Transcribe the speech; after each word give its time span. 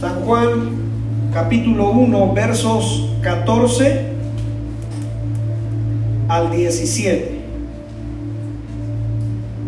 San 0.00 0.20
Juan 0.24 0.76
capítulo 1.34 1.90
1 1.90 2.32
versos 2.32 3.10
14 3.20 4.12
al 6.28 6.52
17. 6.52 7.32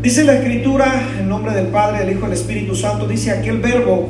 Dice 0.03 0.23
la 0.23 0.35
escritura 0.35 1.03
en 1.19 1.29
nombre 1.29 1.53
del 1.53 1.67
Padre, 1.67 2.05
del 2.05 2.11
Hijo 2.11 2.21
y 2.21 2.31
del 2.31 2.33
Espíritu 2.35 2.77
Santo, 2.77 3.09
dice 3.09 3.33
aquel 3.33 3.59
verbo 3.59 4.07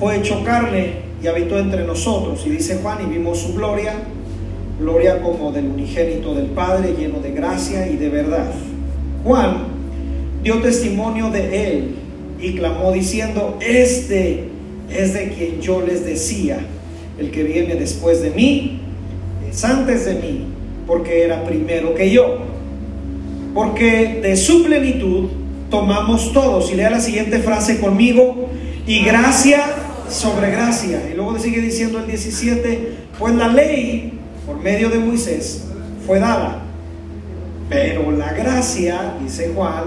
fue 0.00 0.16
hecho 0.16 0.42
carne 0.42 0.94
y 1.22 1.26
habitó 1.26 1.58
entre 1.58 1.84
nosotros. 1.84 2.42
Y 2.46 2.50
dice 2.52 2.78
Juan, 2.82 3.02
y 3.02 3.12
vimos 3.12 3.38
su 3.38 3.52
gloria, 3.52 3.96
gloria 4.80 5.20
como 5.20 5.52
del 5.52 5.66
unigénito 5.66 6.34
del 6.34 6.46
Padre, 6.46 6.94
lleno 6.98 7.18
de 7.18 7.32
gracia 7.32 7.86
y 7.86 7.98
de 7.98 8.08
verdad. 8.08 8.50
Juan 9.24 9.74
dio 10.42 10.62
testimonio 10.62 11.28
de 11.28 11.68
él 11.68 12.03
y 12.40 12.54
clamó 12.54 12.92
diciendo, 12.92 13.58
este 13.60 14.44
es 14.90 15.14
de 15.14 15.30
quien 15.30 15.60
yo 15.60 15.80
les 15.80 16.04
decía, 16.04 16.58
el 17.18 17.30
que 17.30 17.44
viene 17.44 17.74
después 17.74 18.20
de 18.22 18.30
mí, 18.30 18.80
es 19.48 19.64
antes 19.64 20.04
de 20.04 20.14
mí, 20.14 20.44
porque 20.86 21.22
era 21.24 21.44
primero 21.44 21.94
que 21.94 22.10
yo. 22.10 22.38
Porque 23.54 24.20
de 24.20 24.36
su 24.36 24.64
plenitud 24.64 25.28
tomamos 25.70 26.32
todos. 26.32 26.72
Y 26.72 26.74
lea 26.74 26.90
la 26.90 27.00
siguiente 27.00 27.38
frase 27.38 27.78
conmigo, 27.78 28.48
y 28.86 29.04
gracia 29.04 29.64
sobre 30.10 30.50
gracia. 30.50 31.08
Y 31.10 31.14
luego 31.14 31.38
sigue 31.38 31.60
diciendo 31.60 32.00
el 32.00 32.06
17, 32.06 32.88
pues 33.18 33.34
la 33.34 33.48
ley, 33.48 34.12
por 34.46 34.58
medio 34.58 34.90
de 34.90 34.98
Moisés, 34.98 35.64
fue 36.06 36.18
dada. 36.18 36.62
Pero 37.68 38.10
la 38.10 38.32
gracia, 38.32 39.14
dice 39.22 39.52
Juan, 39.54 39.84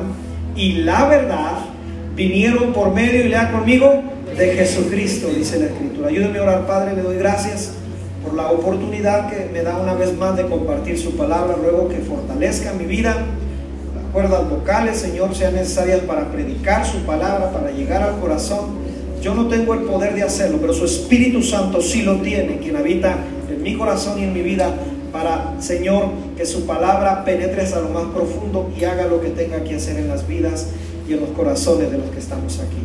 y 0.55 0.73
la 0.73 1.07
verdad 1.07 1.66
vinieron 2.17 2.73
por 2.73 2.93
medio, 2.93 3.23
y 3.23 3.29
lea 3.29 3.51
conmigo, 3.51 4.01
de 4.35 4.47
Jesucristo, 4.55 5.29
dice 5.29 5.59
la 5.59 5.67
Escritura. 5.67 6.09
Ayúdeme 6.09 6.39
a 6.39 6.43
orar, 6.43 6.67
Padre, 6.67 6.95
le 6.95 7.03
doy 7.03 7.17
gracias 7.17 7.73
por 8.23 8.33
la 8.33 8.51
oportunidad 8.51 9.29
que 9.29 9.49
me 9.53 9.61
da 9.61 9.77
una 9.77 9.93
vez 9.93 10.17
más 10.17 10.35
de 10.35 10.47
compartir 10.47 10.97
su 10.97 11.15
palabra. 11.15 11.55
Ruego 11.55 11.87
que 11.87 11.97
fortalezca 11.97 12.73
mi 12.73 12.85
vida. 12.85 13.15
Las 13.95 14.11
cuerdas 14.11 14.49
vocales, 14.49 14.97
Señor, 14.97 15.33
sean 15.35 15.53
necesarias 15.53 16.01
para 16.01 16.31
predicar 16.31 16.85
su 16.85 16.99
palabra, 17.05 17.51
para 17.51 17.69
llegar 17.69 18.01
al 18.01 18.19
corazón. 18.19 18.87
Yo 19.21 19.35
no 19.35 19.47
tengo 19.47 19.75
el 19.75 19.81
poder 19.81 20.15
de 20.15 20.23
hacerlo, 20.23 20.57
pero 20.59 20.73
su 20.73 20.85
Espíritu 20.85 21.43
Santo 21.43 21.81
sí 21.81 22.01
lo 22.01 22.17
tiene, 22.21 22.57
quien 22.57 22.77
habita 22.77 23.15
en 23.49 23.61
mi 23.61 23.75
corazón 23.75 24.19
y 24.19 24.23
en 24.23 24.33
mi 24.33 24.41
vida, 24.41 24.73
para, 25.11 25.55
Señor, 25.59 26.09
que 26.35 26.45
su 26.45 26.65
palabra 26.65 27.23
penetre 27.23 27.61
hasta 27.61 27.79
lo 27.79 27.89
más 27.89 28.05
profundo 28.05 28.71
y 28.79 28.83
haga 28.85 29.05
lo 29.05 29.21
que 29.21 29.29
tenga 29.29 29.63
que 29.63 29.75
hacer 29.75 29.97
en 29.97 30.09
las 30.09 30.27
vidas 30.27 30.67
y 31.07 31.13
en 31.13 31.21
los 31.21 31.29
corazones 31.29 31.91
de 31.91 31.97
los 31.97 32.09
que 32.09 32.19
estamos 32.19 32.59
aquí. 32.59 32.83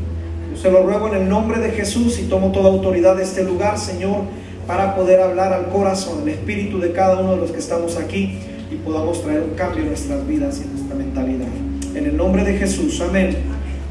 Yo 0.51 0.61
se 0.61 0.71
lo 0.71 0.83
ruego 0.83 1.09
en 1.09 1.23
el 1.23 1.29
nombre 1.29 1.61
de 1.61 1.71
Jesús 1.71 2.19
y 2.19 2.25
tomo 2.25 2.53
toda 2.53 2.71
autoridad 2.71 3.17
de 3.17 3.25
este 3.25 3.43
lugar, 3.43 3.79
Señor, 3.79 4.23
para 4.67 4.95
poder 4.95 5.21
hablar 5.21 5.53
al 5.53 5.69
corazón, 5.69 6.23
al 6.23 6.29
espíritu 6.29 6.79
de 6.79 6.93
cada 6.93 7.19
uno 7.19 7.33
de 7.33 7.39
los 7.39 7.51
que 7.51 7.59
estamos 7.59 7.97
aquí 7.97 8.39
y 8.71 8.77
podamos 8.77 9.23
traer 9.23 9.43
un 9.43 9.55
cambio 9.55 9.83
en 9.83 9.89
nuestras 9.89 10.27
vidas 10.27 10.59
y 10.61 10.63
en 10.63 10.73
nuestra 10.75 10.97
mentalidad. 10.97 11.49
En 11.95 12.07
el 12.07 12.17
nombre 12.17 12.45
de 12.45 12.55
Jesús, 12.55 13.01
amén. 13.01 13.37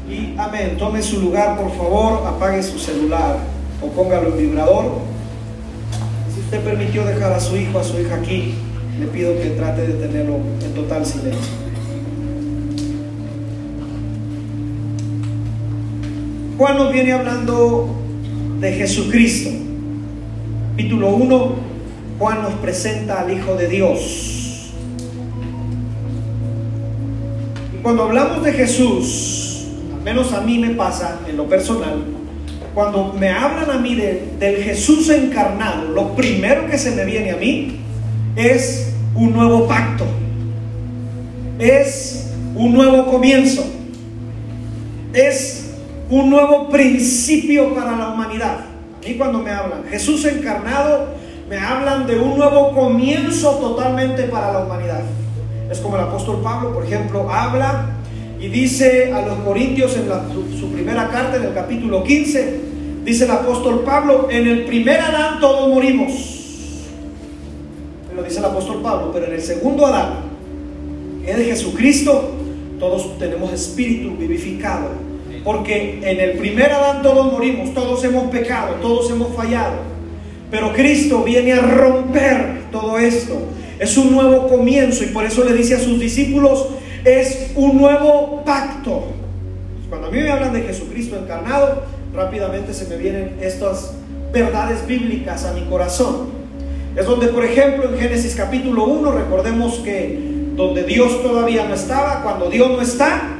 Y 0.08 0.34
amén. 0.38 0.76
Tome 0.78 1.02
su 1.02 1.20
lugar, 1.20 1.58
por 1.58 1.70
favor, 1.76 2.26
apague 2.26 2.62
su 2.62 2.78
celular 2.78 3.36
o 3.80 3.88
póngalo 3.88 4.28
en 4.30 4.38
vibrador. 4.38 4.84
Si 6.34 6.40
usted 6.40 6.60
permitió 6.60 7.04
dejar 7.04 7.32
a 7.32 7.40
su 7.40 7.56
hijo, 7.56 7.78
a 7.78 7.84
su 7.84 8.00
hija 8.00 8.16
aquí, 8.16 8.54
le 8.98 9.06
pido 9.06 9.34
que 9.40 9.50
trate 9.50 9.86
de 9.86 9.94
tenerlo 9.94 10.36
en 10.64 10.74
total 10.74 11.04
silencio. 11.04 11.71
Juan 16.62 16.76
nos 16.76 16.92
viene 16.92 17.10
hablando 17.10 17.92
de 18.60 18.70
Jesucristo. 18.70 19.50
Capítulo 20.70 21.08
1, 21.08 21.54
Juan 22.20 22.42
nos 22.42 22.54
presenta 22.54 23.22
al 23.22 23.36
Hijo 23.36 23.56
de 23.56 23.66
Dios. 23.66 24.70
Y 27.74 27.82
cuando 27.82 28.04
hablamos 28.04 28.44
de 28.44 28.52
Jesús, 28.52 29.70
al 29.92 30.02
menos 30.02 30.32
a 30.32 30.42
mí 30.42 30.56
me 30.58 30.70
pasa 30.76 31.18
en 31.28 31.36
lo 31.36 31.48
personal, 31.48 32.04
cuando 32.74 33.12
me 33.12 33.28
hablan 33.28 33.68
a 33.68 33.78
mí 33.78 33.96
de, 33.96 34.22
del 34.38 34.62
Jesús 34.62 35.10
encarnado, 35.10 35.88
lo 35.88 36.14
primero 36.14 36.68
que 36.70 36.78
se 36.78 36.92
me 36.92 37.04
viene 37.04 37.32
a 37.32 37.36
mí 37.38 37.80
es 38.36 38.94
un 39.16 39.32
nuevo 39.32 39.66
pacto, 39.66 40.04
es 41.58 42.30
un 42.54 42.72
nuevo 42.72 43.06
comienzo, 43.06 43.64
es 45.12 45.61
un 46.12 46.28
nuevo 46.28 46.68
principio 46.68 47.74
para 47.74 47.96
la 47.96 48.10
humanidad. 48.10 48.58
A 48.58 49.08
mí 49.08 49.14
cuando 49.14 49.38
me 49.38 49.50
hablan 49.50 49.84
Jesús 49.88 50.26
encarnado, 50.26 51.06
me 51.48 51.56
hablan 51.56 52.06
de 52.06 52.18
un 52.18 52.36
nuevo 52.36 52.72
comienzo 52.72 53.52
totalmente 53.52 54.24
para 54.24 54.52
la 54.52 54.58
humanidad. 54.66 55.00
Es 55.70 55.78
como 55.78 55.96
el 55.96 56.02
apóstol 56.02 56.42
Pablo, 56.42 56.74
por 56.74 56.84
ejemplo, 56.84 57.30
habla 57.30 57.96
y 58.38 58.48
dice 58.48 59.10
a 59.10 59.22
los 59.22 59.38
corintios 59.38 59.96
en 59.96 60.60
su, 60.60 60.70
primera 60.70 61.08
carta, 61.08 61.38
en 61.38 61.44
el 61.44 61.54
capítulo 61.54 62.04
15, 62.04 62.60
dice 63.06 63.24
el 63.24 63.30
apóstol 63.30 63.80
Pablo, 63.80 64.28
en 64.30 64.46
el 64.46 64.64
primer 64.66 65.00
Adán 65.00 65.40
todos 65.40 65.66
morimos. 65.70 66.12
Lo 68.14 68.22
dice 68.22 68.38
el 68.38 68.44
apóstol 68.44 68.82
Pablo, 68.82 69.10
pero 69.14 69.28
en 69.28 69.32
el 69.32 69.40
segundo 69.40 69.86
Adán, 69.86 70.24
de 71.24 71.42
Jesucristo, 71.42 72.32
todos 72.78 73.18
tenemos 73.18 73.50
espíritu 73.50 74.14
vivificado 74.18 75.11
porque 75.44 76.00
en 76.02 76.20
el 76.20 76.38
primer 76.38 76.72
Adán 76.72 77.02
todos 77.02 77.32
morimos, 77.32 77.74
todos 77.74 78.02
hemos 78.04 78.30
pecado, 78.30 78.76
todos 78.80 79.10
hemos 79.10 79.34
fallado. 79.34 79.74
Pero 80.50 80.72
Cristo 80.72 81.22
viene 81.24 81.52
a 81.54 81.60
romper 81.60 82.64
todo 82.70 82.98
esto. 82.98 83.38
Es 83.78 83.96
un 83.96 84.12
nuevo 84.12 84.48
comienzo 84.48 85.02
y 85.04 85.08
por 85.08 85.24
eso 85.24 85.44
le 85.44 85.54
dice 85.54 85.74
a 85.74 85.80
sus 85.80 85.98
discípulos, 85.98 86.68
es 87.04 87.52
un 87.56 87.78
nuevo 87.78 88.42
pacto. 88.44 89.06
Cuando 89.88 90.08
a 90.08 90.10
mí 90.10 90.20
me 90.20 90.30
hablan 90.30 90.52
de 90.52 90.62
Jesucristo 90.62 91.16
encarnado, 91.16 91.82
rápidamente 92.14 92.74
se 92.74 92.86
me 92.86 92.96
vienen 92.96 93.36
estas 93.40 93.94
verdades 94.32 94.86
bíblicas 94.86 95.44
a 95.44 95.52
mi 95.52 95.62
corazón. 95.62 96.30
Es 96.96 97.06
donde, 97.06 97.28
por 97.28 97.44
ejemplo, 97.44 97.88
en 97.88 97.98
Génesis 97.98 98.34
capítulo 98.34 98.84
1, 98.84 99.12
recordemos 99.12 99.76
que 99.76 100.32
donde 100.54 100.84
Dios 100.84 101.22
todavía 101.22 101.66
no 101.66 101.74
estaba, 101.74 102.22
cuando 102.22 102.50
Dios 102.50 102.70
no 102.70 102.82
está, 102.82 103.38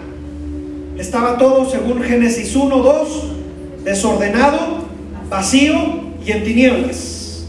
estaba 0.98 1.38
todo, 1.38 1.68
según 1.68 2.02
Génesis 2.02 2.54
1, 2.54 2.76
2, 2.76 3.08
desordenado, 3.84 4.84
vacío 5.28 5.74
y 6.24 6.32
en 6.32 6.44
tinieblas. 6.44 7.44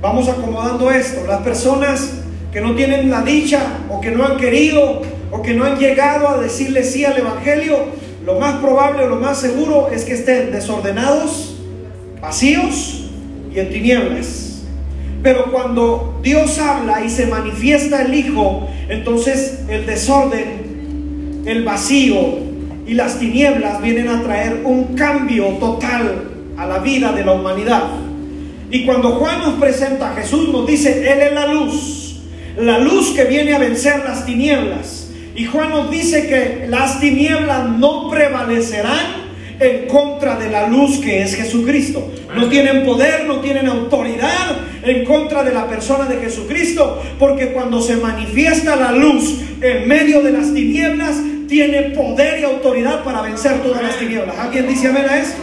Vamos 0.00 0.28
acomodando 0.28 0.90
esto. 0.90 1.26
Las 1.26 1.42
personas 1.42 2.10
que 2.52 2.60
no 2.60 2.74
tienen 2.74 3.10
la 3.10 3.22
dicha 3.22 3.60
o 3.90 4.00
que 4.00 4.10
no 4.10 4.24
han 4.24 4.36
querido 4.36 5.02
o 5.30 5.42
que 5.42 5.54
no 5.54 5.64
han 5.64 5.78
llegado 5.78 6.28
a 6.28 6.38
decirle 6.38 6.82
sí 6.82 7.04
al 7.04 7.18
Evangelio, 7.18 7.76
lo 8.24 8.38
más 8.38 8.56
probable 8.56 9.04
o 9.04 9.08
lo 9.08 9.16
más 9.16 9.38
seguro 9.38 9.88
es 9.92 10.04
que 10.04 10.14
estén 10.14 10.52
desordenados, 10.52 11.56
vacíos 12.20 13.10
y 13.54 13.58
en 13.58 13.70
tinieblas. 13.70 14.62
Pero 15.22 15.50
cuando 15.50 16.20
Dios 16.22 16.58
habla 16.58 17.04
y 17.04 17.10
se 17.10 17.26
manifiesta 17.26 18.02
el 18.02 18.14
Hijo, 18.14 18.68
entonces 18.88 19.60
el 19.68 19.84
desorden, 19.84 21.42
el 21.44 21.64
vacío, 21.64 22.47
y 22.88 22.94
las 22.94 23.18
tinieblas 23.18 23.82
vienen 23.82 24.08
a 24.08 24.22
traer 24.22 24.62
un 24.64 24.96
cambio 24.96 25.44
total 25.60 26.24
a 26.56 26.66
la 26.66 26.78
vida 26.78 27.12
de 27.12 27.22
la 27.22 27.32
humanidad. 27.32 27.84
Y 28.70 28.86
cuando 28.86 29.10
Juan 29.10 29.40
nos 29.40 29.54
presenta 29.60 30.10
a 30.10 30.14
Jesús, 30.14 30.48
nos 30.48 30.66
dice, 30.66 31.12
Él 31.12 31.20
es 31.20 31.32
la 31.32 31.46
luz, 31.52 32.20
la 32.56 32.78
luz 32.78 33.10
que 33.14 33.24
viene 33.24 33.54
a 33.54 33.58
vencer 33.58 34.02
las 34.06 34.24
tinieblas. 34.24 35.10
Y 35.36 35.44
Juan 35.44 35.68
nos 35.68 35.90
dice 35.90 36.26
que 36.26 36.66
las 36.66 36.98
tinieblas 36.98 37.68
no 37.68 38.08
prevalecerán 38.08 39.28
en 39.60 39.86
contra 39.86 40.36
de 40.36 40.50
la 40.50 40.68
luz 40.68 40.98
que 40.98 41.22
es 41.22 41.34
Jesucristo. 41.34 42.10
No 42.34 42.48
tienen 42.48 42.86
poder, 42.86 43.26
no 43.26 43.40
tienen 43.40 43.66
autoridad 43.66 44.56
en 44.82 45.04
contra 45.04 45.44
de 45.44 45.52
la 45.52 45.66
persona 45.68 46.06
de 46.06 46.16
Jesucristo, 46.16 47.02
porque 47.18 47.52
cuando 47.52 47.82
se 47.82 47.96
manifiesta 47.96 48.76
la 48.76 48.92
luz 48.92 49.42
en 49.60 49.86
medio 49.86 50.22
de 50.22 50.32
las 50.32 50.54
tinieblas, 50.54 51.16
tiene 51.48 51.82
poder 51.90 52.40
y 52.40 52.44
autoridad 52.44 53.02
para 53.02 53.22
vencer 53.22 53.62
todas 53.62 53.82
las 53.82 53.98
tinieblas. 53.98 54.38
¿Alguien 54.38 54.68
dice 54.68 54.88
amén 54.88 55.06
a 55.08 55.18
esto? 55.18 55.40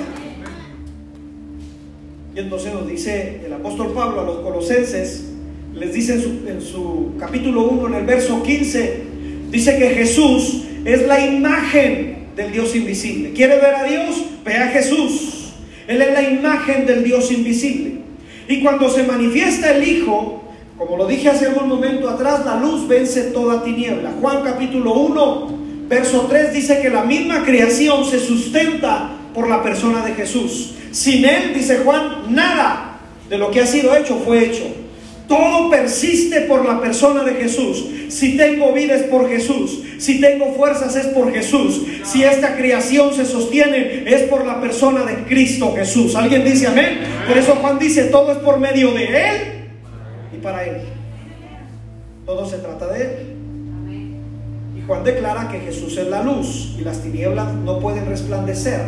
Y 2.36 2.40
entonces 2.40 2.74
nos 2.74 2.88
dice 2.88 3.42
el 3.46 3.54
apóstol 3.54 3.94
Pablo 3.94 4.22
a 4.22 4.24
los 4.24 4.38
colosenses, 4.38 5.26
les 5.74 5.94
dice 5.94 6.14
en 6.14 6.62
su, 6.62 7.14
capítulo 7.20 7.64
1, 7.64 7.88
en 7.88 7.94
el 7.96 8.06
verso 8.06 8.44
15, 8.44 9.02
dice 9.50 9.78
que 9.78 9.90
Jesús 9.90 10.64
es 10.86 11.08
la 11.08 11.26
imagen 11.26 12.28
del 12.36 12.52
Dios 12.52 12.76
invisible. 12.76 13.32
¿Quiere 13.34 13.56
ver 13.58 13.76
a 13.76 13.84
Dios? 13.84 14.24
Ve 14.46 14.56
a 14.56 14.68
Jesús. 14.68 15.54
Él 15.88 16.02
es 16.02 16.14
la 16.14 16.22
imagen 16.22 16.86
del 16.86 17.04
Dios 17.04 17.32
invisible. 17.32 18.00
Y 18.48 18.62
cuando 18.62 18.90
se 18.90 19.04
manifiesta 19.04 19.76
el 19.76 19.88
Hijo, 19.88 20.44
como 20.78 20.98
lo 20.98 21.08
dije 21.08 21.30
hace 21.30 21.48
un 21.48 21.70
momento 21.70 22.10
atrás, 22.10 22.46
la 22.46 22.60
luz 22.60 22.88
vence 22.88 23.32
toda 23.32 23.64
tiniebla. 23.64 24.14
Juan 24.22 24.44
capítulo 24.44 24.94
1, 24.94 25.55
verso 25.88 26.28
3 26.30 26.54
dice 26.54 26.82
que 26.82 26.90
la 26.90 27.04
misma 27.04 27.44
creación 27.44 28.06
se 28.06 28.20
sustenta 28.20 29.12
por 29.34 29.50
la 29.50 29.62
persona 29.62 30.06
de 30.06 30.14
Jesús. 30.14 30.76
Sin 30.92 31.26
Él, 31.26 31.54
dice 31.54 31.80
Juan, 31.80 32.34
nada 32.34 33.00
de 33.30 33.38
lo 33.38 33.52
que 33.52 33.62
ha 33.62 33.68
sido 33.68 33.96
hecho 33.96 34.22
fue 34.26 34.46
hecho. 34.46 34.64
Todo 35.28 35.72
persiste 35.72 36.42
por 36.42 36.66
la 36.66 36.80
persona 36.80 37.24
de 37.24 37.34
Jesús. 37.34 37.86
Si 38.10 38.38
tengo 38.38 38.72
vida 38.74 38.94
es 38.94 39.04
por 39.04 39.28
Jesús. 39.28 39.82
Si 39.98 40.22
tengo 40.22 40.54
fuerzas 40.54 40.96
es 40.96 41.08
por 41.08 41.34
Jesús. 41.34 41.82
Si 42.04 42.24
esta 42.24 42.56
creación 42.56 43.14
se 43.14 43.26
sostiene 43.26 44.04
es 44.06 44.24
por 44.24 44.46
la 44.46 44.62
persona 44.62 45.04
de 45.04 45.24
Cristo 45.26 45.74
Jesús. 45.76 46.16
¿Alguien 46.16 46.44
dice 46.44 46.68
amén? 46.68 47.00
Por 47.28 47.38
eso 47.38 47.56
Juan 47.56 47.80
dice, 47.80 48.04
todo 48.06 48.32
es 48.32 48.38
por 48.38 48.60
medio 48.60 48.92
de 48.92 49.06
Él 49.06 49.38
y 50.34 50.38
para 50.38 50.64
Él. 50.64 50.78
Todo 52.26 52.48
se 52.48 52.58
trata 52.58 52.88
de 52.88 53.02
Él. 53.02 53.35
Juan 54.88 55.04
declara 55.04 55.50
que 55.50 55.60
Jesús 55.60 55.98
es 55.98 56.08
la 56.08 56.22
luz 56.22 56.76
y 56.80 56.84
las 56.84 57.02
tinieblas 57.02 57.54
no 57.54 57.80
pueden 57.80 58.06
resplandecer, 58.06 58.82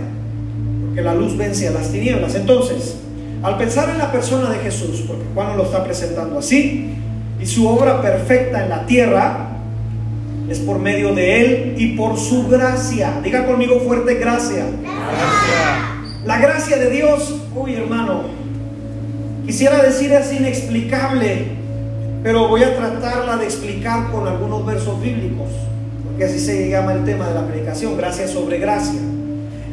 porque 0.86 1.02
la 1.02 1.14
luz 1.14 1.36
vence 1.38 1.68
a 1.68 1.72
las 1.72 1.92
tinieblas. 1.92 2.36
Entonces, 2.36 2.98
al 3.42 3.58
pensar 3.58 3.90
en 3.90 3.98
la 3.98 4.12
persona 4.12 4.50
de 4.50 4.60
Jesús, 4.60 5.04
porque 5.08 5.24
Juan 5.34 5.58
lo 5.58 5.64
está 5.64 5.84
presentando 5.84 6.40
así, 6.40 6.94
y 7.40 7.46
su 7.46 7.68
obra 7.68 8.02
perfecta 8.02 8.64
en 8.64 8.70
la 8.70 8.86
tierra, 8.86 9.48
es 10.50 10.60
por 10.60 10.80
medio 10.80 11.14
de 11.14 11.42
Él 11.42 11.76
y 11.78 11.98
por 11.98 12.18
su 12.18 12.48
gracia. 12.48 13.20
Diga 13.24 13.46
conmigo 13.46 13.80
fuerte 13.82 14.16
gracia. 14.16 14.66
gracia. 14.82 15.88
La 16.26 16.40
gracia 16.40 16.78
de 16.78 16.90
Dios, 16.90 17.36
uy 17.56 17.76
hermano, 17.76 18.24
quisiera 19.46 19.82
decir 19.82 20.12
es 20.14 20.34
inexplicable, 20.34 21.46
pero 22.24 22.48
voy 22.48 22.64
a 22.64 22.76
tratarla 22.76 23.38
de 23.38 23.46
explicar 23.46 24.12
con 24.12 24.28
algunos 24.28 24.66
versos 24.66 25.02
bíblicos, 25.02 25.48
porque 26.18 26.34
así 26.34 26.44
se 26.44 26.68
llama 26.68 26.94
el 26.94 27.06
tema 27.06 27.28
de 27.28 27.36
la 27.36 27.46
predicación, 27.46 27.96
gracia 27.96 28.28
sobre 28.28 28.58
gracia. 28.58 29.00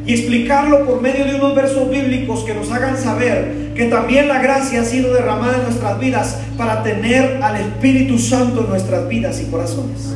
Y 0.05 0.13
explicarlo 0.13 0.85
por 0.85 1.01
medio 1.01 1.25
de 1.25 1.33
unos 1.33 1.55
versos 1.55 1.89
bíblicos 1.89 2.43
que 2.43 2.53
nos 2.53 2.71
hagan 2.71 2.95
saber 2.99 3.73
que 3.73 3.85
también 3.85 4.27
la 4.27 4.43
gracia 4.43 4.81
ha 4.81 4.85
sido 4.85 5.11
derramada 5.11 5.57
en 5.57 5.63
nuestras 5.63 5.99
vidas 5.99 6.37
para 6.55 6.83
tener 6.83 7.41
al 7.41 7.55
Espíritu 7.59 8.19
Santo 8.19 8.61
en 8.61 8.69
nuestras 8.69 9.09
vidas 9.09 9.41
y 9.41 9.45
corazones. 9.45 10.13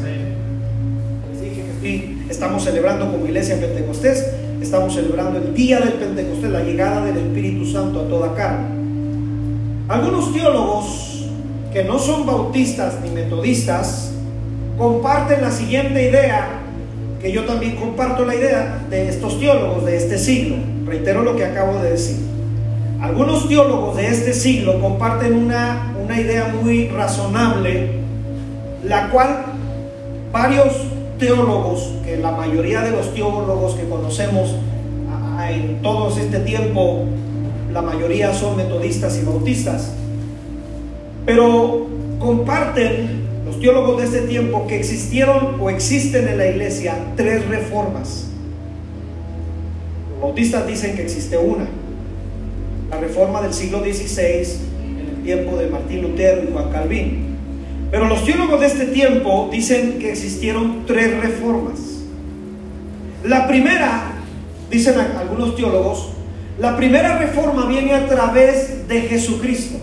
estamos 2.29 2.63
celebrando 2.63 3.11
como 3.11 3.25
iglesia 3.25 3.55
en 3.55 3.61
Pentecostés, 3.61 4.23
estamos 4.61 4.93
celebrando 4.93 5.39
el 5.39 5.55
día 5.55 5.79
del 5.79 5.93
Pentecostés, 5.93 6.51
la 6.51 6.61
llegada 6.61 7.03
del 7.05 7.17
Espíritu 7.17 7.65
Santo 7.65 8.01
a 8.01 8.07
toda 8.07 8.35
carne. 8.35 8.67
Algunos 9.87 10.31
teólogos 10.31 11.25
que 11.73 11.83
no 11.85 11.97
son 11.97 12.27
bautistas 12.27 12.99
ni 13.01 13.09
metodistas, 13.09 14.08
comparten 14.79 15.41
la 15.41 15.51
siguiente 15.51 16.09
idea, 16.09 16.61
que 17.21 17.33
yo 17.33 17.43
también 17.43 17.75
comparto 17.75 18.25
la 18.25 18.33
idea 18.33 18.79
de 18.89 19.09
estos 19.09 19.37
teólogos 19.37 19.85
de 19.85 19.97
este 19.97 20.17
siglo. 20.17 20.55
Reitero 20.85 21.21
lo 21.21 21.35
que 21.35 21.43
acabo 21.43 21.79
de 21.83 21.91
decir. 21.91 22.15
Algunos 23.01 23.47
teólogos 23.47 23.97
de 23.97 24.07
este 24.07 24.33
siglo 24.33 24.79
comparten 24.79 25.33
una, 25.33 25.93
una 26.01 26.19
idea 26.19 26.47
muy 26.63 26.87
razonable, 26.87 27.99
la 28.83 29.09
cual 29.09 29.45
varios 30.31 30.73
teólogos, 31.19 31.91
que 32.05 32.15
la 32.17 32.31
mayoría 32.31 32.81
de 32.81 32.91
los 32.91 33.13
teólogos 33.13 33.75
que 33.75 33.87
conocemos 33.87 34.55
en 35.49 35.81
todo 35.81 36.09
este 36.17 36.39
tiempo, 36.39 37.03
la 37.73 37.81
mayoría 37.81 38.33
son 38.33 38.55
metodistas 38.55 39.17
y 39.17 39.25
bautistas, 39.25 39.91
pero 41.25 41.87
comparten 42.19 43.18
los 43.49 43.59
teólogos 43.59 43.97
de 43.97 44.05
este 44.05 44.27
tiempo 44.27 44.67
que 44.67 44.75
existieron 44.75 45.59
o 45.59 45.71
existen 45.71 46.27
en 46.27 46.37
la 46.37 46.45
iglesia 46.45 46.95
tres 47.15 47.47
reformas. 47.47 48.27
Los 50.11 50.21
bautistas 50.21 50.67
dicen 50.67 50.95
que 50.95 51.01
existe 51.01 51.35
una. 51.35 51.67
La 52.91 52.99
reforma 52.99 53.41
del 53.41 53.51
siglo 53.51 53.79
XVI, 53.79 54.43
en 54.83 55.15
el 55.17 55.23
tiempo 55.23 55.57
de 55.57 55.67
Martín 55.67 56.03
Lutero 56.03 56.43
y 56.43 56.53
Juan 56.53 56.71
Calvin. 56.71 57.37
Pero 57.89 58.05
los 58.05 58.23
teólogos 58.23 58.59
de 58.59 58.67
este 58.67 58.85
tiempo 58.85 59.49
dicen 59.51 59.97
que 59.97 60.11
existieron 60.11 60.85
tres 60.85 61.19
reformas. 61.19 61.79
La 63.23 63.47
primera, 63.47 64.11
dicen 64.69 64.93
algunos 65.17 65.55
teólogos, 65.55 66.09
la 66.59 66.77
primera 66.77 67.17
reforma 67.17 67.65
viene 67.65 67.93
a 67.95 68.07
través 68.07 68.87
de 68.87 69.01
Jesucristo. 69.01 69.79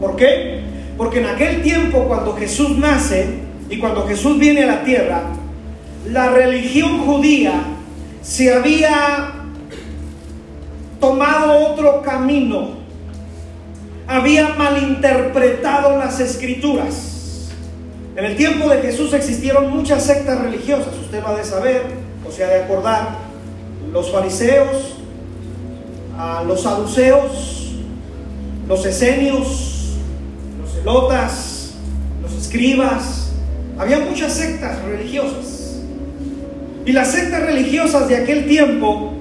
¿Por 0.00 0.14
qué? 0.14 0.57
Porque 0.98 1.20
en 1.20 1.26
aquel 1.26 1.62
tiempo 1.62 2.06
cuando 2.08 2.34
Jesús 2.34 2.76
nace 2.76 3.38
y 3.70 3.78
cuando 3.78 4.06
Jesús 4.06 4.36
viene 4.36 4.64
a 4.64 4.66
la 4.66 4.82
tierra, 4.82 5.22
la 6.10 6.30
religión 6.30 7.06
judía 7.06 7.62
se 8.20 8.52
había 8.52 9.32
tomado 11.00 11.68
otro 11.68 12.02
camino, 12.02 12.70
había 14.08 14.48
malinterpretado 14.54 15.96
las 15.98 16.18
escrituras. 16.18 17.50
En 18.16 18.24
el 18.24 18.36
tiempo 18.36 18.68
de 18.68 18.82
Jesús 18.82 19.12
existieron 19.12 19.70
muchas 19.70 20.02
sectas 20.02 20.40
religiosas, 20.40 20.92
usted 21.00 21.22
ha 21.24 21.34
de 21.34 21.44
saber, 21.44 21.82
o 22.26 22.32
se 22.32 22.42
ha 22.42 22.48
de 22.48 22.64
acordar, 22.64 23.10
los 23.92 24.10
fariseos, 24.10 24.96
los 26.44 26.62
saduceos, 26.62 27.76
los 28.66 28.84
esenios, 28.84 29.67
los 30.84 32.34
escribas, 32.34 33.32
había 33.78 34.00
muchas 34.00 34.32
sectas 34.34 34.82
religiosas. 34.82 35.80
Y 36.84 36.92
las 36.92 37.12
sectas 37.12 37.42
religiosas 37.42 38.08
de 38.08 38.16
aquel 38.16 38.46
tiempo, 38.46 39.12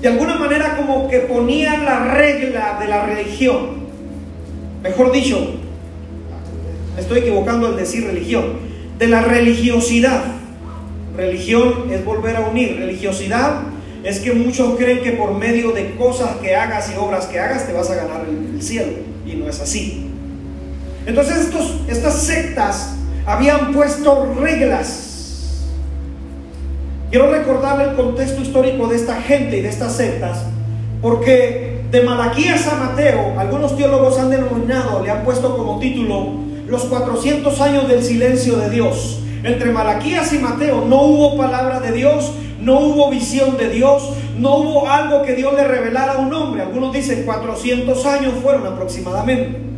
de 0.00 0.08
alguna 0.08 0.36
manera 0.36 0.76
como 0.76 1.08
que 1.08 1.20
ponían 1.20 1.84
la 1.84 2.12
regla 2.14 2.78
de 2.80 2.88
la 2.88 3.06
religión. 3.06 3.84
Mejor 4.82 5.12
dicho, 5.12 5.54
estoy 6.98 7.20
equivocando 7.20 7.68
al 7.68 7.76
decir 7.76 8.04
religión, 8.04 8.58
de 8.98 9.06
la 9.06 9.22
religiosidad. 9.22 10.24
Religión 11.16 11.90
es 11.90 12.04
volver 12.04 12.36
a 12.36 12.40
unir, 12.40 12.76
religiosidad 12.76 13.74
es 14.04 14.20
que 14.20 14.32
muchos 14.34 14.76
creen 14.76 15.00
que 15.00 15.12
por 15.12 15.32
medio 15.32 15.72
de 15.72 15.94
cosas 15.96 16.36
que 16.36 16.54
hagas 16.54 16.92
y 16.94 16.98
obras 16.98 17.24
que 17.24 17.40
hagas 17.40 17.66
te 17.66 17.72
vas 17.72 17.90
a 17.90 17.94
ganar 17.94 18.26
el, 18.28 18.62
cielo. 18.62 18.92
Y 19.26 19.32
no 19.32 19.48
es 19.48 19.60
así. 19.60 20.03
Entonces 21.06 21.50
estas 21.88 22.14
sectas 22.22 22.94
habían 23.26 23.72
puesto 23.72 24.34
reglas. 24.40 25.64
Quiero 27.10 27.30
recordarle 27.30 27.84
el 27.90 27.94
contexto 27.94 28.42
histórico 28.42 28.88
de 28.88 28.96
esta 28.96 29.20
gente 29.20 29.58
y 29.58 29.62
de 29.62 29.68
estas 29.68 29.94
sectas, 29.96 30.44
porque 31.00 31.82
de 31.90 32.00
Malaquías 32.00 32.66
a 32.66 32.76
Mateo, 32.76 33.38
algunos 33.38 33.76
teólogos 33.76 34.18
han 34.18 34.30
denominado, 34.30 35.04
le 35.04 35.10
han 35.10 35.22
puesto 35.24 35.56
como 35.56 35.78
título, 35.78 36.32
los 36.66 36.84
400 36.86 37.60
años 37.60 37.88
del 37.88 38.02
silencio 38.02 38.56
de 38.56 38.70
Dios. 38.70 39.20
Entre 39.44 39.70
Malaquías 39.70 40.32
y 40.32 40.38
Mateo 40.38 40.84
no 40.86 41.02
hubo 41.02 41.36
palabra 41.36 41.78
de 41.80 41.92
Dios, 41.92 42.32
no 42.60 42.80
hubo 42.80 43.10
visión 43.10 43.58
de 43.58 43.68
Dios, 43.68 44.10
no 44.38 44.56
hubo 44.56 44.88
algo 44.88 45.22
que 45.22 45.34
Dios 45.34 45.52
le 45.54 45.68
revelara 45.68 46.14
a 46.14 46.18
un 46.18 46.32
hombre. 46.32 46.62
Algunos 46.62 46.92
dicen 46.92 47.24
400 47.24 48.06
años 48.06 48.32
fueron 48.42 48.66
aproximadamente 48.66 49.73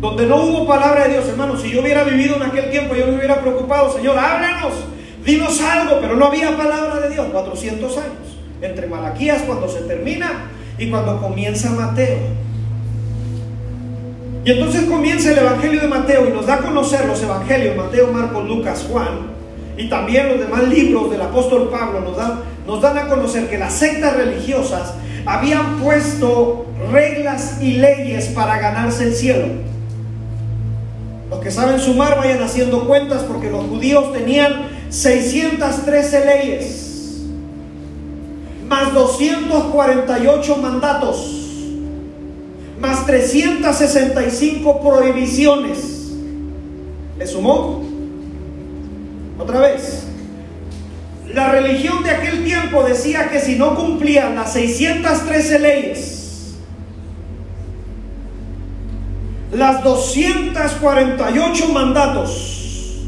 donde 0.00 0.26
no 0.26 0.36
hubo 0.36 0.66
palabra 0.66 1.04
de 1.04 1.14
Dios, 1.14 1.28
hermano, 1.28 1.58
si 1.58 1.70
yo 1.70 1.82
hubiera 1.82 2.04
vivido 2.04 2.36
en 2.36 2.42
aquel 2.42 2.70
tiempo, 2.70 2.94
yo 2.94 3.06
me 3.06 3.16
hubiera 3.16 3.40
preocupado, 3.40 3.92
Señor, 3.92 4.18
háblanos, 4.18 4.72
dinos 5.24 5.60
algo, 5.60 5.98
pero 6.00 6.16
no 6.16 6.26
había 6.26 6.56
palabra 6.56 7.00
de 7.00 7.10
Dios, 7.10 7.26
400 7.30 7.96
años, 7.98 8.38
entre 8.62 8.86
Malaquías 8.86 9.42
cuando 9.42 9.68
se 9.68 9.80
termina 9.80 10.50
y 10.78 10.88
cuando 10.88 11.20
comienza 11.20 11.70
Mateo. 11.70 12.18
Y 14.42 14.52
entonces 14.52 14.84
comienza 14.84 15.32
el 15.32 15.38
Evangelio 15.38 15.82
de 15.82 15.88
Mateo 15.88 16.26
y 16.26 16.32
nos 16.32 16.46
da 16.46 16.54
a 16.54 16.58
conocer 16.58 17.04
los 17.04 17.22
Evangelios, 17.22 17.76
Mateo, 17.76 18.10
Marcos, 18.10 18.48
Lucas, 18.48 18.86
Juan, 18.90 19.30
y 19.76 19.90
también 19.90 20.30
los 20.30 20.40
demás 20.40 20.66
libros 20.66 21.10
del 21.10 21.20
apóstol 21.20 21.68
Pablo 21.70 22.00
nos 22.00 22.16
dan, 22.16 22.40
nos 22.66 22.80
dan 22.80 22.96
a 22.96 23.06
conocer 23.06 23.50
que 23.50 23.58
las 23.58 23.74
sectas 23.74 24.16
religiosas 24.16 24.94
habían 25.26 25.78
puesto 25.78 26.64
reglas 26.90 27.58
y 27.60 27.74
leyes 27.74 28.28
para 28.28 28.58
ganarse 28.58 29.04
el 29.04 29.14
cielo. 29.14 29.69
Los 31.30 31.38
que 31.38 31.50
saben 31.52 31.78
sumar 31.78 32.16
vayan 32.16 32.42
haciendo 32.42 32.86
cuentas 32.86 33.22
porque 33.22 33.48
los 33.48 33.64
judíos 33.66 34.12
tenían 34.12 34.68
613 34.88 36.24
leyes, 36.26 37.22
más 38.68 38.92
248 38.92 40.56
mandatos, 40.56 41.36
más 42.80 43.06
365 43.06 44.80
prohibiciones. 44.80 45.78
¿Le 47.16 47.26
sumó? 47.28 47.84
Otra 49.38 49.60
vez. 49.60 50.04
La 51.32 51.52
religión 51.52 52.02
de 52.02 52.10
aquel 52.10 52.42
tiempo 52.42 52.82
decía 52.82 53.28
que 53.30 53.38
si 53.38 53.54
no 53.54 53.76
cumplían 53.76 54.34
las 54.34 54.52
613 54.54 55.58
leyes, 55.60 56.19
las 59.52 59.82
248 59.82 61.68
mandatos 61.68 63.06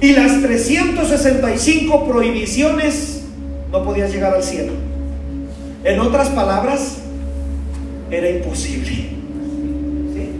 y 0.00 0.12
las 0.12 0.40
365 0.40 2.06
prohibiciones, 2.06 3.24
no 3.70 3.84
podías 3.84 4.12
llegar 4.12 4.34
al 4.34 4.42
cielo. 4.42 4.72
En 5.84 6.00
otras 6.00 6.28
palabras, 6.30 6.98
era 8.10 8.30
imposible. 8.30 8.90
¿Sí? 10.14 10.30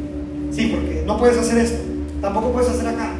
Sí, 0.53 0.67
porque 0.75 1.03
no 1.07 1.19
puedes 1.19 1.37
hacer 1.39 1.59
esto, 1.59 1.79
tampoco 2.21 2.53
puedes 2.53 2.71
hacer 2.71 2.89
acá. 2.89 3.11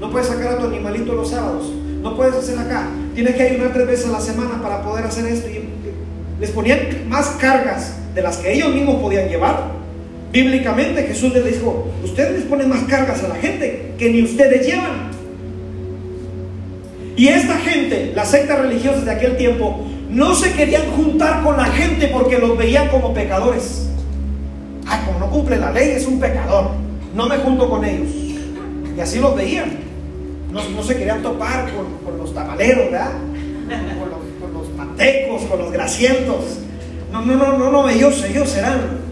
No 0.00 0.10
puedes 0.10 0.28
sacar 0.28 0.54
a 0.54 0.58
tu 0.58 0.66
animalito 0.66 1.14
los 1.14 1.30
sábados, 1.30 1.70
no 2.02 2.16
puedes 2.16 2.34
hacer 2.34 2.58
acá. 2.58 2.88
Tienes 3.14 3.34
que 3.34 3.42
ayunar 3.42 3.72
tres 3.72 3.86
veces 3.86 4.06
a 4.08 4.12
la 4.12 4.20
semana 4.20 4.62
para 4.62 4.82
poder 4.82 5.04
hacer 5.04 5.26
esto. 5.26 5.48
Y 5.48 5.68
les 6.40 6.50
ponían 6.50 7.08
más 7.08 7.36
cargas 7.40 7.96
de 8.14 8.22
las 8.22 8.38
que 8.38 8.52
ellos 8.52 8.74
mismos 8.74 8.96
podían 8.96 9.28
llevar. 9.28 9.79
Bíblicamente 10.32 11.02
Jesús 11.02 11.32
les 11.32 11.44
dijo, 11.44 11.88
ustedes 12.04 12.32
les 12.32 12.42
ponen 12.44 12.68
más 12.68 12.84
cargas 12.84 13.22
a 13.24 13.28
la 13.28 13.34
gente 13.34 13.94
que 13.98 14.10
ni 14.10 14.22
ustedes 14.22 14.64
llevan. 14.64 15.10
Y 17.16 17.28
esta 17.28 17.56
gente, 17.58 18.12
las 18.14 18.30
sectas 18.30 18.60
religiosas 18.60 19.04
de 19.04 19.10
aquel 19.10 19.36
tiempo, 19.36 19.84
no 20.08 20.34
se 20.34 20.52
querían 20.52 20.90
juntar 20.92 21.42
con 21.42 21.56
la 21.56 21.66
gente 21.66 22.08
porque 22.08 22.38
los 22.38 22.56
veían 22.56 22.88
como 22.88 23.12
pecadores. 23.12 23.88
Ay, 24.86 25.00
como 25.04 25.18
no 25.18 25.30
cumple 25.30 25.56
la 25.56 25.72
ley, 25.72 25.90
es 25.90 26.06
un 26.06 26.20
pecador. 26.20 26.70
No 27.14 27.28
me 27.28 27.36
junto 27.38 27.68
con 27.68 27.84
ellos. 27.84 28.08
Y 28.96 29.00
así 29.00 29.18
los 29.18 29.34
veían. 29.36 29.70
No, 30.52 30.82
se 30.82 30.96
querían 30.96 31.22
topar 31.22 31.68
con, 31.72 32.18
los 32.18 32.34
tamaleros, 32.34 32.90
¿verdad? 32.90 33.12
Con 33.98 34.10
los, 34.10 34.20
con 34.40 34.52
los 34.52 34.76
mantecos, 34.76 35.42
con 35.42 35.58
los 35.58 35.72
grasientos. 35.72 36.58
No, 37.12 37.20
no, 37.24 37.34
no, 37.34 37.58
no, 37.58 37.70
no, 37.70 37.88
ellos, 37.88 38.24
ellos 38.24 38.56
eran 38.56 39.09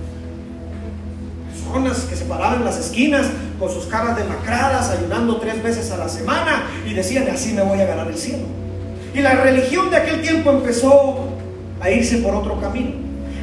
personas 1.68 2.04
que 2.04 2.16
se 2.16 2.24
paraban 2.24 2.60
en 2.60 2.64
las 2.64 2.78
esquinas 2.78 3.26
con 3.58 3.70
sus 3.70 3.86
caras 3.86 4.16
demacradas, 4.16 4.90
ayunando 4.90 5.36
tres 5.36 5.62
veces 5.62 5.90
a 5.90 5.96
la 5.96 6.08
semana 6.08 6.64
y 6.86 6.94
decían, 6.94 7.28
así 7.28 7.52
me 7.52 7.62
voy 7.62 7.80
a 7.80 7.86
ganar 7.86 8.08
el 8.08 8.16
cielo. 8.16 8.44
Y 9.14 9.20
la 9.20 9.34
religión 9.34 9.90
de 9.90 9.96
aquel 9.96 10.22
tiempo 10.22 10.50
empezó 10.50 11.28
a 11.80 11.90
irse 11.90 12.18
por 12.18 12.34
otro 12.34 12.60
camino. 12.60 12.92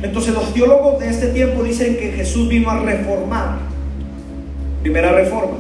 Entonces 0.02 0.34
los 0.34 0.54
teólogos 0.54 1.00
de 1.00 1.10
este 1.10 1.28
tiempo 1.28 1.64
dicen 1.64 1.98
que 1.98 2.12
Jesús 2.12 2.48
vino 2.50 2.70
a 2.70 2.80
reformar. 2.80 3.58
Primera 4.82 5.12
reforma. 5.12 5.58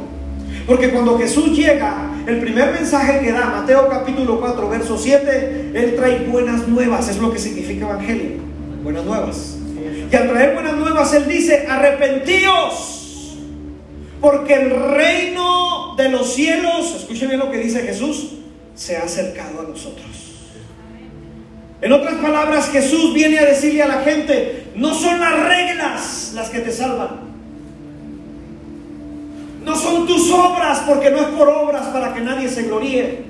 Porque 0.68 0.92
cuando 0.92 1.18
Jesús 1.18 1.56
llega, 1.56 2.12
el 2.26 2.40
primer 2.40 2.74
mensaje 2.74 3.20
que 3.20 3.32
da, 3.32 3.46
Mateo 3.46 3.88
capítulo 3.90 4.40
4, 4.40 4.70
verso 4.70 4.98
7, 4.98 5.72
Él 5.74 5.96
trae 5.96 6.26
buenas 6.28 6.68
nuevas, 6.68 7.10
es 7.10 7.18
lo 7.18 7.32
que 7.32 7.40
significa 7.40 7.86
evangelio, 7.86 8.40
buenas 8.84 9.06
nuevas. 9.06 9.55
Y 10.12 10.16
al 10.16 10.30
traer 10.30 10.54
buenas 10.54 10.76
nuevas, 10.76 11.14
Él 11.14 11.28
dice, 11.28 11.66
arrepentíos, 11.68 13.36
porque 14.22 14.54
el 14.54 14.70
reino 14.70 15.96
de 15.98 16.10
los 16.10 16.34
cielos, 16.34 16.96
escuchen 16.96 17.30
bien 17.30 17.40
lo 17.40 17.52
que 17.52 17.58
dice 17.58 17.82
Jesús, 17.82 18.34
se 18.76 18.98
ha 18.98 19.04
acercado 19.04 19.62
a 19.62 19.64
nosotros. 19.64 20.06
En 21.82 21.92
otras 21.92 22.16
palabras, 22.16 22.70
Jesús 22.70 23.14
viene 23.14 23.40
a 23.40 23.46
decirle 23.46 23.84
a 23.84 23.88
la 23.88 24.02
gente, 24.02 24.68
no 24.76 24.94
son 24.94 25.20
las 25.20 25.48
reglas 25.48 26.32
las 26.34 26.50
que 26.50 26.60
te 26.60 26.72
salvan. 26.72 27.26
No 29.64 29.76
son 29.76 30.06
tus 30.06 30.32
obras, 30.32 30.84
porque 30.88 31.10
no 31.10 31.18
es 31.18 31.28
por 31.28 31.50
obras 31.50 31.88
para 31.88 32.14
que 32.14 32.22
nadie 32.22 32.50
se 32.50 32.64
gloríe. 32.64 33.26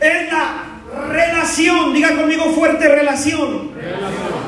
Es 0.00 0.32
la 0.32 0.64
relación, 1.08 1.94
diga 1.94 2.14
conmigo 2.14 2.44
fuerte 2.52 2.88
relación. 2.88 3.70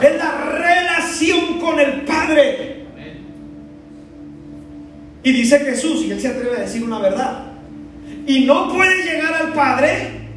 Es 0.02 0.16
la 0.16 0.50
relación 0.52 1.58
con 1.60 1.80
el 1.80 2.02
Padre. 2.02 2.84
Y 5.22 5.32
dice 5.32 5.58
Jesús, 5.60 6.04
y 6.04 6.12
él 6.12 6.20
se 6.20 6.28
atreve 6.28 6.56
a 6.56 6.60
decir 6.60 6.82
una 6.82 6.98
verdad. 7.00 7.44
Y 8.26 8.44
no 8.44 8.72
puede 8.72 9.04
llegar 9.04 9.34
al 9.34 9.52
Padre 9.52 10.28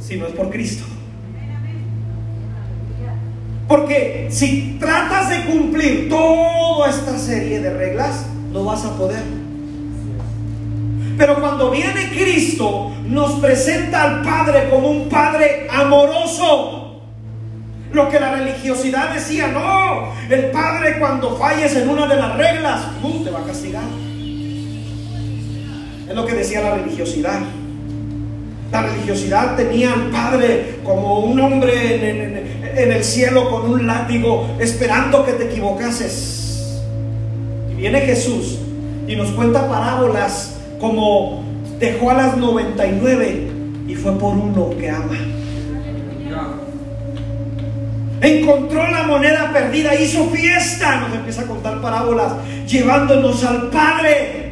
si 0.00 0.16
no 0.16 0.26
es 0.26 0.32
por 0.32 0.50
Cristo. 0.50 0.84
Porque 3.68 4.26
si 4.30 4.76
tratas 4.80 5.30
de 5.30 5.44
cumplir 5.44 6.08
toda 6.08 6.90
esta 6.90 7.16
serie 7.16 7.60
de 7.60 7.72
reglas, 7.72 8.26
no 8.52 8.64
vas 8.64 8.84
a 8.84 8.96
poder. 8.96 9.22
Pero 11.16 11.40
cuando 11.40 11.70
viene 11.70 12.10
Cristo, 12.10 12.90
nos 13.06 13.32
presenta 13.40 14.02
al 14.02 14.22
Padre 14.22 14.70
como 14.70 14.90
un 14.90 15.08
Padre 15.08 15.68
amoroso. 15.70 16.79
Lo 17.92 18.08
que 18.08 18.20
la 18.20 18.36
religiosidad 18.36 19.12
decía, 19.12 19.48
no, 19.48 20.12
el 20.32 20.50
Padre 20.52 20.98
cuando 20.98 21.36
falles 21.36 21.74
en 21.74 21.88
una 21.88 22.06
de 22.06 22.16
las 22.16 22.36
reglas, 22.36 22.82
te 23.24 23.30
va 23.30 23.40
a 23.40 23.44
castigar. 23.44 23.82
Es 26.08 26.14
lo 26.14 26.24
que 26.24 26.34
decía 26.34 26.60
la 26.60 26.76
religiosidad. 26.76 27.40
La 28.70 28.82
religiosidad 28.82 29.56
tenía 29.56 29.92
al 29.92 30.10
Padre 30.10 30.76
como 30.84 31.20
un 31.20 31.40
hombre 31.40 32.10
en, 32.76 32.92
el 32.92 33.04
cielo 33.04 33.50
con 33.50 33.68
un 33.68 33.86
látigo, 33.86 34.48
esperando 34.60 35.26
que 35.26 35.32
te 35.32 35.44
equivocases. 35.46 36.80
Y 37.72 37.74
viene 37.74 38.00
Jesús 38.02 38.58
y 39.08 39.16
nos 39.16 39.30
cuenta 39.30 39.68
parábolas 39.68 40.60
como 40.78 41.42
dejó 41.80 42.10
a 42.10 42.14
las 42.14 42.36
99 42.36 43.48
y 43.88 43.94
fue 43.96 44.12
por 44.12 44.36
uno 44.36 44.70
que 44.78 44.88
ama. 44.88 45.18
Encontró 48.20 48.86
la 48.86 49.04
moneda 49.04 49.50
perdida, 49.52 49.94
hizo 49.94 50.28
fiesta, 50.28 50.96
nos 50.96 51.14
empieza 51.14 51.42
a 51.42 51.46
contar 51.46 51.80
parábolas, 51.80 52.32
llevándonos 52.66 53.42
al 53.44 53.70
Padre. 53.70 54.50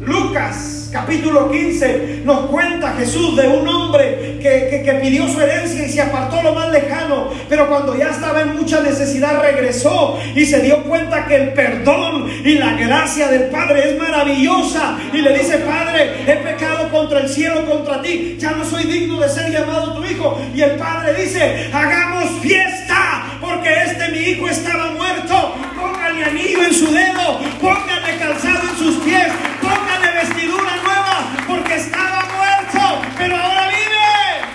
Lucas 0.00 0.82
capítulo 0.92 1.50
15 1.50 2.20
nos 2.24 2.50
cuenta 2.50 2.94
Jesús 2.98 3.34
de 3.34 3.48
un 3.48 3.66
hombre 3.66 4.38
que, 4.42 4.82
que, 4.84 4.92
pidió 5.00 5.26
su 5.26 5.40
herencia 5.40 5.86
y 5.86 5.88
se 5.88 6.02
apartó 6.02 6.42
lo 6.42 6.52
más 6.54 6.70
lejano, 6.70 7.30
pero 7.48 7.68
cuando 7.68 7.96
ya 7.96 8.10
estaba 8.10 8.42
en 8.42 8.56
mucha 8.56 8.80
necesidad 8.82 9.40
regresó 9.40 10.18
y 10.34 10.44
se 10.44 10.60
dio 10.60 10.82
cuenta 10.84 11.26
que 11.26 11.36
el 11.36 11.52
perdón 11.54 12.28
y 12.44 12.54
la 12.54 12.74
gracia 12.74 13.28
del 13.28 13.44
Padre 13.44 13.90
es 13.90 13.98
maravillosa 13.98 14.98
y 15.12 15.22
le 15.22 15.38
dice, 15.38 15.58
Padre, 15.58 16.10
he 16.26 16.36
pecado 16.36 16.81
contra 17.12 17.28
el 17.28 17.34
cielo, 17.34 17.66
contra 17.66 18.00
ti, 18.00 18.36
ya 18.38 18.52
no 18.52 18.64
soy 18.64 18.84
digno 18.84 19.20
de 19.20 19.28
ser 19.28 19.52
llamado 19.52 19.92
tu 19.92 20.02
hijo. 20.02 20.40
Y 20.54 20.62
el 20.62 20.76
Padre 20.76 21.12
dice, 21.22 21.70
hagamos 21.70 22.40
fiesta 22.40 23.38
porque 23.38 23.68
este 23.84 24.08
mi 24.12 24.18
hijo 24.18 24.48
estaba 24.48 24.92
muerto, 24.92 25.54
póngale 25.78 26.24
anillo 26.24 26.64
en 26.64 26.72
su 26.72 26.90
dedo, 26.90 27.38
póngale 27.60 28.16
calzado 28.18 28.62
en 28.70 28.76
sus 28.78 28.96
pies, 29.04 29.28
póngale 29.60 30.22
vestidura 30.22 30.76
nueva, 30.82 31.36
porque 31.46 31.74
estaba 31.74 32.24
muerto, 32.34 33.02
pero 33.18 33.36
ahora 33.36 33.68
vive. 33.68 34.46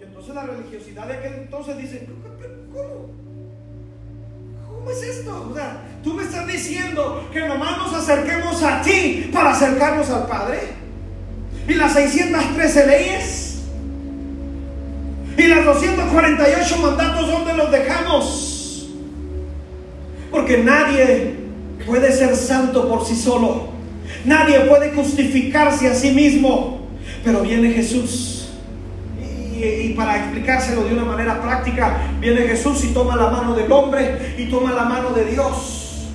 Y 0.00 0.04
entonces 0.04 0.34
la 0.34 0.42
religiosidad 0.44 1.06
de 1.06 1.14
aquel 1.14 1.34
entonces 1.34 1.76
dice, 1.76 2.08
¿cómo? 2.72 3.23
¿Cómo 4.84 4.94
es 4.94 5.02
esto? 5.02 5.54
Tú 6.02 6.12
me 6.12 6.24
estás 6.24 6.46
diciendo 6.46 7.26
que 7.32 7.40
nomás 7.40 7.78
nos 7.78 7.94
acerquemos 7.94 8.62
a 8.62 8.82
ti 8.82 9.30
para 9.32 9.52
acercarnos 9.52 10.10
al 10.10 10.26
Padre. 10.26 10.60
Y 11.66 11.72
las 11.72 11.94
613 11.94 12.86
leyes 12.86 13.62
y 15.38 15.46
las 15.46 15.64
248 15.64 16.76
mandatos, 16.76 17.28
¿dónde 17.28 17.54
los 17.54 17.70
dejamos? 17.72 18.90
Porque 20.30 20.58
nadie 20.58 21.34
puede 21.86 22.12
ser 22.12 22.36
santo 22.36 22.86
por 22.86 23.06
sí 23.06 23.16
solo. 23.16 23.68
Nadie 24.26 24.60
puede 24.60 24.92
justificarse 24.92 25.88
a 25.88 25.94
sí 25.94 26.10
mismo. 26.10 26.88
Pero 27.24 27.40
viene 27.40 27.70
Jesús. 27.70 28.33
Y, 29.64 29.94
para 29.94 30.16
explicárselo 30.16 30.84
de 30.84 30.94
una 30.94 31.04
manera 31.04 31.40
práctica, 31.40 31.96
viene 32.20 32.42
Jesús 32.42 32.84
y 32.84 32.88
toma 32.88 33.16
la 33.16 33.30
mano 33.30 33.54
del 33.54 33.70
hombre 33.72 34.34
y 34.36 34.44
toma 34.46 34.72
la 34.72 34.84
mano 34.84 35.10
de 35.10 35.24
Dios. 35.24 36.08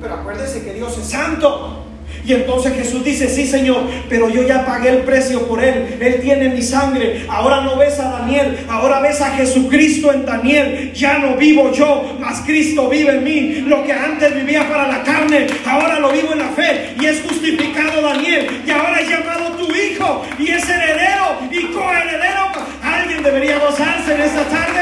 Pero 0.00 0.14
acuérdense 0.14 0.64
que 0.64 0.74
Dios 0.74 0.96
es 0.98 1.06
santo. 1.06 1.86
Y 2.24 2.34
entonces 2.34 2.74
Jesús 2.74 3.02
dice, 3.04 3.28
sí 3.28 3.46
Señor, 3.46 3.82
pero 4.08 4.28
yo 4.28 4.42
ya 4.42 4.66
pagué 4.66 4.90
el 4.90 4.98
precio 4.98 5.46
por 5.46 5.62
él. 5.62 5.96
Él 6.00 6.20
tiene 6.20 6.48
mi 6.50 6.62
sangre. 6.62 7.24
Ahora 7.28 7.62
no 7.62 7.76
ves 7.76 7.98
a 7.98 8.10
Daniel, 8.10 8.58
ahora 8.68 9.00
ves 9.00 9.20
a 9.20 9.30
Jesucristo 9.30 10.12
en 10.12 10.26
Daniel. 10.26 10.92
Ya 10.92 11.18
no 11.18 11.36
vivo 11.36 11.72
yo, 11.72 12.16
mas 12.20 12.40
Cristo 12.40 12.88
vive 12.88 13.16
en 13.16 13.24
mí. 13.24 13.50
Lo 13.66 13.84
que 13.84 13.92
antes 13.92 14.34
vivía 14.34 14.68
para 14.68 14.86
la 14.88 15.02
carne, 15.02 15.46
ahora 15.66 15.98
lo 15.98 16.12
vivo 16.12 16.32
en 16.32 16.38
la 16.40 16.48
fe. 16.48 16.94
Y 17.00 17.06
es 17.06 17.22
justificado 17.22 18.02
Daniel. 18.02 18.62
Y 18.66 18.70
ahora 18.70 19.00
es 19.00 19.08
llamado 19.08 19.56
tu 19.56 19.74
hijo. 19.74 20.24
Y 20.38 20.50
es 20.50 20.68
heredero 20.68 21.38
y 21.50 21.72
coheredero. 21.72 22.59
Debería 23.22 23.58
gozarse 23.58 24.14
en 24.14 24.20
esta 24.22 24.44
tarde. 24.44 24.80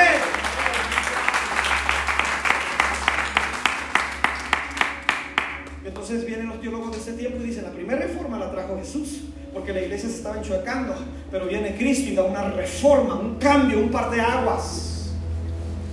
Entonces 5.85 6.25
vienen 6.25 6.49
los 6.49 6.61
teólogos 6.61 6.93
de 6.93 6.99
ese 6.99 7.13
tiempo 7.15 7.39
y 7.43 7.49
dicen, 7.49 7.65
la 7.65 7.71
primera 7.71 8.01
reforma 8.01 8.39
la 8.39 8.53
trajo 8.53 8.79
Jesús, 8.79 9.23
porque 9.53 9.73
la 9.73 9.81
iglesia 9.81 10.09
se 10.09 10.17
estaba 10.17 10.39
enchuecando, 10.39 10.95
pero 11.33 11.47
viene 11.47 11.77
Cristo 11.77 12.11
y 12.11 12.15
da 12.15 12.23
una 12.23 12.45
reforma, 12.45 13.17
un 13.17 13.35
cambio, 13.35 13.81
un 13.81 13.91
par 13.91 14.11
de 14.11 14.21
aguas, 14.21 15.11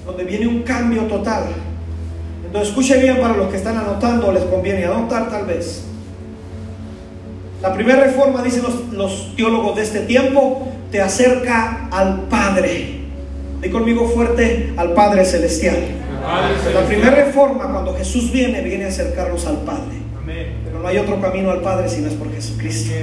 donde 0.06 0.24
viene 0.24 0.48
un 0.48 0.62
cambio 0.62 1.04
total. 1.04 1.48
Entonces 2.46 2.70
escuche 2.70 2.98
bien 3.02 3.20
para 3.20 3.36
los 3.36 3.50
que 3.50 3.58
están 3.58 3.76
anotando, 3.76 4.32
les 4.32 4.44
conviene 4.44 4.86
anotar 4.86 5.30
tal 5.30 5.46
vez. 5.46 5.84
La 7.62 7.74
primera 7.74 8.04
reforma, 8.04 8.44
dicen 8.44 8.62
los, 8.62 8.94
los 8.94 9.36
teólogos 9.36 9.76
de 9.76 9.82
este 9.82 10.02
tiempo, 10.02 10.75
te 10.96 11.02
acerca 11.02 11.90
al 11.92 12.22
Padre. 12.30 13.02
Di 13.62 13.70
conmigo 13.70 14.08
fuerte 14.08 14.72
al 14.78 14.94
Padre 14.94 15.26
Celestial. 15.26 15.76
La 16.74 16.86
primera 16.86 17.12
reforma, 17.12 17.70
cuando 17.70 17.94
Jesús 17.96 18.32
viene, 18.32 18.62
viene 18.62 18.86
a 18.86 18.88
acercarnos 18.88 19.46
al 19.46 19.58
Padre. 19.58 19.98
Pero 20.64 20.80
no 20.80 20.88
hay 20.88 20.98
otro 20.98 21.20
camino 21.20 21.52
al 21.52 21.60
Padre 21.60 21.90
si 21.90 22.00
no 22.00 22.08
es 22.08 22.14
por 22.14 22.34
Jesucristo. 22.34 22.94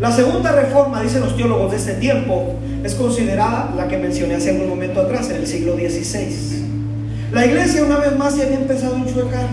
La 0.00 0.10
segunda 0.10 0.50
reforma, 0.50 1.00
dicen 1.00 1.20
los 1.20 1.36
teólogos 1.36 1.70
de 1.70 1.76
este 1.76 1.94
tiempo, 1.94 2.56
es 2.82 2.96
considerada 2.96 3.72
la 3.76 3.86
que 3.86 3.96
mencioné 3.96 4.34
hace 4.34 4.50
un 4.50 4.68
momento 4.68 5.00
atrás, 5.00 5.30
en 5.30 5.36
el 5.36 5.46
siglo 5.46 5.74
XVI. 5.76 7.30
La 7.30 7.46
iglesia 7.46 7.84
una 7.84 7.98
vez 7.98 8.16
más 8.18 8.36
ya 8.36 8.46
había 8.46 8.56
empezado 8.56 8.96
a 8.96 8.98
enchuecar. 8.98 9.46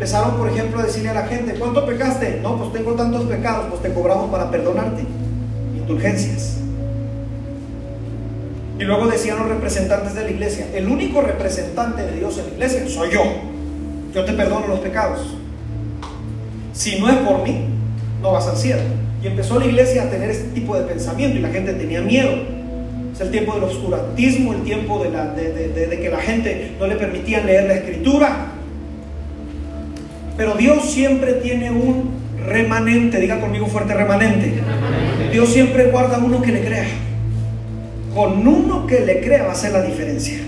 Empezaron, 0.00 0.38
por 0.38 0.48
ejemplo, 0.48 0.80
a 0.80 0.84
decirle 0.84 1.10
a 1.10 1.12
la 1.12 1.26
gente, 1.26 1.56
¿cuánto 1.58 1.84
pecaste? 1.84 2.40
No, 2.42 2.56
pues 2.56 2.72
tengo 2.72 2.94
tantos 2.94 3.24
pecados, 3.24 3.66
pues 3.68 3.82
te 3.82 3.92
cobramos 3.92 4.30
para 4.30 4.50
perdonarte. 4.50 5.02
Indulgencias. 5.76 6.56
Y 8.78 8.84
luego 8.84 9.08
decían 9.08 9.36
los 9.36 9.48
representantes 9.48 10.14
de 10.14 10.24
la 10.24 10.30
iglesia, 10.30 10.68
el 10.74 10.88
único 10.88 11.20
representante 11.20 12.00
de 12.00 12.12
Dios 12.12 12.38
en 12.38 12.46
la 12.46 12.52
iglesia 12.52 12.88
soy 12.88 13.10
yo. 13.10 13.24
Yo 14.14 14.24
te 14.24 14.32
perdono 14.32 14.68
los 14.68 14.80
pecados. 14.80 15.36
Si 16.72 16.98
no 16.98 17.10
es 17.10 17.16
por 17.16 17.42
mí, 17.42 17.66
no 18.22 18.32
vas 18.32 18.46
al 18.46 18.56
cielo. 18.56 18.80
Y 19.22 19.26
empezó 19.26 19.58
la 19.58 19.66
iglesia 19.66 20.04
a 20.04 20.06
tener 20.08 20.30
este 20.30 20.48
tipo 20.54 20.78
de 20.78 20.84
pensamiento 20.84 21.36
y 21.36 21.42
la 21.42 21.50
gente 21.50 21.74
tenía 21.74 22.00
miedo. 22.00 22.30
Es 23.12 23.20
el 23.20 23.30
tiempo 23.30 23.52
del 23.52 23.64
oscurantismo, 23.64 24.54
el 24.54 24.62
tiempo 24.62 25.04
de, 25.04 25.10
de, 25.10 26.00
que 26.00 26.08
la 26.08 26.20
gente 26.20 26.74
no 26.80 26.86
le 26.86 26.96
permitía 26.96 27.44
leer 27.44 27.64
la 27.64 27.74
escritura. 27.74 28.54
Pero 30.40 30.54
Dios 30.54 30.90
siempre 30.90 31.34
tiene 31.34 31.70
un 31.70 32.12
remanente, 32.46 33.20
diga 33.20 33.38
conmigo 33.42 33.66
fuerte 33.66 33.92
remanente. 33.92 34.54
Dios 35.30 35.50
siempre 35.50 35.90
guarda 35.90 36.16
uno 36.16 36.40
que 36.40 36.50
le 36.50 36.64
crea. 36.64 36.86
Con 38.14 38.48
uno 38.48 38.86
que 38.86 39.00
le 39.00 39.20
crea 39.20 39.44
va 39.44 39.52
a 39.52 39.54
ser 39.54 39.72
la 39.72 39.82
diferencia. 39.82 40.38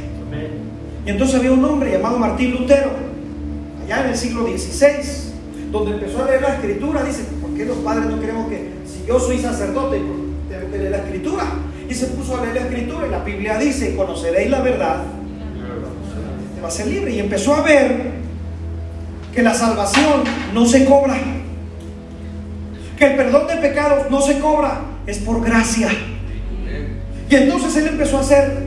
Y 1.04 1.10
entonces 1.10 1.36
había 1.36 1.52
un 1.52 1.62
hombre 1.62 1.92
llamado 1.92 2.18
Martín 2.18 2.52
Lutero, 2.52 2.90
allá 3.84 4.04
en 4.04 4.12
el 4.12 4.16
siglo 4.16 4.46
XVI, 4.46 5.70
donde 5.70 5.90
empezó 5.90 6.24
a 6.24 6.26
leer 6.26 6.40
la 6.40 6.54
escritura. 6.54 7.02
Dice, 7.02 7.24
¿por 7.42 7.52
qué 7.52 7.66
los 7.66 7.76
padres 7.76 8.06
no 8.06 8.18
queremos 8.18 8.48
que, 8.48 8.70
si 8.86 9.06
yo 9.06 9.20
soy 9.20 9.40
sacerdote, 9.40 9.98
tengo 10.48 10.72
que 10.72 10.78
leer 10.78 10.90
la 10.90 10.98
escritura? 11.04 11.44
Y 11.86 11.92
se 11.92 12.06
puso 12.06 12.38
a 12.38 12.40
leer 12.40 12.54
la 12.54 12.62
escritura 12.62 13.08
y 13.08 13.10
la 13.10 13.18
Biblia 13.18 13.58
dice, 13.58 13.94
conoceréis 13.94 14.48
la 14.48 14.62
verdad, 14.62 15.02
te 16.54 16.62
va 16.62 16.68
a 16.68 16.70
ser 16.70 16.86
libre. 16.86 17.12
Y 17.12 17.18
empezó 17.18 17.54
a 17.54 17.60
ver 17.60 18.21
que 19.34 19.42
la 19.42 19.54
salvación 19.54 20.24
no 20.52 20.66
se 20.66 20.84
cobra, 20.84 21.16
que 22.98 23.06
el 23.06 23.16
perdón 23.16 23.46
de 23.46 23.56
pecados 23.56 24.10
no 24.10 24.20
se 24.20 24.38
cobra, 24.38 24.80
es 25.06 25.18
por 25.18 25.42
gracia. 25.44 25.88
Y 27.30 27.34
entonces 27.34 27.74
él 27.76 27.88
empezó 27.88 28.18
a 28.18 28.20
hacer, 28.20 28.66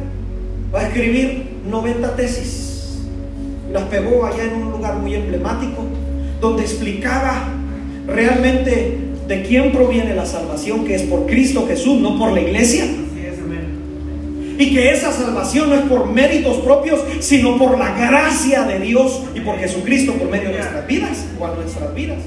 a 0.74 0.84
escribir 0.84 1.60
90 1.70 2.16
tesis. 2.16 3.00
Las 3.72 3.84
pegó 3.84 4.26
allá 4.26 4.44
en 4.44 4.56
un 4.56 4.72
lugar 4.72 4.96
muy 4.96 5.14
emblemático, 5.14 5.84
donde 6.42 6.64
explicaba 6.64 7.44
realmente 8.08 9.00
de 9.28 9.44
quién 9.44 9.72
proviene 9.72 10.16
la 10.16 10.26
salvación, 10.26 10.86
que 10.86 10.96
es 10.96 11.04
por 11.04 11.26
Cristo 11.28 11.66
Jesús, 11.68 12.00
no 12.00 12.18
por 12.18 12.32
la 12.32 12.42
iglesia. 12.42 12.86
Y 14.58 14.74
que 14.74 14.92
esa 14.92 15.12
salvación 15.12 15.70
no 15.70 15.76
es 15.76 15.82
por 15.82 16.08
méritos 16.08 16.58
propios, 16.58 17.02
sino 17.20 17.58
por 17.58 17.78
la 17.78 17.92
gracia 17.98 18.64
de 18.64 18.80
Dios 18.80 19.24
y 19.34 19.42
por 19.42 19.58
Jesucristo 19.58 20.14
por 20.14 20.30
medio 20.30 20.50
de 20.50 20.58
nuestras 20.58 20.88
vidas 20.88 21.26
o 21.40 21.46
a 21.46 21.56
nuestras 21.56 21.94
vidas 21.94 22.20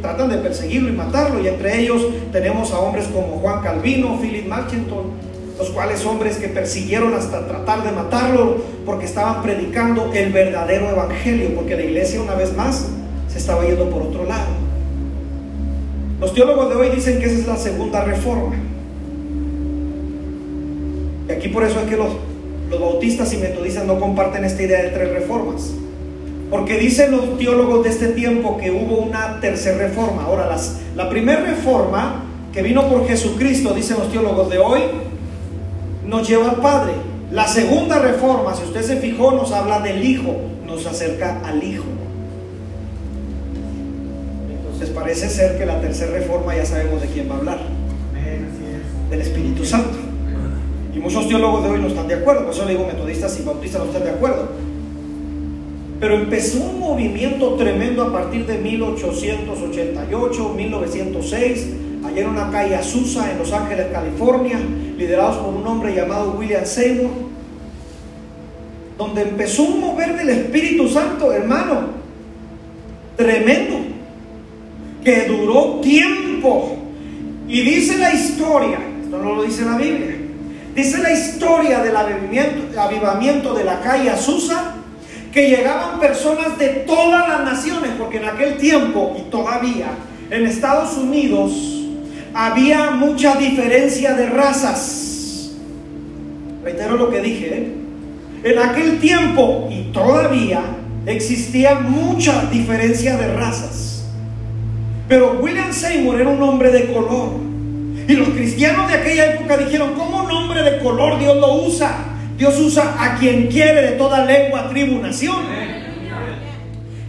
tratan 0.00 0.30
de 0.30 0.38
perseguirlo 0.38 0.88
y 0.88 0.92
matarlo. 0.92 1.40
Y 1.42 1.48
entre 1.48 1.80
ellos 1.80 2.06
tenemos 2.32 2.72
a 2.72 2.78
hombres 2.78 3.06
como 3.06 3.38
Juan 3.38 3.62
Calvino, 3.62 4.18
Philip 4.20 4.46
Marchenton, 4.46 5.10
los 5.58 5.70
cuales 5.70 6.04
hombres 6.04 6.36
que 6.36 6.48
persiguieron 6.48 7.14
hasta 7.14 7.46
tratar 7.46 7.84
de 7.84 7.92
matarlo 7.92 8.58
porque 8.86 9.04
estaban 9.04 9.42
predicando 9.42 10.10
el 10.12 10.32
verdadero 10.32 10.90
evangelio, 10.90 11.54
porque 11.54 11.76
la 11.76 11.82
iglesia 11.82 12.20
una 12.20 12.34
vez 12.34 12.56
más 12.56 12.86
se 13.28 13.38
estaba 13.38 13.64
yendo 13.64 13.88
por 13.90 14.02
otro 14.02 14.24
lado. 14.24 14.48
Los 16.20 16.34
teólogos 16.34 16.68
de 16.70 16.76
hoy 16.76 16.90
dicen 16.90 17.18
que 17.18 17.26
esa 17.26 17.38
es 17.38 17.46
la 17.46 17.56
segunda 17.56 18.04
reforma. 18.04 18.56
Y 21.30 21.32
aquí 21.32 21.48
por 21.48 21.62
eso 21.62 21.78
es 21.78 21.86
que 21.86 21.96
los, 21.96 22.08
los 22.68 22.80
bautistas 22.80 23.32
y 23.32 23.36
metodistas 23.36 23.84
no 23.86 24.00
comparten 24.00 24.44
esta 24.44 24.62
idea 24.62 24.82
de 24.82 24.88
tres 24.88 25.12
reformas. 25.12 25.70
Porque 26.50 26.76
dicen 26.76 27.12
los 27.12 27.38
teólogos 27.38 27.84
de 27.84 27.90
este 27.90 28.08
tiempo 28.08 28.56
que 28.56 28.72
hubo 28.72 28.96
una 28.96 29.38
tercera 29.40 29.78
reforma. 29.78 30.24
Ahora, 30.24 30.48
las, 30.48 30.80
la 30.96 31.08
primera 31.08 31.40
reforma 31.42 32.24
que 32.52 32.62
vino 32.62 32.88
por 32.88 33.06
Jesucristo, 33.06 33.72
dicen 33.72 33.98
los 33.98 34.10
teólogos 34.10 34.50
de 34.50 34.58
hoy, 34.58 34.80
nos 36.04 36.28
lleva 36.28 36.50
al 36.50 36.56
Padre. 36.56 36.94
La 37.30 37.46
segunda 37.46 38.00
reforma, 38.00 38.52
si 38.56 38.64
usted 38.64 38.82
se 38.82 38.96
fijó, 38.96 39.30
nos 39.30 39.52
habla 39.52 39.78
del 39.78 40.04
Hijo, 40.04 40.34
nos 40.66 40.84
acerca 40.84 41.40
al 41.44 41.62
Hijo. 41.62 41.84
Entonces 44.50 44.90
parece 44.90 45.28
ser 45.28 45.56
que 45.56 45.64
la 45.64 45.80
tercera 45.80 46.10
reforma 46.10 46.56
ya 46.56 46.66
sabemos 46.66 47.00
de 47.00 47.06
quién 47.06 47.30
va 47.30 47.36
a 47.36 47.38
hablar. 47.38 47.58
Del 49.10 49.20
Espíritu 49.20 49.64
Santo. 49.64 50.09
Y 50.94 50.98
muchos 50.98 51.28
teólogos 51.28 51.62
de 51.64 51.70
hoy 51.70 51.80
no 51.80 51.88
están 51.88 52.08
de 52.08 52.14
acuerdo, 52.14 52.44
por 52.44 52.54
eso 52.54 52.64
le 52.64 52.72
digo 52.72 52.86
metodistas 52.86 53.38
y 53.38 53.42
bautistas 53.44 53.80
no 53.82 53.86
están 53.86 54.04
de 54.04 54.10
acuerdo. 54.10 54.48
Pero 56.00 56.14
empezó 56.14 56.64
un 56.64 56.80
movimiento 56.80 57.54
tremendo 57.54 58.02
a 58.02 58.12
partir 58.12 58.46
de 58.46 58.58
1888, 58.58 60.54
1906, 60.56 61.66
allá 62.04 62.22
en 62.22 62.28
una 62.28 62.50
calle 62.50 62.74
Azusa, 62.74 63.30
en 63.30 63.38
Los 63.38 63.52
Ángeles, 63.52 63.88
California, 63.92 64.58
liderados 64.96 65.36
por 65.36 65.54
un 65.54 65.66
hombre 65.66 65.94
llamado 65.94 66.36
William 66.38 66.64
Seymour, 66.64 67.10
donde 68.96 69.22
empezó 69.22 69.62
un 69.62 69.80
mover 69.80 70.16
del 70.16 70.30
Espíritu 70.30 70.88
Santo, 70.88 71.32
hermano, 71.32 72.00
tremendo, 73.16 73.76
que 75.04 75.24
duró 75.26 75.80
tiempo. 75.80 76.76
Y 77.46 77.60
dice 77.62 77.98
la 77.98 78.14
historia, 78.14 78.78
esto 79.02 79.18
no 79.18 79.34
lo 79.34 79.42
dice 79.42 79.64
la 79.64 79.76
Biblia, 79.76 80.16
dice 80.74 80.98
la 80.98 81.12
historia 81.12 81.80
del 81.80 81.96
avivamiento, 81.96 83.54
de 83.54 83.64
la 83.64 83.80
calle 83.80 84.10
Azusa 84.10 84.74
que 85.32 85.48
llegaban 85.48 86.00
personas 86.00 86.58
de 86.58 86.68
todas 86.68 87.28
las 87.28 87.44
naciones, 87.44 87.92
porque 87.98 88.18
en 88.18 88.24
aquel 88.24 88.56
tiempo 88.56 89.16
y 89.18 89.30
todavía 89.30 89.86
en 90.30 90.46
Estados 90.46 90.96
Unidos 90.96 91.52
había 92.34 92.90
mucha 92.92 93.36
diferencia 93.36 94.14
de 94.14 94.26
razas. 94.26 95.52
Reitero 96.64 96.96
lo 96.96 97.10
que 97.10 97.20
dije, 97.20 97.46
¿eh? 97.46 97.72
en 98.42 98.58
aquel 98.58 98.98
tiempo 98.98 99.68
y 99.70 99.92
todavía 99.92 100.62
existía 101.06 101.74
mucha 101.76 102.46
diferencia 102.50 103.16
de 103.16 103.32
razas. 103.34 104.04
Pero 105.08 105.38
William 105.40 105.72
Seymour 105.72 106.20
era 106.20 106.28
un 106.28 106.42
hombre 106.42 106.70
de 106.70 106.92
color. 106.92 107.49
Y 108.10 108.14
los 108.14 108.30
cristianos 108.30 108.90
de 108.90 108.94
aquella 108.94 109.34
época 109.34 109.56
dijeron, 109.56 109.94
¿cómo 109.96 110.24
un 110.24 110.30
hombre 110.32 110.64
de 110.64 110.80
color 110.80 111.20
Dios 111.20 111.36
lo 111.36 111.62
usa? 111.62 111.96
Dios 112.36 112.58
usa 112.58 112.96
a 112.98 113.16
quien 113.20 113.46
quiere 113.46 113.82
de 113.82 113.92
toda 113.92 114.24
lengua, 114.24 114.68
tribu, 114.68 115.00
nación. 115.00 115.36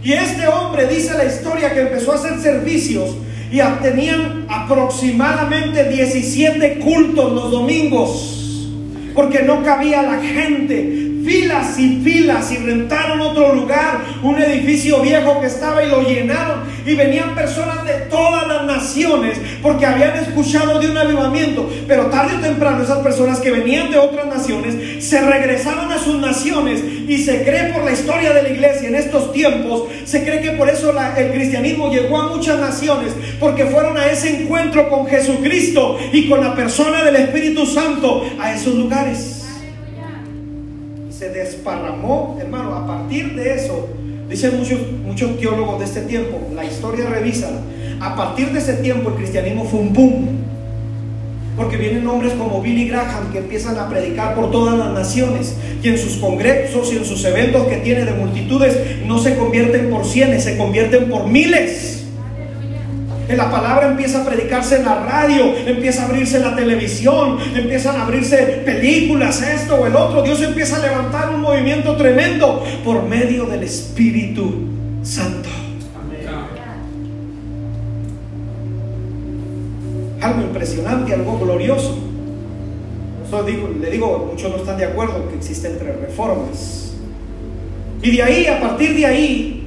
Y 0.04 0.12
este 0.12 0.46
hombre 0.46 0.86
dice 0.86 1.14
la 1.14 1.24
historia 1.24 1.74
que 1.74 1.80
empezó 1.80 2.12
a 2.12 2.14
hacer 2.14 2.38
servicios 2.38 3.16
y 3.50 3.58
tenían 3.82 4.46
aproximadamente 4.48 5.88
17 5.88 6.78
cultos 6.78 7.32
los 7.32 7.50
domingos, 7.50 8.70
porque 9.12 9.42
no 9.42 9.64
cabía 9.64 10.02
la 10.02 10.22
gente 10.22 11.11
filas 11.24 11.78
y 11.78 12.00
filas 12.02 12.50
y 12.52 12.56
rentaron 12.58 13.20
otro 13.20 13.54
lugar, 13.54 14.00
un 14.22 14.40
edificio 14.40 15.00
viejo 15.00 15.40
que 15.40 15.46
estaba 15.46 15.82
y 15.82 15.88
lo 15.88 16.02
llenaron. 16.02 16.60
Y 16.84 16.94
venían 16.94 17.34
personas 17.34 17.84
de 17.84 17.92
todas 18.10 18.46
las 18.48 18.64
naciones 18.64 19.38
porque 19.62 19.86
habían 19.86 20.16
escuchado 20.16 20.78
de 20.80 20.90
un 20.90 20.98
avivamiento, 20.98 21.70
pero 21.86 22.06
tarde 22.06 22.36
o 22.36 22.40
temprano 22.40 22.82
esas 22.82 22.98
personas 22.98 23.40
que 23.40 23.50
venían 23.50 23.90
de 23.90 23.98
otras 23.98 24.26
naciones 24.26 25.04
se 25.04 25.20
regresaban 25.20 25.90
a 25.92 25.98
sus 25.98 26.18
naciones 26.20 26.82
y 27.08 27.18
se 27.18 27.44
cree 27.44 27.72
por 27.72 27.84
la 27.84 27.92
historia 27.92 28.32
de 28.32 28.42
la 28.42 28.48
iglesia 28.48 28.88
en 28.88 28.94
estos 28.94 29.32
tiempos, 29.32 29.84
se 30.04 30.22
cree 30.24 30.40
que 30.40 30.52
por 30.52 30.68
eso 30.68 30.92
el 31.16 31.32
cristianismo 31.32 31.90
llegó 31.90 32.20
a 32.20 32.28
muchas 32.28 32.58
naciones 32.58 33.12
porque 33.38 33.66
fueron 33.66 33.96
a 33.96 34.06
ese 34.06 34.42
encuentro 34.42 34.88
con 34.88 35.06
Jesucristo 35.06 35.98
y 36.12 36.28
con 36.28 36.40
la 36.40 36.54
persona 36.54 37.04
del 37.04 37.16
Espíritu 37.16 37.66
Santo 37.66 38.24
a 38.40 38.54
esos 38.54 38.74
lugares 38.74 39.41
se 41.22 41.28
desparramó, 41.28 42.36
hermano, 42.40 42.74
a 42.74 42.84
partir 42.84 43.36
de 43.36 43.54
eso, 43.54 43.88
dicen 44.28 44.58
muchos, 44.58 44.80
muchos 45.04 45.38
teólogos 45.38 45.78
de 45.78 45.84
este 45.84 46.00
tiempo, 46.00 46.40
la 46.52 46.64
historia 46.64 47.08
revisa, 47.08 47.48
a 48.00 48.16
partir 48.16 48.50
de 48.50 48.58
ese 48.58 48.74
tiempo 48.74 49.10
el 49.10 49.14
cristianismo 49.14 49.64
fue 49.64 49.78
un 49.78 49.92
boom. 49.92 50.28
Porque 51.56 51.76
vienen 51.76 52.08
hombres 52.08 52.32
como 52.32 52.60
Billy 52.60 52.88
Graham 52.88 53.30
que 53.30 53.38
empiezan 53.38 53.78
a 53.78 53.88
predicar 53.88 54.34
por 54.34 54.50
todas 54.50 54.76
las 54.76 54.90
naciones 54.92 55.54
y 55.80 55.88
en 55.90 55.98
sus 55.98 56.16
congresos 56.16 56.92
y 56.92 56.96
en 56.96 57.04
sus 57.04 57.24
eventos 57.24 57.68
que 57.68 57.76
tiene 57.76 58.04
de 58.04 58.12
multitudes 58.14 58.76
no 59.06 59.18
se 59.20 59.36
convierten 59.36 59.90
por 59.90 60.04
cienes, 60.04 60.42
se 60.42 60.56
convierten 60.56 61.08
por 61.08 61.28
miles. 61.28 62.01
La 63.36 63.50
palabra 63.50 63.88
empieza 63.88 64.22
a 64.22 64.24
predicarse 64.24 64.76
en 64.76 64.84
la 64.84 65.04
radio, 65.04 65.54
empieza 65.66 66.02
a 66.02 66.06
abrirse 66.06 66.38
la 66.38 66.54
televisión, 66.54 67.38
empiezan 67.54 67.96
a 67.96 68.02
abrirse 68.02 68.36
películas, 68.64 69.42
esto 69.42 69.76
o 69.76 69.86
el 69.86 69.96
otro. 69.96 70.22
Dios 70.22 70.40
empieza 70.42 70.76
a 70.76 70.80
levantar 70.80 71.30
un 71.30 71.40
movimiento 71.40 71.96
tremendo 71.96 72.64
por 72.84 73.04
medio 73.04 73.46
del 73.46 73.62
Espíritu 73.62 74.68
Santo. 75.02 75.48
Algo 80.20 80.42
impresionante, 80.42 81.12
algo 81.14 81.38
glorioso. 81.38 81.98
le 83.80 83.90
digo, 83.90 84.28
muchos 84.30 84.50
no 84.50 84.56
están 84.58 84.78
de 84.78 84.84
acuerdo 84.84 85.28
que 85.28 85.36
existen 85.36 85.78
tres 85.78 85.96
reformas. 86.00 86.94
Y 88.02 88.16
de 88.16 88.22
ahí, 88.22 88.46
a 88.46 88.60
partir 88.60 88.96
de 88.96 89.06
ahí, 89.06 89.61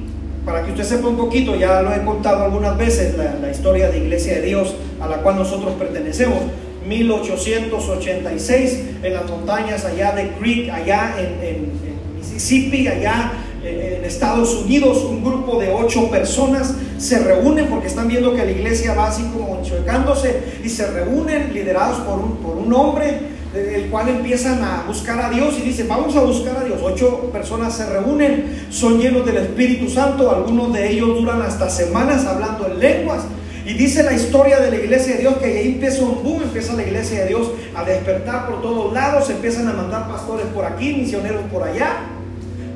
para 0.46 0.62
que 0.62 0.70
usted 0.70 0.84
sepa 0.84 1.08
un 1.08 1.16
poquito, 1.16 1.56
ya 1.56 1.82
lo 1.82 1.92
he 1.92 2.02
contado 2.04 2.44
algunas 2.44 2.78
veces, 2.78 3.16
la, 3.16 3.50
historia 3.50 3.90
de 3.90 3.98
Iglesia 3.98 4.36
de 4.36 4.42
Dios 4.42 4.76
a 5.00 5.08
la 5.08 5.16
cual 5.16 5.36
nosotros 5.36 5.74
pertenecemos. 5.74 6.38
1886 6.86 8.80
en 9.02 9.12
las 9.12 9.28
montañas 9.28 9.84
allá 9.84 10.12
de 10.12 10.30
Creek, 10.38 10.70
allá 10.70 11.16
en, 11.18 11.72
Mississippi, 12.16 12.86
allá 12.86 13.32
en 13.64 14.04
Estados 14.04 14.54
Unidos, 14.54 15.04
un 15.04 15.24
grupo 15.24 15.58
de 15.58 15.72
ocho 15.72 16.08
personas 16.08 16.74
se 16.96 17.18
reúnen 17.18 17.66
porque 17.66 17.88
están 17.88 18.06
viendo 18.06 18.32
que 18.32 18.44
la 18.44 18.52
iglesia 18.52 18.94
va 18.94 19.08
así 19.08 19.24
como 19.24 19.58
enchuecándose 19.58 20.60
y 20.62 20.68
se 20.68 20.86
reúnen 20.86 21.52
liderados 21.52 21.98
por 21.98 22.20
un, 22.20 22.36
por 22.36 22.56
un 22.56 22.72
hombre 22.72 23.35
el 23.54 23.88
cual 23.90 24.08
empiezan 24.08 24.62
a 24.62 24.84
buscar 24.86 25.20
a 25.20 25.30
Dios 25.30 25.56
y 25.58 25.62
dicen, 25.62 25.88
vamos 25.88 26.14
a 26.16 26.20
buscar 26.20 26.58
a 26.58 26.64
Dios. 26.64 26.78
Ocho 26.82 27.30
personas 27.32 27.74
se 27.74 27.86
reúnen, 27.86 28.66
son 28.70 28.98
llenos 28.98 29.24
del 29.24 29.38
Espíritu 29.38 29.88
Santo, 29.88 30.30
algunos 30.30 30.72
de 30.72 30.90
ellos 30.90 31.18
duran 31.20 31.42
hasta 31.42 31.70
semanas 31.70 32.24
hablando 32.26 32.66
en 32.66 32.78
lenguas. 32.78 33.22
Y 33.64 33.74
dice 33.74 34.04
la 34.04 34.12
historia 34.12 34.60
de 34.60 34.70
la 34.70 34.76
iglesia 34.76 35.14
de 35.14 35.22
Dios 35.22 35.38
que 35.38 35.46
ahí 35.46 35.72
empieza 35.72 36.04
un 36.04 36.22
boom, 36.22 36.42
empieza 36.42 36.74
la 36.74 36.84
iglesia 36.84 37.22
de 37.22 37.28
Dios 37.28 37.50
a 37.74 37.84
despertar 37.84 38.46
por 38.46 38.62
todos 38.62 38.92
lados, 38.92 39.28
empiezan 39.28 39.66
a 39.68 39.72
mandar 39.72 40.06
pastores 40.06 40.46
por 40.54 40.64
aquí, 40.64 40.94
misioneros 40.94 41.42
por 41.52 41.64
allá. 41.64 42.15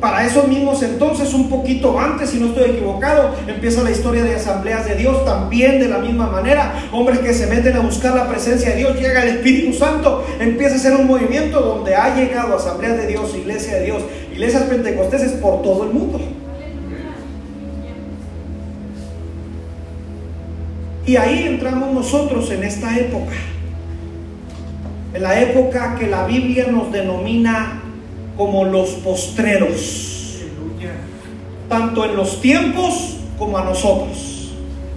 Para 0.00 0.24
esos 0.24 0.48
mismos 0.48 0.82
entonces, 0.82 1.34
un 1.34 1.50
poquito 1.50 2.00
antes, 2.00 2.30
si 2.30 2.38
no 2.38 2.46
estoy 2.46 2.70
equivocado, 2.70 3.34
empieza 3.46 3.82
la 3.82 3.90
historia 3.90 4.24
de 4.24 4.34
asambleas 4.34 4.86
de 4.86 4.94
Dios 4.94 5.26
también 5.26 5.78
de 5.78 5.88
la 5.88 5.98
misma 5.98 6.26
manera. 6.26 6.88
Hombres 6.90 7.18
que 7.18 7.34
se 7.34 7.46
meten 7.46 7.76
a 7.76 7.80
buscar 7.80 8.14
la 8.14 8.26
presencia 8.26 8.70
de 8.70 8.76
Dios, 8.76 8.98
llega 8.98 9.22
el 9.22 9.36
Espíritu 9.36 9.76
Santo, 9.76 10.24
empieza 10.40 10.76
a 10.76 10.78
ser 10.78 10.94
un 10.94 11.06
movimiento 11.06 11.60
donde 11.60 11.94
ha 11.94 12.16
llegado 12.16 12.56
asambleas 12.56 12.96
de 12.96 13.08
Dios, 13.08 13.34
iglesia 13.36 13.74
de 13.74 13.84
Dios, 13.84 14.02
iglesias 14.32 14.62
pentecosteses 14.62 15.32
por 15.32 15.60
todo 15.60 15.84
el 15.84 15.90
mundo. 15.90 16.18
Y 21.04 21.16
ahí 21.16 21.44
entramos 21.46 21.92
nosotros 21.92 22.50
en 22.50 22.64
esta 22.64 22.96
época, 22.98 23.32
en 25.12 25.22
la 25.22 25.40
época 25.40 25.96
que 25.98 26.06
la 26.06 26.24
Biblia 26.24 26.68
nos 26.70 26.90
denomina 26.90 27.82
como 28.40 28.64
los 28.64 28.88
postreros, 29.04 30.38
tanto 31.68 32.06
en 32.06 32.16
los 32.16 32.40
tiempos 32.40 33.18
como 33.38 33.58
a 33.58 33.64
nosotros. 33.64 34.50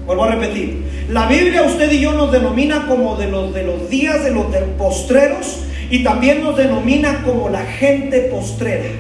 Vuelvo 0.06 0.24
a 0.24 0.32
repetir, 0.36 0.86
la 1.10 1.28
Biblia 1.28 1.64
usted 1.64 1.92
y 1.92 2.00
yo 2.00 2.14
nos 2.14 2.32
denomina 2.32 2.88
como 2.88 3.18
de 3.18 3.30
los, 3.30 3.54
de 3.54 3.64
los 3.64 3.90
días 3.90 4.24
de 4.24 4.32
los 4.32 4.46
postreros 4.78 5.58
y 5.90 6.06
también 6.06 6.42
nos 6.42 6.56
denomina 6.56 7.22
como 7.26 7.50
la 7.50 7.66
gente 7.66 8.30
postrera. 8.32 8.92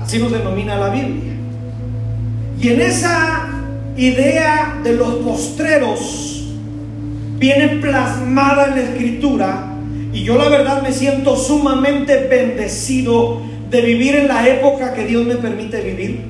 Así 0.00 0.18
nos 0.18 0.32
denomina 0.32 0.78
la 0.78 0.88
Biblia. 0.88 1.34
Y 2.58 2.68
en 2.70 2.80
esa 2.80 3.48
idea 3.98 4.78
de 4.82 4.94
los 4.94 5.16
postreros 5.16 6.42
viene 7.38 7.68
plasmada 7.82 8.68
en 8.68 8.70
la 8.76 8.80
escritura 8.80 9.75
y 10.16 10.24
yo 10.24 10.38
la 10.38 10.48
verdad 10.48 10.80
me 10.80 10.92
siento 10.92 11.36
sumamente 11.36 12.26
bendecido 12.26 13.42
de 13.68 13.82
vivir 13.82 14.16
en 14.16 14.28
la 14.28 14.48
época 14.48 14.94
que 14.94 15.04
Dios 15.04 15.26
me 15.26 15.34
permite 15.34 15.82
vivir. 15.82 16.22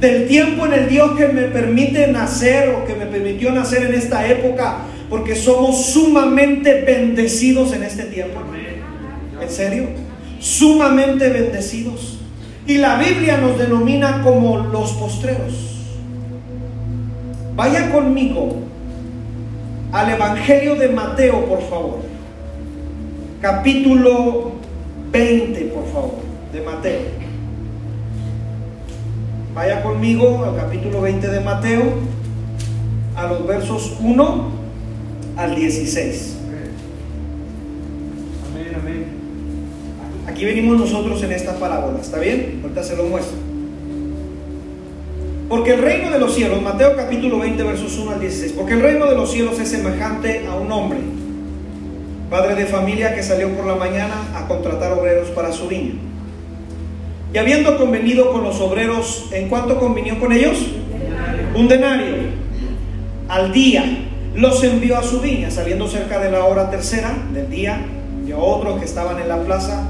Del 0.00 0.26
tiempo 0.26 0.64
en 0.64 0.72
el 0.72 0.88
Dios 0.88 1.10
que 1.18 1.28
me 1.28 1.42
permite 1.42 2.06
nacer 2.06 2.70
o 2.70 2.86
que 2.86 2.94
me 2.94 3.04
permitió 3.04 3.52
nacer 3.52 3.82
en 3.82 3.92
esta 3.92 4.26
época, 4.26 4.78
porque 5.10 5.36
somos 5.36 5.84
sumamente 5.84 6.80
bendecidos 6.80 7.74
en 7.74 7.82
este 7.82 8.04
tiempo. 8.04 8.40
¿En 9.38 9.50
serio? 9.50 9.88
Sumamente 10.40 11.28
bendecidos. 11.28 12.20
Y 12.66 12.78
la 12.78 12.96
Biblia 12.96 13.36
nos 13.36 13.58
denomina 13.58 14.22
como 14.22 14.56
los 14.56 14.92
postreros. 14.92 15.84
Vaya 17.54 17.92
conmigo 17.92 18.62
al 19.92 20.10
Evangelio 20.10 20.74
de 20.76 20.88
Mateo, 20.88 21.44
por 21.44 21.60
favor 21.68 22.07
capítulo 23.40 24.52
20, 25.12 25.60
por 25.66 25.86
favor, 25.92 26.14
de 26.52 26.60
Mateo. 26.60 27.00
Vaya 29.54 29.82
conmigo 29.82 30.44
al 30.44 30.56
capítulo 30.56 31.00
20 31.00 31.28
de 31.28 31.40
Mateo, 31.40 31.82
a 33.16 33.26
los 33.26 33.46
versos 33.46 33.96
1 34.00 34.48
al 35.36 35.54
16. 35.54 36.36
Amén, 38.50 38.76
amén. 38.80 39.04
Aquí 40.26 40.44
venimos 40.44 40.78
nosotros 40.78 41.22
en 41.22 41.32
esta 41.32 41.54
parábola, 41.58 42.00
¿está 42.00 42.18
bien? 42.18 42.60
Ahorita 42.62 42.82
se 42.82 42.96
lo 42.96 43.04
muestro. 43.04 43.36
Porque 45.48 45.74
el 45.74 45.80
reino 45.80 46.10
de 46.10 46.18
los 46.18 46.34
cielos, 46.34 46.60
Mateo 46.60 46.94
capítulo 46.94 47.38
20, 47.38 47.62
versos 47.62 47.96
1 47.98 48.10
al 48.10 48.20
16, 48.20 48.52
porque 48.52 48.74
el 48.74 48.82
reino 48.82 49.06
de 49.06 49.14
los 49.14 49.32
cielos 49.32 49.58
es 49.58 49.68
semejante 49.68 50.46
a 50.46 50.54
un 50.54 50.70
hombre 50.70 51.17
padre 52.30 52.54
de 52.54 52.66
familia 52.66 53.14
que 53.14 53.22
salió 53.22 53.48
por 53.56 53.66
la 53.66 53.74
mañana 53.74 54.14
a 54.34 54.46
contratar 54.46 54.92
obreros 54.92 55.28
para 55.28 55.52
su 55.52 55.68
viña. 55.68 55.94
Y 57.32 57.38
habiendo 57.38 57.76
convenido 57.76 58.32
con 58.32 58.42
los 58.42 58.60
obreros, 58.60 59.28
¿en 59.32 59.48
cuánto 59.48 59.78
convenió 59.78 60.18
con 60.18 60.32
ellos? 60.32 60.58
Un 61.54 61.68
denario 61.68 62.16
al 63.28 63.52
día. 63.52 64.04
Los 64.34 64.62
envió 64.62 64.96
a 64.96 65.02
su 65.02 65.20
viña, 65.20 65.50
saliendo 65.50 65.88
cerca 65.88 66.20
de 66.20 66.30
la 66.30 66.44
hora 66.44 66.70
tercera 66.70 67.12
del 67.32 67.50
día, 67.50 67.80
y 68.26 68.32
a 68.32 68.38
otros 68.38 68.78
que 68.78 68.84
estaban 68.84 69.20
en 69.20 69.28
la 69.28 69.42
plaza, 69.42 69.88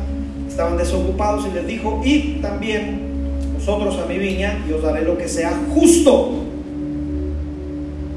estaban 0.48 0.78
desocupados, 0.78 1.46
y 1.46 1.54
les 1.54 1.66
dijo, 1.66 2.00
id 2.04 2.40
también 2.40 3.08
vosotros 3.54 3.98
a 3.98 4.06
mi 4.06 4.16
viña, 4.16 4.64
y 4.66 4.72
os 4.72 4.82
daré 4.82 5.02
lo 5.02 5.18
que 5.18 5.28
sea 5.28 5.52
justo. 5.74 6.44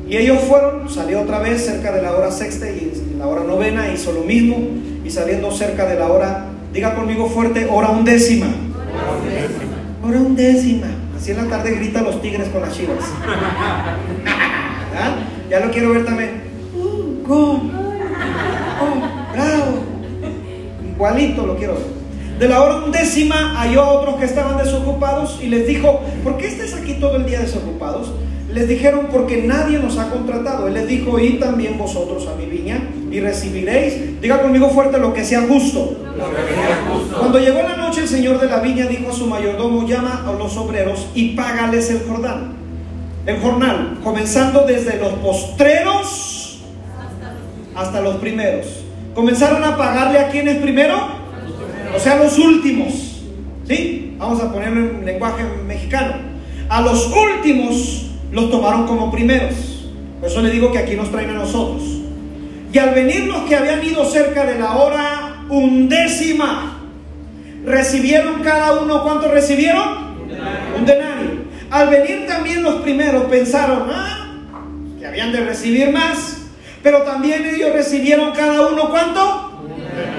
Y 0.08 0.18
ellos 0.18 0.40
fueron, 0.48 0.90
salió 0.90 1.22
otra 1.22 1.40
vez 1.40 1.66
cerca 1.66 1.92
de 1.92 2.02
la 2.02 2.14
hora 2.14 2.32
sexta 2.32 2.70
y 2.70 2.92
la 3.22 3.28
hora 3.28 3.44
novena 3.44 3.88
hizo 3.94 4.12
lo 4.14 4.22
mismo 4.22 4.58
y 5.06 5.10
saliendo 5.12 5.52
cerca 5.52 5.86
de 5.86 5.94
la 5.94 6.08
hora, 6.08 6.46
diga 6.74 6.96
conmigo 6.96 7.30
fuerte, 7.30 7.68
hora 7.70 7.90
undécima. 7.90 8.48
Hora 10.04 10.18
undécima. 10.18 10.88
Así 11.16 11.30
en 11.30 11.38
la 11.38 11.44
tarde 11.44 11.76
grita 11.76 12.02
los 12.02 12.20
tigres 12.20 12.50
con 12.50 12.62
las 12.62 12.76
chivas. 12.76 12.98
¿Ah? 14.98 15.18
Ya 15.52 15.60
lo 15.60 15.72
quiero 15.72 15.92
ver 15.92 16.04
también. 16.04 16.42
Oh. 17.30 17.62
Igualito 20.96 21.46
lo 21.46 21.58
quiero 21.58 21.76
ver. 21.76 21.84
De 22.40 22.48
la 22.48 22.60
hora 22.60 22.78
undécima 22.86 23.54
halló 23.56 23.88
otros 23.88 24.16
que 24.16 24.26
estaban 24.26 24.58
desocupados 24.58 25.40
y 25.44 25.46
les 25.46 25.68
dijo, 25.68 26.02
¿por 26.24 26.38
qué 26.38 26.48
estés 26.48 26.74
aquí 26.74 26.96
todo 26.96 27.18
el 27.18 27.28
día 27.28 27.42
desocupados? 27.42 28.14
Les 28.52 28.68
dijeron, 28.68 29.10
porque 29.12 29.44
nadie 29.44 29.78
nos 29.78 30.00
ha 30.00 30.10
contratado. 30.10 30.68
Él 30.68 30.74
les 30.74 30.88
dijo, 30.88 31.20
y 31.20 31.34
también 31.34 31.78
vosotros 31.78 32.28
a 32.28 32.36
mi 32.36 32.48
viña 32.48 32.82
y 33.12 33.20
recibiréis, 33.20 34.22
diga 34.22 34.42
conmigo 34.42 34.70
fuerte, 34.70 34.98
lo 34.98 35.14
que 35.14 35.26
sea 35.26 35.42
justo. 35.42 35.98
Cuando 37.20 37.40
llegó 37.40 37.62
la 37.62 37.76
noche, 37.76 38.02
el 38.02 38.08
señor 38.08 38.40
de 38.40 38.48
la 38.48 38.60
viña 38.60 38.88
dijo 38.88 39.12
a 39.12 39.14
su 39.14 39.28
mayordomo, 39.28 39.86
llama 39.86 40.24
a 40.26 40.32
los 40.32 40.56
obreros 40.56 41.08
y 41.14 41.36
págales 41.36 41.90
el 41.90 42.08
jornal. 42.08 42.54
El 43.26 43.40
jornal, 43.40 44.00
comenzando 44.04 44.66
desde 44.66 44.98
los 44.98 45.14
postreros 45.16 46.62
hasta 47.76 48.02
los 48.02 48.16
primeros. 48.16 48.66
Comenzaron 49.14 49.64
a 49.64 49.76
pagarle 49.78 50.20
a 50.20 50.30
quienes 50.30 50.58
primero, 50.58 50.96
o 51.96 52.00
sea, 52.00 52.16
los 52.16 52.40
últimos. 52.40 53.22
¿Sí? 53.68 54.16
Vamos 54.18 54.42
a 54.42 54.52
ponerlo 54.52 54.80
en 54.80 55.06
lenguaje 55.06 55.44
mexicano. 55.68 56.14
A 56.70 56.82
los 56.82 57.12
últimos 57.12 58.08
los 58.32 58.50
tomaron 58.50 58.88
como 58.88 59.12
primeros. 59.12 59.90
Por 60.20 60.30
eso 60.30 60.42
le 60.42 60.52
digo 60.52 60.72
que 60.72 60.78
aquí 60.78 60.96
nos 60.96 61.12
traen 61.12 61.32
a 61.32 61.34
nosotros. 61.34 62.01
Y 62.72 62.78
al 62.78 62.94
venir 62.94 63.26
los 63.26 63.42
que 63.44 63.56
habían 63.56 63.84
ido 63.84 64.06
cerca 64.06 64.46
de 64.46 64.58
la 64.58 64.78
hora 64.78 65.44
undécima, 65.50 66.80
recibieron 67.66 68.42
cada 68.42 68.80
uno, 68.80 69.04
¿cuánto 69.04 69.28
recibieron? 69.28 70.12
Un 70.78 70.86
denario. 70.86 71.42
Al 71.70 71.90
venir 71.90 72.26
también 72.28 72.64
los 72.64 72.76
primeros 72.82 73.26
pensaron, 73.26 73.90
ah, 73.92 74.38
que 74.98 75.06
habían 75.06 75.32
de 75.34 75.42
recibir 75.42 75.92
más, 75.92 76.44
pero 76.82 77.02
también 77.04 77.46
ellos 77.46 77.74
recibieron 77.74 78.32
cada 78.32 78.68
uno, 78.68 78.90
¿cuánto? 78.90 79.64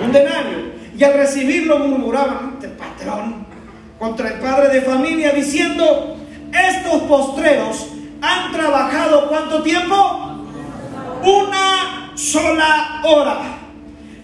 Un 0.04 0.12
denario. 0.12 0.72
Y 0.96 1.04
al 1.04 1.14
recibirlo 1.14 1.78
murmuraban 1.78 2.58
el 2.62 2.70
patrón 2.72 3.46
contra 3.98 4.28
el 4.28 4.40
padre 4.40 4.68
de 4.68 4.82
familia 4.82 5.32
diciendo, 5.32 6.16
estos 6.52 7.02
postreros 7.02 7.88
han 8.20 8.52
trabajado 8.52 9.28
cuánto 9.28 9.62
tiempo? 9.62 10.38
Una 11.24 12.01
sola 12.14 13.00
hora. 13.04 13.58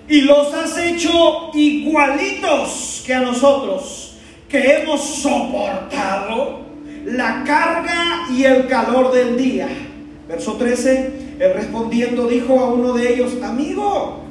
Y 0.09 0.22
los 0.22 0.53
has 0.55 0.77
hecho 0.79 1.51
igualitos 1.55 3.03
que 3.05 3.14
a 3.14 3.20
nosotros, 3.20 4.14
que 4.48 4.77
hemos 4.77 5.03
soportado 5.03 6.61
la 7.05 7.44
carga 7.44 8.27
y 8.31 8.44
el 8.44 8.66
calor 8.66 9.12
del 9.12 9.37
día. 9.37 9.68
Verso 10.29 10.55
13, 10.55 11.37
él 11.40 11.53
respondiendo 11.55 12.27
dijo 12.27 12.59
a 12.59 12.72
uno 12.72 12.92
de 12.92 13.14
ellos, 13.14 13.33
amigo, 13.42 14.22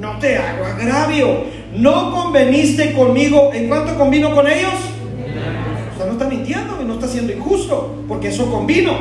no 0.00 0.18
te 0.18 0.36
hago 0.36 0.64
agravio, 0.64 1.44
no 1.74 2.12
conveniste 2.12 2.92
conmigo, 2.92 3.50
¿en 3.52 3.68
cuánto 3.68 3.96
convino 3.96 4.34
con 4.34 4.46
ellos? 4.46 4.74
O 5.94 5.96
sea, 5.96 6.06
no 6.06 6.12
está 6.12 6.26
mintiendo 6.26 6.80
y 6.80 6.84
no 6.84 6.94
está 6.94 7.08
siendo 7.08 7.32
injusto, 7.32 8.04
porque 8.08 8.28
eso 8.28 8.50
convino. 8.50 8.92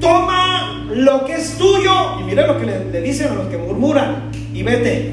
Toma 0.00 0.51
lo 0.94 1.24
que 1.24 1.34
es 1.34 1.56
tuyo, 1.56 2.20
y 2.20 2.24
mire 2.24 2.46
lo 2.46 2.58
que 2.58 2.66
le, 2.66 3.00
dicen 3.00 3.28
a 3.32 3.34
los 3.34 3.46
que 3.48 3.58
murmuran, 3.58 4.30
y 4.52 4.62
vete. 4.62 5.12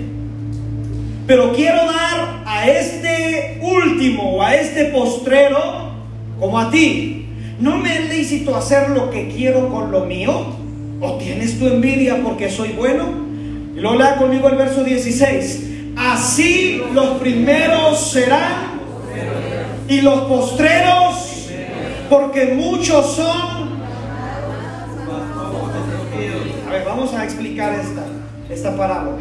Pero 1.25 1.53
quiero 1.53 1.77
dar 1.85 2.43
a 2.45 2.67
este 2.67 3.59
último, 3.61 4.41
a 4.41 4.55
este 4.55 4.85
postrero, 4.85 5.91
como 6.39 6.59
a 6.59 6.69
ti. 6.71 7.27
¿No 7.59 7.77
me 7.77 7.97
es 7.97 8.09
lícito 8.09 8.55
hacer 8.55 8.89
lo 8.89 9.09
que 9.09 9.27
quiero 9.27 9.69
con 9.69 9.91
lo 9.91 10.05
mío? 10.05 10.55
¿O 11.01 11.13
tienes 11.17 11.59
tu 11.59 11.67
envidia 11.67 12.21
porque 12.23 12.49
soy 12.49 12.69
bueno? 12.69 13.05
Y 13.75 13.79
luego 13.79 13.97
lea 13.97 14.15
conmigo 14.15 14.49
el 14.49 14.55
verso 14.55 14.83
16. 14.83 15.69
Así 15.97 16.81
los 16.93 17.19
primeros 17.19 18.11
serán 18.11 18.79
y 19.89 20.01
los 20.01 20.21
postreros, 20.21 21.49
porque 22.09 22.53
muchos 22.55 23.15
son. 23.15 23.58
A 27.19 27.25
explicar 27.25 27.73
esta, 27.73 28.03
esta 28.49 28.77
parábola. 28.77 29.17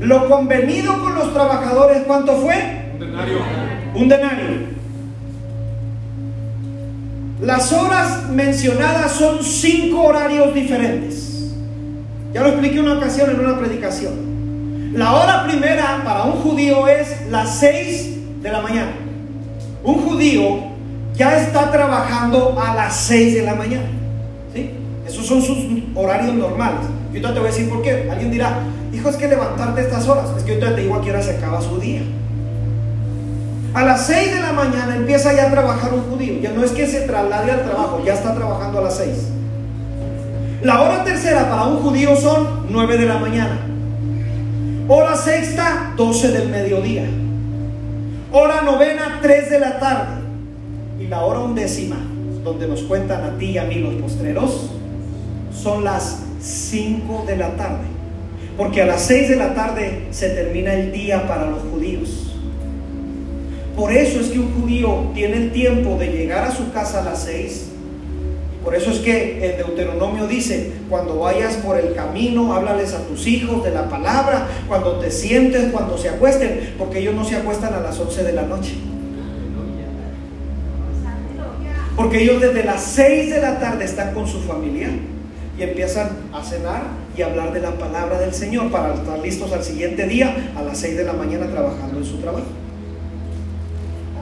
Lo 0.00 0.28
convenido 0.28 1.00
con 1.00 1.14
los 1.14 1.32
trabajadores, 1.32 2.02
¿cuánto 2.08 2.36
fue? 2.38 2.90
Un 2.94 2.98
denario. 2.98 3.38
Un 3.94 4.08
denario. 4.08 4.46
Las 7.40 7.72
horas 7.72 8.28
mencionadas 8.30 9.12
son 9.12 9.44
cinco 9.44 10.02
horarios 10.02 10.52
diferentes. 10.52 11.52
Ya 12.32 12.42
lo 12.42 12.48
expliqué 12.48 12.80
una 12.80 12.94
ocasión 12.94 13.30
en 13.30 13.38
una 13.38 13.56
predicación. 13.56 14.92
La 14.94 15.12
hora 15.12 15.44
primera 15.44 16.02
para 16.04 16.24
un 16.24 16.32
judío 16.32 16.88
es 16.88 17.28
las 17.30 17.60
seis 17.60 18.42
de 18.42 18.50
la 18.50 18.60
mañana. 18.60 18.90
Un 19.84 20.00
judío 20.00 20.64
ya 21.14 21.40
está 21.40 21.70
trabajando 21.70 22.60
a 22.60 22.74
las 22.74 22.96
seis 22.96 23.34
de 23.34 23.42
la 23.42 23.54
mañana. 23.54 23.86
¿sí? 24.52 24.70
Esos 25.14 25.26
son 25.26 25.40
sus 25.40 25.58
horarios 25.94 26.34
normales. 26.34 26.80
Y 27.12 27.18
ahorita 27.18 27.34
te 27.34 27.38
voy 27.38 27.48
a 27.48 27.52
decir 27.52 27.68
por 27.70 27.82
qué. 27.82 28.08
Alguien 28.10 28.32
dirá, 28.32 28.58
hijo, 28.92 29.08
es 29.08 29.14
que 29.14 29.28
levantarte 29.28 29.82
estas 29.82 30.08
horas. 30.08 30.26
Es 30.36 30.42
que 30.42 30.54
ahorita 30.54 30.74
te 30.74 30.82
digo 30.82 30.96
a 30.96 31.00
qué 31.00 31.10
hora 31.10 31.22
se 31.22 31.36
acaba 31.36 31.60
su 31.60 31.78
día. 31.78 32.02
A 33.74 33.84
las 33.84 34.06
6 34.08 34.34
de 34.34 34.40
la 34.40 34.52
mañana 34.52 34.96
empieza 34.96 35.32
ya 35.32 35.46
a 35.46 35.50
trabajar 35.52 35.94
un 35.94 36.02
judío. 36.10 36.40
Ya 36.42 36.50
no 36.50 36.64
es 36.64 36.72
que 36.72 36.88
se 36.88 37.02
traslade 37.02 37.52
al 37.52 37.62
trabajo, 37.62 38.02
ya 38.04 38.14
está 38.14 38.34
trabajando 38.34 38.80
a 38.80 38.82
las 38.82 38.96
6. 38.96 39.10
La 40.62 40.82
hora 40.82 41.04
tercera 41.04 41.48
para 41.48 41.62
un 41.66 41.76
judío 41.76 42.16
son 42.16 42.66
9 42.68 42.98
de 42.98 43.06
la 43.06 43.18
mañana. 43.18 43.60
Hora 44.88 45.14
sexta, 45.14 45.92
12 45.96 46.32
del 46.32 46.48
mediodía. 46.48 47.04
Hora 48.32 48.62
novena, 48.62 49.20
3 49.22 49.50
de 49.50 49.60
la 49.60 49.78
tarde. 49.78 50.22
Y 50.98 51.06
la 51.06 51.24
hora 51.24 51.38
undécima, 51.38 51.98
donde 52.42 52.66
nos 52.66 52.82
cuentan 52.82 53.22
a 53.22 53.38
ti 53.38 53.50
y 53.50 53.58
a 53.58 53.64
mí 53.64 53.76
los 53.76 53.94
postreros, 53.94 54.70
son 55.54 55.84
las 55.84 56.18
5 56.40 57.24
de 57.26 57.36
la 57.36 57.56
tarde. 57.56 57.84
Porque 58.56 58.82
a 58.82 58.86
las 58.86 59.02
6 59.02 59.30
de 59.30 59.36
la 59.36 59.54
tarde 59.54 60.06
se 60.10 60.30
termina 60.30 60.74
el 60.74 60.92
día 60.92 61.26
para 61.26 61.46
los 61.46 61.62
judíos. 61.62 62.32
Por 63.74 63.92
eso 63.92 64.20
es 64.20 64.28
que 64.28 64.38
un 64.38 64.52
judío 64.54 65.10
tiene 65.14 65.36
el 65.36 65.52
tiempo 65.52 65.96
de 65.98 66.06
llegar 66.08 66.44
a 66.44 66.54
su 66.54 66.70
casa 66.72 67.00
a 67.00 67.04
las 67.04 67.24
6. 67.24 67.70
Por 68.62 68.74
eso 68.74 68.90
es 68.92 69.00
que 69.00 69.44
el 69.44 69.56
Deuteronomio 69.58 70.26
dice, 70.26 70.72
cuando 70.88 71.18
vayas 71.18 71.56
por 71.56 71.76
el 71.76 71.94
camino, 71.94 72.54
háblales 72.54 72.94
a 72.94 73.00
tus 73.00 73.26
hijos 73.26 73.62
de 73.64 73.72
la 73.72 73.88
palabra, 73.90 74.46
cuando 74.68 74.98
te 75.00 75.10
sientes, 75.10 75.70
cuando 75.72 75.98
se 75.98 76.08
acuesten, 76.08 76.74
porque 76.78 77.00
ellos 77.00 77.14
no 77.14 77.24
se 77.24 77.36
acuestan 77.36 77.74
a 77.74 77.80
las 77.80 77.98
11 77.98 78.22
de 78.22 78.32
la 78.32 78.42
noche. 78.42 78.74
Porque 81.96 82.22
ellos 82.22 82.40
desde 82.40 82.64
las 82.64 82.82
6 82.82 83.34
de 83.34 83.40
la 83.40 83.58
tarde 83.58 83.84
están 83.84 84.14
con 84.14 84.26
su 84.26 84.40
familia 84.40 84.88
y 85.58 85.62
empiezan 85.62 86.08
a 86.32 86.42
cenar 86.42 86.82
y 87.16 87.22
hablar 87.22 87.52
de 87.52 87.60
la 87.60 87.72
palabra 87.72 88.18
del 88.18 88.34
Señor 88.34 88.70
para 88.70 88.94
estar 88.94 89.18
listos 89.20 89.52
al 89.52 89.62
siguiente 89.62 90.06
día 90.06 90.52
a 90.56 90.62
las 90.62 90.78
6 90.78 90.96
de 90.96 91.04
la 91.04 91.12
mañana 91.12 91.46
trabajando 91.46 91.98
en 91.98 92.04
su 92.04 92.18
trabajo. 92.18 92.46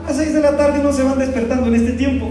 A 0.03 0.07
las 0.07 0.17
6 0.17 0.33
de 0.33 0.41
la 0.41 0.55
tarde 0.55 0.83
no 0.83 0.93
se 0.93 1.03
van 1.03 1.17
despertando 1.17 1.67
en 1.67 1.75
este 1.75 1.93
tiempo. 1.93 2.29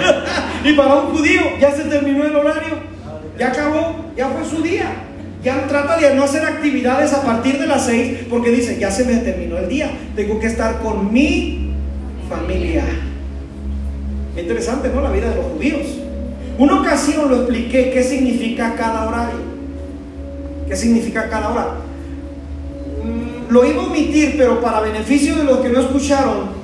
y 0.64 0.72
para 0.74 0.94
un 0.96 1.16
judío 1.16 1.42
ya 1.60 1.72
se 1.72 1.84
terminó 1.84 2.24
el 2.24 2.36
horario, 2.36 2.74
ya 3.38 3.48
acabó, 3.48 4.04
ya 4.16 4.28
fue 4.28 4.44
su 4.44 4.62
día. 4.62 5.02
Ya 5.42 5.66
trata 5.68 5.96
de 5.96 6.12
no 6.14 6.24
hacer 6.24 6.44
actividades 6.44 7.12
a 7.12 7.22
partir 7.22 7.58
de 7.58 7.68
las 7.68 7.86
6 7.86 8.26
porque 8.28 8.50
dice, 8.50 8.78
ya 8.80 8.90
se 8.90 9.04
me 9.04 9.14
terminó 9.18 9.58
el 9.58 9.68
día, 9.68 9.90
tengo 10.16 10.40
que 10.40 10.48
estar 10.48 10.80
con 10.80 11.12
mi 11.12 11.72
familia. 12.28 12.82
Interesante, 14.36 14.90
¿no? 14.92 15.00
La 15.00 15.10
vida 15.10 15.30
de 15.30 15.36
los 15.36 15.46
judíos. 15.52 15.86
Una 16.58 16.80
ocasión 16.80 17.28
lo 17.28 17.36
expliqué 17.36 17.90
qué 17.90 18.02
significa 18.02 18.74
cada 18.76 19.08
horario. 19.08 19.40
¿Qué 20.68 20.76
significa 20.76 21.28
cada 21.28 21.50
hora? 21.50 21.66
Mm, 23.04 23.52
Lo 23.52 23.64
iba 23.64 23.82
a 23.82 23.86
omitir, 23.86 24.34
pero 24.38 24.60
para 24.60 24.80
beneficio 24.80 25.36
de 25.36 25.44
los 25.44 25.58
que 25.58 25.68
no 25.68 25.80
escucharon, 25.80 26.56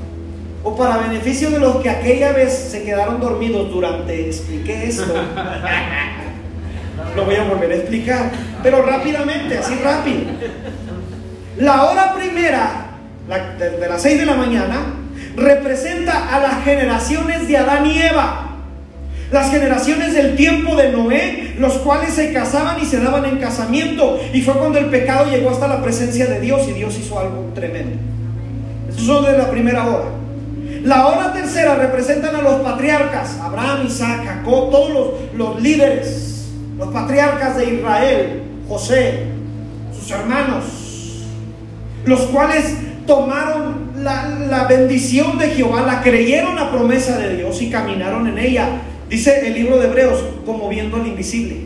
o 0.65 0.77
para 0.77 0.99
beneficio 0.99 1.51
de 1.51 1.59
los 1.59 1.77
que 1.77 1.91
aquella 1.91 2.33
vez 2.33 2.53
se 2.71 2.85
quedaron 2.85 3.21
dormidos 3.21 3.71
durante 3.71 4.29
expliqué 4.29 4.87
esto, 4.89 5.13
lo 7.17 7.25
voy 7.25 7.35
a 7.37 7.45
volver 7.45 7.73
a 7.73 7.77
explicar, 7.77 8.31
pero 8.63 8.83
rápidamente, 8.83 9.59
así 9.59 9.75
rápido. 9.83 10.21
La 11.59 11.85
hora 11.85 12.15
primera, 12.15 12.87
la- 13.29 13.57
de, 13.57 13.71
de 13.79 13.89
las 13.89 14.01
6 14.03 14.19
de 14.21 14.27
la 14.27 14.35
mañana, 14.37 14.77
representa 15.37 16.35
a 16.35 16.41
las 16.41 16.65
generaciones 16.65 17.47
de 17.49 17.57
Adán 17.57 17.87
y 17.87 17.99
Eva. 18.01 18.49
Las 19.33 19.51
generaciones 19.51 20.13
del 20.13 20.37
tiempo 20.37 20.77
de 20.77 20.93
Noé, 20.93 21.55
los 21.59 21.79
cuales 21.79 22.13
se 22.13 22.33
casaban 22.35 22.81
y 22.83 22.85
se 22.85 23.01
daban 23.01 23.25
en 23.25 23.39
casamiento. 23.39 24.21
Y 24.33 24.43
fue 24.43 24.55
cuando 24.55 24.79
el 24.79 24.87
pecado 24.87 25.31
llegó 25.31 25.51
hasta 25.51 25.67
la 25.67 25.83
presencia 25.83 26.27
de 26.27 26.39
Dios 26.39 26.69
y 26.69 26.73
Dios 26.73 26.99
hizo 26.99 27.19
algo 27.19 27.51
tremendo. 27.55 27.97
Eso 28.91 29.07
son 29.07 29.25
de 29.25 29.39
la 29.39 29.51
primera 29.51 29.87
hora. 29.87 30.11
La 30.85 31.07
hora 31.07 31.33
tercera 31.33 31.77
representan 31.77 32.37
a 32.37 32.43
los 32.43 32.57
patriarcas, 32.57 33.39
Abraham, 33.41 33.87
Isaac, 33.87 34.23
Jacob, 34.27 34.71
todos 34.71 34.91
los, 34.91 35.09
los 35.35 35.63
líderes, 35.63 36.49
los 36.77 36.89
patriarcas 36.89 37.57
de 37.57 37.75
Israel, 37.75 38.43
José, 38.69 39.27
sus 39.99 40.11
hermanos, 40.11 40.65
los 42.05 42.21
cuales 42.23 42.77
tomaron 43.07 43.93
la, 43.97 44.29
la 44.29 44.65
bendición 44.65 45.39
de 45.39 45.51
Jehová, 45.51 45.83
la 45.83 46.03
creyeron 46.03 46.57
la 46.57 46.71
promesa 46.71 47.17
de 47.17 47.37
Dios 47.37 47.63
y 47.63 47.71
caminaron 47.71 48.27
en 48.27 48.39
ella. 48.39 48.69
Dice 49.13 49.47
el 49.47 49.53
libro 49.53 49.79
de 49.79 49.89
Hebreos, 49.89 50.25
como 50.47 50.71
viendo 50.71 50.97
al 50.97 51.07
invisible. 51.07 51.57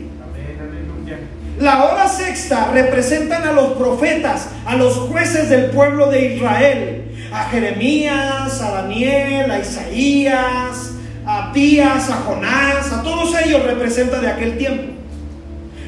La 1.57 1.85
hora 1.85 2.09
sexta 2.09 2.71
representan 2.73 3.43
a 3.43 3.53
los 3.53 3.77
profetas, 3.77 4.49
a 4.65 4.75
los 4.75 4.95
jueces 4.95 5.47
del 5.47 5.67
pueblo 5.67 6.11
de 6.11 6.35
Israel, 6.35 7.03
a 7.31 7.45
Jeremías, 7.45 8.61
a 8.61 8.71
Daniel, 8.81 9.49
a 9.49 9.59
Isaías, 9.59 10.91
a 11.25 11.53
Pías, 11.53 12.09
a 12.09 12.15
Jonás, 12.15 12.91
a 12.91 13.01
todos 13.01 13.33
ellos 13.41 13.63
representa 13.63 14.19
de 14.19 14.27
aquel 14.27 14.57
tiempo. 14.57 14.91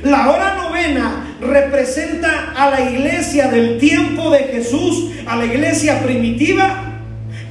La 0.03 0.31
hora 0.31 0.55
novena 0.55 1.35
representa 1.41 2.53
a 2.55 2.69
la 2.69 2.89
iglesia 2.89 3.49
del 3.49 3.79
tiempo 3.79 4.29
de 4.29 4.45
Jesús, 4.45 5.11
a 5.27 5.35
la 5.35 5.43
iglesia 5.43 5.99
primitiva, 5.99 6.88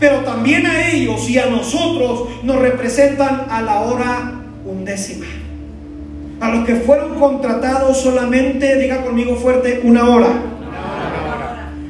pero 0.00 0.18
también 0.20 0.66
a 0.66 0.90
ellos 0.90 1.28
y 1.28 1.38
a 1.38 1.46
nosotros 1.46 2.28
nos 2.42 2.56
representan 2.56 3.46
a 3.50 3.62
la 3.62 3.80
hora 3.80 4.32
undécima. 4.64 5.26
A 6.40 6.50
los 6.50 6.64
que 6.64 6.76
fueron 6.76 7.18
contratados 7.18 8.00
solamente, 8.00 8.76
diga 8.76 9.02
conmigo 9.02 9.34
fuerte, 9.36 9.80
una 9.82 10.08
hora. 10.08 10.28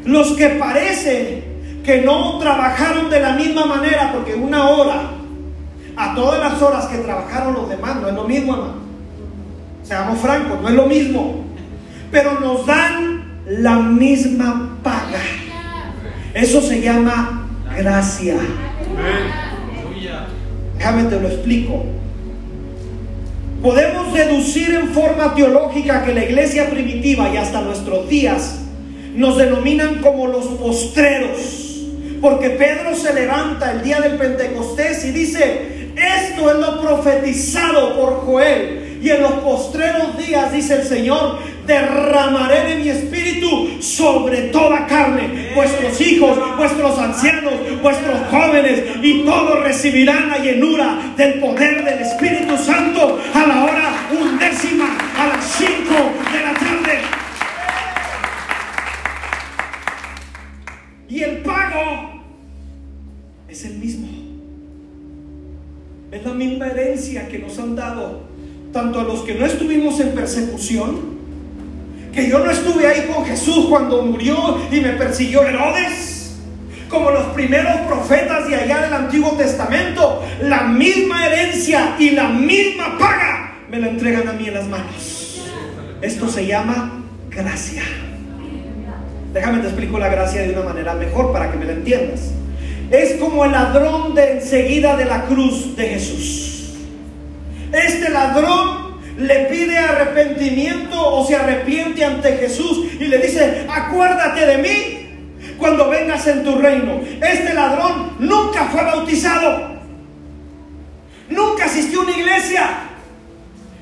Los 0.04 0.32
que 0.32 0.48
parece 0.50 1.42
que 1.84 2.00
no 2.00 2.38
trabajaron 2.38 3.10
de 3.10 3.20
la 3.20 3.34
misma 3.34 3.66
manera, 3.66 4.10
porque 4.12 4.34
una 4.34 4.68
hora 4.68 5.10
a 5.96 6.14
todas 6.14 6.38
las 6.38 6.62
horas 6.62 6.86
que 6.86 6.98
trabajaron 6.98 7.54
los 7.54 7.68
demás 7.68 7.96
no 8.00 8.08
es 8.08 8.14
lo 8.14 8.24
mismo, 8.24 8.54
hermano. 8.54 8.88
Seamos 9.82 10.18
francos, 10.18 10.60
no 10.62 10.68
es 10.68 10.74
lo 10.74 10.86
mismo. 10.86 11.44
Pero 12.10 12.40
nos 12.40 12.64
dan 12.66 13.42
la 13.46 13.76
misma 13.76 14.78
paga. 14.82 15.20
Eso 16.34 16.62
se 16.62 16.80
llama 16.80 17.37
gracia. 17.78 18.34
Déjame 20.76 21.04
te 21.04 21.20
lo 21.20 21.28
explico. 21.28 21.84
podemos 23.62 24.14
deducir 24.14 24.74
en 24.74 24.88
forma 24.88 25.34
teológica 25.34 26.04
que 26.04 26.14
la 26.14 26.24
iglesia 26.24 26.70
primitiva 26.70 27.28
y 27.32 27.36
hasta 27.36 27.60
nuestros 27.60 28.08
días 28.08 28.60
nos 29.14 29.36
denominan 29.36 29.96
como 29.96 30.26
los 30.26 30.46
postreros. 30.46 31.56
Porque 32.20 32.50
Pedro 32.50 32.94
se 32.96 33.14
levanta 33.14 33.72
el 33.72 33.82
día 33.82 34.00
del 34.00 34.16
Pentecostés 34.16 35.04
y 35.04 35.12
dice, 35.12 35.90
esto 35.94 36.50
es 36.50 36.58
lo 36.58 36.80
profetizado 36.80 37.96
por 37.96 38.20
Joel. 38.26 38.87
Y 39.00 39.10
en 39.10 39.22
los 39.22 39.32
postreros 39.34 40.18
días, 40.18 40.52
dice 40.52 40.74
el 40.74 40.82
Señor, 40.82 41.38
derramaré 41.66 42.74
de 42.74 42.82
mi 42.82 42.88
espíritu 42.88 43.80
sobre 43.80 44.48
toda 44.48 44.86
carne. 44.86 45.52
Vuestros 45.54 46.00
hijos, 46.00 46.38
vuestros 46.56 46.98
ancianos, 46.98 47.54
vuestros 47.80 48.18
jóvenes 48.30 48.82
y 49.02 49.24
todos 49.24 49.62
recibirán 49.62 50.30
la 50.30 50.38
llenura 50.38 50.98
del 51.16 51.34
poder 51.40 51.84
del 51.84 52.00
Espíritu 52.00 52.56
Santo 52.56 53.20
a 53.34 53.46
la 53.46 53.64
hora 53.64 54.08
undécima, 54.20 54.96
a 55.16 55.28
las 55.28 55.44
cinco 55.44 56.12
de 56.32 56.42
la 56.42 56.54
tarde. 56.54 56.98
Y 61.08 61.22
el 61.22 61.38
pago 61.38 62.22
es 63.48 63.64
el 63.64 63.74
mismo. 63.74 64.08
Es 66.10 66.24
la 66.24 66.32
misma 66.32 66.66
herencia 66.68 67.28
que 67.28 67.38
nos 67.38 67.58
han 67.58 67.76
dado 67.76 68.27
tanto 68.72 69.00
a 69.00 69.04
los 69.04 69.20
que 69.20 69.34
no 69.34 69.46
estuvimos 69.46 69.98
en 70.00 70.10
persecución, 70.10 71.18
que 72.12 72.28
yo 72.28 72.38
no 72.40 72.50
estuve 72.50 72.86
ahí 72.86 73.10
con 73.12 73.24
Jesús 73.24 73.66
cuando 73.68 74.02
murió 74.02 74.58
y 74.70 74.80
me 74.80 74.90
persiguió 74.90 75.44
Herodes, 75.44 76.36
como 76.88 77.10
los 77.10 77.26
primeros 77.28 77.76
profetas 77.86 78.48
de 78.48 78.56
allá 78.56 78.82
del 78.82 78.92
Antiguo 78.94 79.32
Testamento, 79.32 80.24
la 80.42 80.62
misma 80.62 81.26
herencia 81.26 81.96
y 81.98 82.10
la 82.10 82.28
misma 82.28 82.96
paga 82.98 83.54
me 83.70 83.78
la 83.78 83.88
entregan 83.88 84.26
a 84.28 84.32
mí 84.32 84.48
en 84.48 84.54
las 84.54 84.66
manos. 84.66 85.42
Esto 86.00 86.28
se 86.28 86.46
llama 86.46 87.02
gracia. 87.30 87.82
Déjame 89.32 89.58
te 89.58 89.66
explico 89.66 89.98
la 89.98 90.08
gracia 90.08 90.42
de 90.42 90.52
una 90.54 90.62
manera 90.62 90.94
mejor 90.94 91.32
para 91.32 91.50
que 91.50 91.58
me 91.58 91.66
la 91.66 91.72
entiendas. 91.72 92.32
Es 92.90 93.14
como 93.20 93.44
el 93.44 93.52
ladrón 93.52 94.14
de 94.14 94.38
enseguida 94.38 94.96
de 94.96 95.04
la 95.04 95.26
cruz 95.26 95.76
de 95.76 95.88
Jesús. 95.88 96.57
Este 97.72 98.10
ladrón 98.10 98.98
le 99.18 99.46
pide 99.46 99.76
arrepentimiento 99.76 100.96
o 100.96 101.26
se 101.26 101.36
arrepiente 101.36 102.04
ante 102.04 102.36
Jesús 102.36 102.86
y 102.98 103.04
le 103.06 103.18
dice, 103.18 103.66
acuérdate 103.68 104.46
de 104.46 104.58
mí 104.58 105.56
cuando 105.58 105.90
vengas 105.90 106.26
en 106.28 106.44
tu 106.44 106.56
reino. 106.56 107.00
Este 107.20 107.52
ladrón 107.52 108.12
nunca 108.20 108.66
fue 108.66 108.84
bautizado, 108.84 109.80
nunca 111.28 111.64
asistió 111.64 112.00
a 112.00 112.04
una 112.04 112.16
iglesia, 112.16 112.68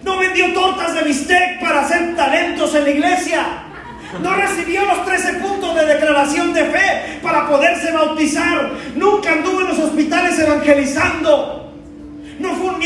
no 0.02 0.18
vendió 0.18 0.52
tortas 0.54 0.94
de 0.94 1.02
bistec 1.02 1.60
para 1.60 1.82
hacer 1.82 2.16
talentos 2.16 2.74
en 2.74 2.84
la 2.84 2.90
iglesia. 2.90 3.46
No 4.22 4.34
recibió 4.34 4.84
los 4.86 5.04
13 5.04 5.34
puntos 5.34 5.74
de 5.74 5.84
declaración 5.84 6.54
de 6.54 6.64
fe 6.64 7.18
para 7.22 7.48
poderse 7.48 7.90
bautizar. 7.92 8.70
Nunca 8.94 9.32
anduvo 9.32 9.62
en 9.62 9.68
los 9.68 9.78
hospitales 9.80 10.38
evangelizando. 10.38 11.65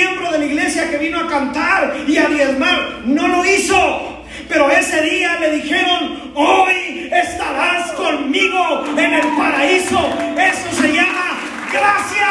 Miembro 0.01 0.33
de 0.33 0.39
la 0.39 0.47
iglesia 0.47 0.91
que 0.91 0.97
vino 0.97 1.21
a 1.21 1.29
cantar 1.29 1.95
y 2.09 2.17
a 2.17 2.27
diezmar. 2.27 3.03
No 3.05 3.29
lo 3.29 3.45
hizo. 3.45 4.25
Pero 4.49 4.71
ese 4.71 5.03
día 5.03 5.39
le 5.39 5.51
dijeron, 5.51 6.33
hoy 6.35 7.11
estarás 7.13 7.93
conmigo 7.93 8.87
en 8.97 9.13
el 9.13 9.29
paraíso. 9.37 10.01
Eso 10.39 10.81
se 10.81 10.89
llama 10.95 11.39
gracia. 11.71 12.29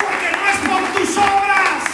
Porque 0.00 0.26
no 0.34 0.42
es 0.50 0.58
por 0.68 0.82
tus 0.98 1.16
obras. 1.16 1.84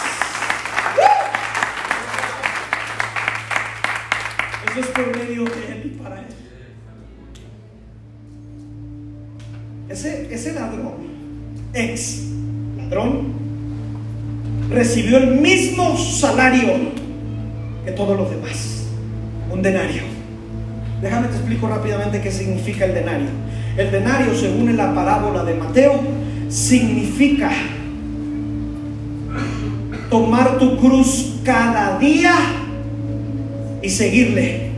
Eso 4.71 4.79
es 4.79 4.87
por 4.87 5.15
medio 5.15 5.43
de 5.43 5.73
Él 5.73 5.81
y 5.85 5.89
para 6.01 6.15
Él. 6.21 6.25
Ese, 9.89 10.33
ese 10.33 10.53
ladrón, 10.53 10.95
ex 11.75 12.37
recibió 14.69 15.17
el 15.17 15.39
mismo 15.39 15.97
salario 15.97 16.73
que 17.85 17.91
todos 17.91 18.17
los 18.17 18.29
demás. 18.29 18.85
Un 19.51 19.61
denario. 19.61 20.03
Déjame 21.01 21.27
te 21.27 21.35
explico 21.35 21.67
rápidamente 21.67 22.21
qué 22.21 22.31
significa 22.31 22.85
el 22.85 22.93
denario. 22.93 23.27
El 23.77 23.91
denario, 23.91 24.35
según 24.35 24.75
la 24.75 24.93
parábola 24.93 25.43
de 25.43 25.53
Mateo, 25.53 26.01
significa 26.49 27.51
tomar 30.09 30.57
tu 30.57 30.77
cruz 30.77 31.39
cada 31.43 31.99
día 31.99 32.33
y 33.81 33.89
seguirle. 33.89 34.71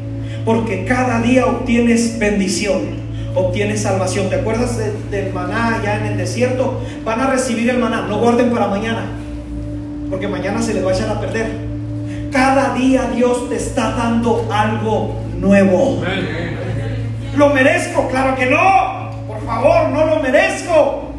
Porque 0.45 0.85
cada 0.85 1.21
día 1.21 1.45
obtienes 1.45 2.17
bendición, 2.19 2.98
obtienes 3.35 3.81
salvación. 3.83 4.29
¿Te 4.29 4.35
acuerdas 4.35 4.77
de- 4.77 4.93
del 5.09 5.33
maná 5.33 5.75
allá 5.79 5.97
en 5.97 6.05
el 6.13 6.17
desierto? 6.17 6.81
Van 7.03 7.19
a 7.21 7.27
recibir 7.27 7.69
el 7.69 7.77
maná, 7.79 8.01
no 8.07 8.19
guarden 8.19 8.49
para 8.51 8.67
mañana, 8.67 9.05
porque 10.09 10.27
mañana 10.27 10.61
se 10.61 10.73
les 10.73 10.85
va 10.85 10.91
a 10.91 10.93
echar 10.93 11.09
a 11.09 11.19
perder. 11.19 11.51
Cada 12.31 12.73
día 12.75 13.09
Dios 13.15 13.49
te 13.49 13.55
está 13.55 13.91
dando 13.91 14.47
algo 14.51 15.15
nuevo. 15.39 16.01
¿Lo 17.35 17.49
merezco? 17.49 18.07
Claro 18.09 18.35
que 18.35 18.45
no. 18.47 19.09
Por 19.27 19.45
favor, 19.45 19.89
no 19.89 20.05
lo 20.05 20.19
merezco. 20.21 21.11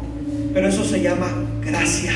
Pero 0.53 0.67
eso 0.67 0.83
se 0.83 1.01
llama 1.01 1.27
gracia. 1.61 2.11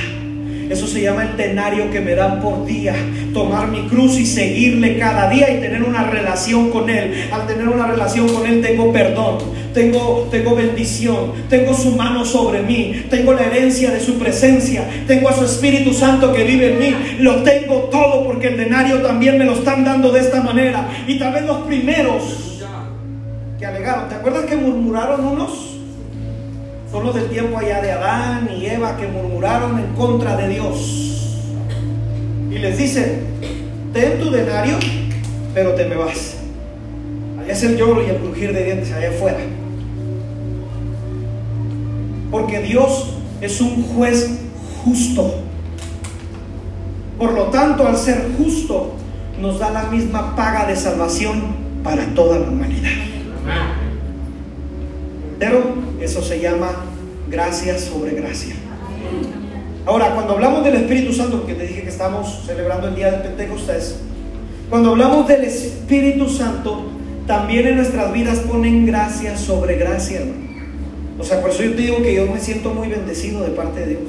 Eso 0.69 0.87
se 0.87 1.01
llama 1.01 1.23
el 1.23 1.37
denario 1.37 1.91
que 1.91 1.99
me 1.99 2.15
dan 2.15 2.41
por 2.41 2.65
día. 2.65 2.95
Tomar 3.33 3.67
mi 3.67 3.87
cruz 3.87 4.17
y 4.17 4.25
seguirle 4.25 4.97
cada 4.97 5.29
día 5.29 5.51
y 5.51 5.59
tener 5.59 5.83
una 5.83 6.03
relación 6.09 6.71
con 6.71 6.89
Él. 6.89 7.27
Al 7.31 7.45
tener 7.45 7.67
una 7.67 7.87
relación 7.87 8.27
con 8.29 8.47
Él 8.47 8.61
tengo 8.61 8.91
perdón, 8.91 9.37
tengo, 9.73 10.27
tengo 10.31 10.55
bendición, 10.55 11.33
tengo 11.49 11.73
su 11.73 11.91
mano 11.95 12.25
sobre 12.25 12.61
mí, 12.61 13.05
tengo 13.09 13.33
la 13.33 13.43
herencia 13.43 13.91
de 13.91 13.99
su 13.99 14.17
presencia, 14.17 14.85
tengo 15.07 15.29
a 15.29 15.33
su 15.33 15.45
Espíritu 15.45 15.93
Santo 15.93 16.33
que 16.33 16.43
vive 16.43 16.73
en 16.73 16.79
mí. 16.79 16.95
Lo 17.19 17.43
tengo 17.43 17.89
todo 17.91 18.25
porque 18.25 18.47
el 18.47 18.57
denario 18.57 19.01
también 19.01 19.37
me 19.37 19.45
lo 19.45 19.53
están 19.53 19.83
dando 19.83 20.11
de 20.11 20.21
esta 20.21 20.41
manera. 20.41 20.87
Y 21.07 21.19
tal 21.19 21.33
vez 21.33 21.43
los 21.43 21.59
primeros 21.67 22.63
que 23.59 23.65
alegaron, 23.65 24.09
¿te 24.09 24.15
acuerdas 24.15 24.45
que 24.45 24.55
murmuraron 24.55 25.25
unos? 25.25 25.74
Son 26.95 27.03
los 27.03 27.13
del 27.13 27.27
tiempo 27.27 27.57
allá 27.57 27.81
de 27.81 27.91
Adán 27.91 28.49
y 28.57 28.67
Eva 28.67 28.95
que 28.95 29.05
murmuraron 29.05 29.77
en 29.77 29.87
contra 29.95 30.37
de 30.37 30.47
Dios. 30.47 31.41
Y 32.49 32.57
les 32.57 32.77
dicen, 32.77 33.19
ten 33.91 34.17
tu 34.17 34.31
denario, 34.31 34.77
pero 35.53 35.73
te 35.73 35.83
me 35.89 35.97
vas. 35.97 36.37
Allá 37.37 37.51
es 37.51 37.63
el 37.63 37.75
lloro 37.75 38.01
y 38.01 38.11
el 38.11 38.15
crujir 38.15 38.53
de 38.53 38.63
dientes 38.63 38.93
allá 38.93 39.09
afuera. 39.09 39.39
Porque 42.31 42.61
Dios 42.61 43.17
es 43.41 43.59
un 43.59 43.83
juez 43.83 44.29
justo. 44.85 45.43
Por 47.19 47.33
lo 47.33 47.47
tanto, 47.47 47.85
al 47.85 47.97
ser 47.97 48.29
justo, 48.37 48.93
nos 49.41 49.59
da 49.59 49.69
la 49.69 49.83
misma 49.87 50.33
paga 50.33 50.65
de 50.65 50.77
salvación 50.77 51.57
para 51.83 52.05
toda 52.15 52.39
la 52.39 52.47
humanidad. 52.47 52.91
Pero 55.37 55.74
eso 56.05 56.21
se 56.21 56.39
llama 56.39 56.85
gracia 57.29 57.77
sobre 57.77 58.11
gracia. 58.11 58.55
Ahora, 59.85 60.13
cuando 60.13 60.33
hablamos 60.33 60.63
del 60.63 60.75
Espíritu 60.75 61.13
Santo, 61.13 61.39
porque 61.39 61.55
te 61.55 61.67
dije 61.67 61.81
que 61.83 61.89
estamos 61.89 62.43
celebrando 62.45 62.87
el 62.87 62.95
día 62.95 63.11
de 63.11 63.17
Pentecostés, 63.17 63.97
cuando 64.69 64.91
hablamos 64.91 65.27
del 65.27 65.43
Espíritu 65.43 66.29
Santo, 66.29 66.85
también 67.27 67.67
en 67.67 67.75
nuestras 67.77 68.13
vidas 68.13 68.39
ponen 68.39 68.85
gracia 68.85 69.37
sobre 69.37 69.77
gracia. 69.77 70.21
O 71.19 71.23
sea, 71.23 71.41
por 71.41 71.49
eso 71.49 71.63
yo 71.63 71.73
te 71.73 71.81
digo 71.81 72.01
que 72.01 72.13
yo 72.13 72.27
me 72.27 72.39
siento 72.39 72.73
muy 72.73 72.87
bendecido 72.87 73.43
de 73.43 73.49
parte 73.49 73.81
de 73.81 73.87
Dios. 73.87 74.01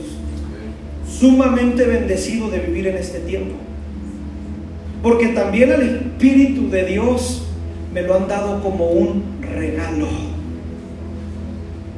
Sumamente 1.09 1.84
bendecido 1.84 2.51
de 2.51 2.59
vivir 2.59 2.88
en 2.88 2.97
este 2.97 3.20
tiempo. 3.20 3.55
Porque 5.03 5.28
también 5.28 5.72
el 5.72 5.82
Espíritu 5.82 6.68
de 6.68 6.84
Dios 6.84 7.47
me 7.94 8.03
lo 8.03 8.14
han 8.14 8.28
dado 8.28 8.62
como 8.62 8.86
un 8.88 9.38
regalo. 9.40 10.36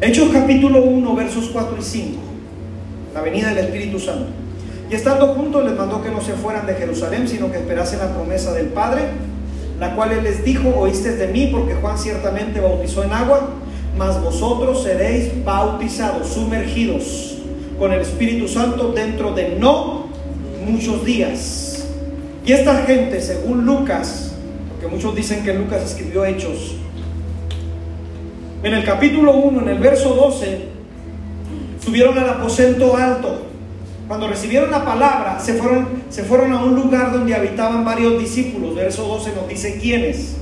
Hechos 0.00 0.28
capítulo 0.32 0.84
1, 0.84 1.16
versos 1.16 1.50
4 1.52 1.76
y 1.76 1.82
5. 1.82 2.20
La 3.14 3.20
venida 3.20 3.48
del 3.48 3.64
Espíritu 3.64 3.98
Santo. 3.98 4.26
Y 4.88 4.94
estando 4.94 5.34
juntos 5.34 5.64
les 5.64 5.76
mandó 5.76 6.00
que 6.00 6.10
no 6.10 6.20
se 6.20 6.34
fueran 6.34 6.66
de 6.66 6.74
Jerusalén, 6.74 7.26
sino 7.26 7.50
que 7.50 7.58
esperasen 7.58 7.98
la 7.98 8.14
promesa 8.14 8.52
del 8.52 8.66
Padre, 8.66 9.02
la 9.80 9.96
cual 9.96 10.12
él 10.12 10.22
les 10.22 10.44
dijo, 10.44 10.68
oíste 10.76 11.16
de 11.16 11.26
mí, 11.26 11.48
porque 11.50 11.74
Juan 11.74 11.98
ciertamente 11.98 12.60
bautizó 12.60 13.02
en 13.02 13.12
agua, 13.12 13.48
mas 13.96 14.22
vosotros 14.22 14.84
seréis 14.84 15.44
bautizados, 15.44 16.28
sumergidos 16.28 17.38
con 17.76 17.92
el 17.92 18.00
Espíritu 18.00 18.46
Santo 18.46 18.92
dentro 18.92 19.32
de 19.32 19.56
no 19.58 20.06
muchos 20.64 21.04
días. 21.04 21.88
Y 22.46 22.52
esta 22.52 22.84
gente, 22.84 23.20
según 23.20 23.66
Lucas, 23.66 24.32
porque 24.70 24.86
muchos 24.94 25.16
dicen 25.16 25.42
que 25.42 25.54
Lucas 25.54 25.82
escribió 25.82 26.24
Hechos, 26.24 26.76
en 28.62 28.74
el 28.74 28.84
capítulo 28.84 29.32
1, 29.32 29.62
en 29.62 29.68
el 29.68 29.78
verso 29.78 30.14
12, 30.14 30.68
subieron 31.84 32.18
al 32.18 32.28
aposento 32.28 32.96
alto 32.96 33.48
cuando 34.08 34.26
recibieron 34.26 34.70
la 34.70 34.86
palabra, 34.86 35.38
se 35.38 35.52
fueron, 35.52 35.86
se 36.08 36.24
fueron 36.24 36.54
a 36.54 36.64
un 36.64 36.74
lugar 36.74 37.12
donde 37.12 37.34
habitaban 37.34 37.84
varios 37.84 38.18
discípulos. 38.18 38.74
Verso 38.74 39.06
12 39.06 39.32
nos 39.34 39.46
dice 39.46 39.78
quiénes. 39.78 40.34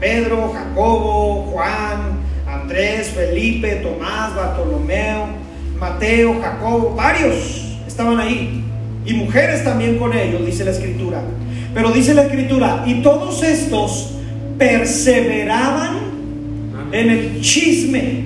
Pedro, 0.00 0.52
Jacobo, 0.52 1.44
Juan, 1.52 2.18
Andrés, 2.48 3.10
Felipe, 3.10 3.76
Tomás, 3.76 4.34
Bartolomeo, 4.34 5.28
Mateo, 5.78 6.40
Jacobo, 6.40 6.92
varios 6.96 7.78
estaban 7.86 8.18
ahí. 8.18 8.64
Y 9.04 9.14
mujeres 9.14 9.62
también 9.62 9.96
con 9.96 10.12
ellos, 10.12 10.44
dice 10.44 10.64
la 10.64 10.72
escritura. 10.72 11.22
Pero 11.72 11.92
dice 11.92 12.14
la 12.14 12.22
escritura, 12.22 12.82
y 12.84 13.00
todos 13.00 13.44
estos 13.44 14.16
perseveraban 14.58 16.05
en 17.00 17.10
el 17.10 17.40
chisme. 17.40 18.24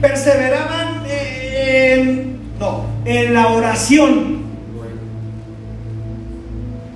Perseveraban 0.00 1.02
en, 1.06 2.38
no, 2.58 2.86
en 3.04 3.34
la 3.34 3.48
oración. 3.48 4.40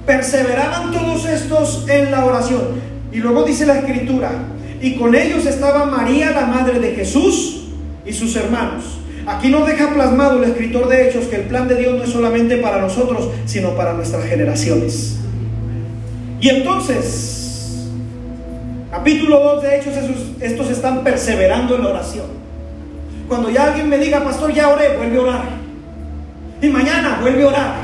Perseveraban 0.06 0.92
todos 0.92 1.26
estos 1.26 1.86
en 1.88 2.10
la 2.10 2.24
oración. 2.24 2.62
Y 3.12 3.18
luego 3.18 3.44
dice 3.44 3.66
la 3.66 3.78
escritura, 3.78 4.30
y 4.80 4.96
con 4.96 5.14
ellos 5.14 5.46
estaba 5.46 5.86
María, 5.86 6.32
la 6.32 6.46
madre 6.46 6.80
de 6.80 6.94
Jesús, 6.94 7.68
y 8.04 8.12
sus 8.12 8.34
hermanos. 8.36 8.98
Aquí 9.26 9.48
nos 9.48 9.66
deja 9.66 9.94
plasmado 9.94 10.42
el 10.42 10.50
escritor 10.50 10.88
de 10.88 11.08
Hechos 11.08 11.26
que 11.26 11.36
el 11.36 11.42
plan 11.42 11.66
de 11.68 11.76
Dios 11.76 11.96
no 11.96 12.04
es 12.04 12.10
solamente 12.10 12.58
para 12.58 12.80
nosotros, 12.80 13.30
sino 13.46 13.74
para 13.74 13.94
nuestras 13.94 14.24
generaciones. 14.26 15.16
Y 16.40 16.50
entonces, 16.50 17.43
capítulo 18.94 19.40
2 19.40 19.62
de 19.64 19.76
Hechos, 19.76 19.94
estos 20.40 20.70
están 20.70 21.02
perseverando 21.02 21.74
en 21.74 21.82
la 21.82 21.88
oración. 21.88 22.26
Cuando 23.26 23.50
ya 23.50 23.64
alguien 23.64 23.88
me 23.88 23.98
diga, 23.98 24.22
pastor, 24.22 24.54
ya 24.54 24.68
oré, 24.68 24.96
vuelve 24.96 25.18
a 25.18 25.20
orar. 25.20 25.44
Y 26.62 26.68
mañana 26.68 27.18
vuelve 27.20 27.42
a 27.42 27.48
orar. 27.48 27.74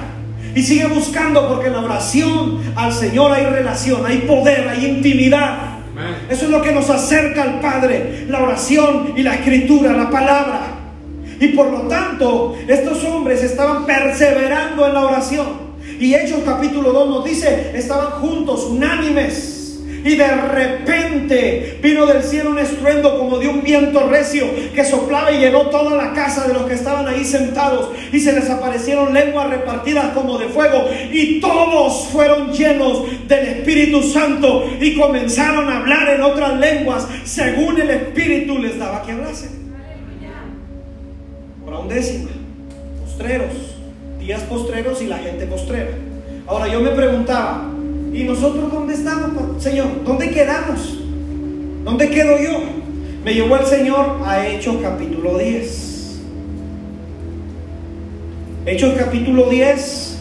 Y 0.55 0.63
sigue 0.63 0.87
buscando 0.87 1.49
porque 1.49 1.67
en 1.67 1.73
la 1.73 1.81
oración 1.81 2.61
al 2.77 2.93
Señor 2.93 3.33
hay 3.33 3.45
relación, 3.47 4.07
hay 4.07 4.19
poder, 4.19 4.69
hay 4.69 4.87
intimidad. 4.87 5.81
Eso 6.29 6.45
es 6.45 6.51
lo 6.51 6.63
que 6.63 6.71
nos 6.71 6.89
acerca 6.89 7.43
al 7.43 7.59
Padre, 7.59 8.27
la 8.29 8.45
oración 8.45 9.15
y 9.17 9.25
la 9.25 9.35
escritura, 9.35 9.93
la 9.93 10.11
palabra. 10.11 10.61
Y 11.41 11.49
por 11.49 11.73
lo 11.73 11.81
tanto, 11.89 12.55
estos 12.69 13.03
hombres 13.03 13.43
estaban 13.43 13.85
perseverando 13.85 14.87
en 14.87 14.95
la 14.95 15.05
oración. 15.05 15.49
Y 15.99 16.15
Hechos 16.15 16.43
capítulo 16.45 16.93
2 16.93 17.11
nos 17.11 17.25
dice, 17.25 17.73
estaban 17.75 18.13
juntos, 18.21 18.65
unánimes. 18.71 19.60
Y 20.05 20.17
de 20.17 20.29
repente 20.29 21.79
vino 21.83 22.07
del 22.07 22.23
cielo 22.23 22.51
un 22.51 22.59
estruendo 22.59 23.19
como 23.19 23.39
de 23.39 23.49
un 23.49 23.63
viento 23.63 24.09
recio 24.09 24.47
que 24.75 24.85
soplaba 24.85 25.31
y 25.33 25.41
llenó 25.41 25.67
toda 25.67 25.97
la 25.97 26.13
casa 26.13 26.47
de 26.47 26.55
los 26.55 26.63
que 26.65 26.75
estaban 26.75 27.07
ahí 27.07 27.25
sentados. 27.25 27.91
Y 28.13 28.21
se 28.21 28.33
les 28.33 28.49
aparecieron 28.49 29.13
lenguas 29.13 29.51
repartidas 29.51 30.13
como 30.15 30.39
de 30.39 30.49
fuego. 30.49 30.89
Y 31.13 31.41
todos 31.41 32.09
fueron 32.09 32.53
llenos 32.53 33.05
del 33.29 33.47
Espíritu 33.47 34.03
Santo 34.03 34.69
y 34.81 34.97
comenzaron 34.97 35.69
a 35.69 35.79
hablar 35.79 36.09
en 36.11 36.23
otras 36.23 36.59
lenguas 36.59 37.07
según 37.25 37.81
el 37.81 37.91
Espíritu 37.91 38.59
les 38.59 38.79
daba 38.79 39.03
que 39.03 39.13
hablasen. 39.13 39.61
Por 41.65 41.75
undécima, 41.75 42.31
postreros, 43.05 43.53
días 44.19 44.41
postreros 44.43 45.03
y 45.03 45.07
la 45.07 45.19
gente 45.19 45.47
postrera. 45.47 45.91
Ahora 46.47 46.67
yo 46.67 46.81
me 46.81 46.91
preguntaba, 46.91 47.71
¿Y 48.13 48.25
nosotros 48.25 48.73
dónde 48.73 48.95
estamos, 48.95 49.63
Señor? 49.63 50.05
¿Dónde 50.05 50.31
quedamos? 50.31 50.99
¿Dónde 51.85 52.11
quedo 52.11 52.39
yo? 52.39 52.61
Me 53.25 53.35
llevó 53.35 53.57
el 53.57 53.67
Señor 53.67 54.19
a 54.25 54.47
Hechos 54.47 54.79
capítulo 54.83 55.39
10. 55.39 56.21
Hechos 58.67 58.95
capítulo 58.99 59.49
10. 59.49 60.19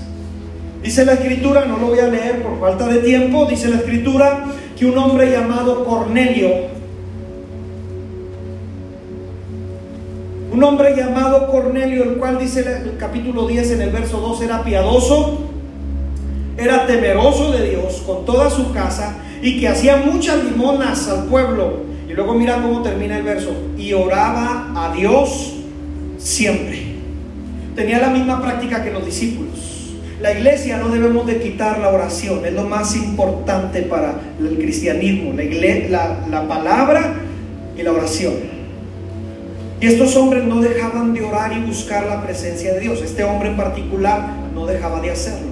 Dice 0.84 1.04
la 1.04 1.14
escritura, 1.14 1.66
no 1.66 1.78
lo 1.78 1.88
voy 1.88 2.00
a 2.00 2.08
leer 2.08 2.44
por 2.44 2.60
falta 2.60 2.88
de 2.88 3.00
tiempo, 3.00 3.46
dice 3.46 3.70
la 3.70 3.78
escritura 3.78 4.46
que 4.78 4.86
un 4.86 4.98
hombre 4.98 5.32
llamado 5.32 5.84
Cornelio, 5.84 6.50
un 10.54 10.64
hombre 10.64 10.96
llamado 10.96 11.48
Cornelio, 11.48 12.04
el 12.04 12.16
cual 12.16 12.40
dice 12.40 12.62
el 12.62 12.98
capítulo 12.98 13.46
10 13.46 13.72
en 13.72 13.82
el 13.82 13.90
verso 13.90 14.20
2 14.22 14.42
era 14.42 14.64
piadoso, 14.64 15.49
era 16.60 16.86
temeroso 16.86 17.52
de 17.52 17.70
Dios 17.70 18.04
con 18.06 18.26
toda 18.26 18.50
su 18.50 18.72
casa 18.72 19.18
y 19.42 19.60
que 19.60 19.68
hacía 19.68 19.98
muchas 19.98 20.44
limonas 20.44 21.08
al 21.08 21.26
pueblo. 21.26 21.82
Y 22.08 22.14
luego 22.14 22.34
mira 22.34 22.62
cómo 22.62 22.82
termina 22.82 23.18
el 23.18 23.24
verso. 23.24 23.52
Y 23.78 23.94
oraba 23.94 24.74
a 24.76 24.94
Dios 24.94 25.54
siempre. 26.18 26.96
Tenía 27.76 28.00
la 28.00 28.10
misma 28.10 28.42
práctica 28.42 28.84
que 28.84 28.92
los 28.92 29.06
discípulos. 29.06 29.96
La 30.20 30.34
iglesia 30.34 30.78
no 30.78 30.90
debemos 30.90 31.26
de 31.28 31.40
quitar 31.40 31.80
la 31.80 31.90
oración, 31.90 32.44
es 32.44 32.52
lo 32.52 32.64
más 32.64 32.94
importante 32.94 33.84
para 33.84 34.16
el 34.38 34.58
cristianismo, 34.58 35.34
la, 35.34 36.28
la 36.30 36.46
palabra 36.46 37.14
y 37.78 37.84
la 37.84 37.94
oración. 37.94 38.34
Y 39.80 39.88
estos 39.88 40.18
hombres 40.18 40.44
no 40.44 40.60
dejaban 40.60 41.14
de 41.14 41.22
orar 41.22 41.54
y 41.54 41.62
buscar 41.62 42.06
la 42.06 42.22
presencia 42.22 42.74
de 42.74 42.82
Dios. 42.82 43.02
Este 43.02 43.24
hombre 43.24 43.48
en 43.48 43.56
particular 43.56 44.34
no 44.54 44.66
dejaba 44.66 45.00
de 45.00 45.12
hacerlo 45.12 45.49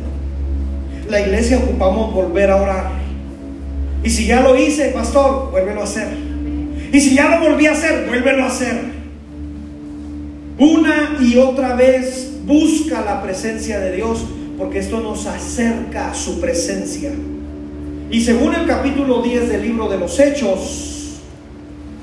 la 1.10 1.22
iglesia 1.22 1.58
ocupamos 1.58 2.14
volver 2.14 2.51
a 2.51 2.55
orar. 2.58 2.91
Y 4.03 4.10
si 4.10 4.26
ya 4.26 4.41
lo 4.41 4.55
hice, 4.58 4.89
pastor, 4.89 5.51
vuélvelo 5.51 5.82
a 5.82 5.84
hacer. 5.84 6.08
Y 6.91 6.99
si 6.99 7.16
ya 7.16 7.30
lo 7.30 7.49
volví 7.49 7.66
a 7.68 7.72
hacer, 7.72 8.05
vuélvelo 8.08 8.43
a 8.43 8.47
hacer. 8.47 8.76
Una 10.58 11.18
y 11.22 11.38
otra 11.38 11.76
vez 11.76 12.32
busca 12.45 13.01
la 13.01 13.22
presencia 13.22 13.80
de 13.80 13.95
Dios, 13.95 14.26
porque 14.58 14.80
esto 14.80 15.01
nos 15.01 15.26
acerca 15.28 16.12
a 16.12 16.14
su 16.14 16.39
presencia. 16.39 17.12
Y 18.10 18.22
según 18.22 18.55
el 18.55 18.66
capítulo 18.66 19.22
10 19.22 19.49
del 19.49 19.62
libro 19.62 19.89
de 19.89 19.97
los 19.97 20.20
Hechos, 20.20 21.20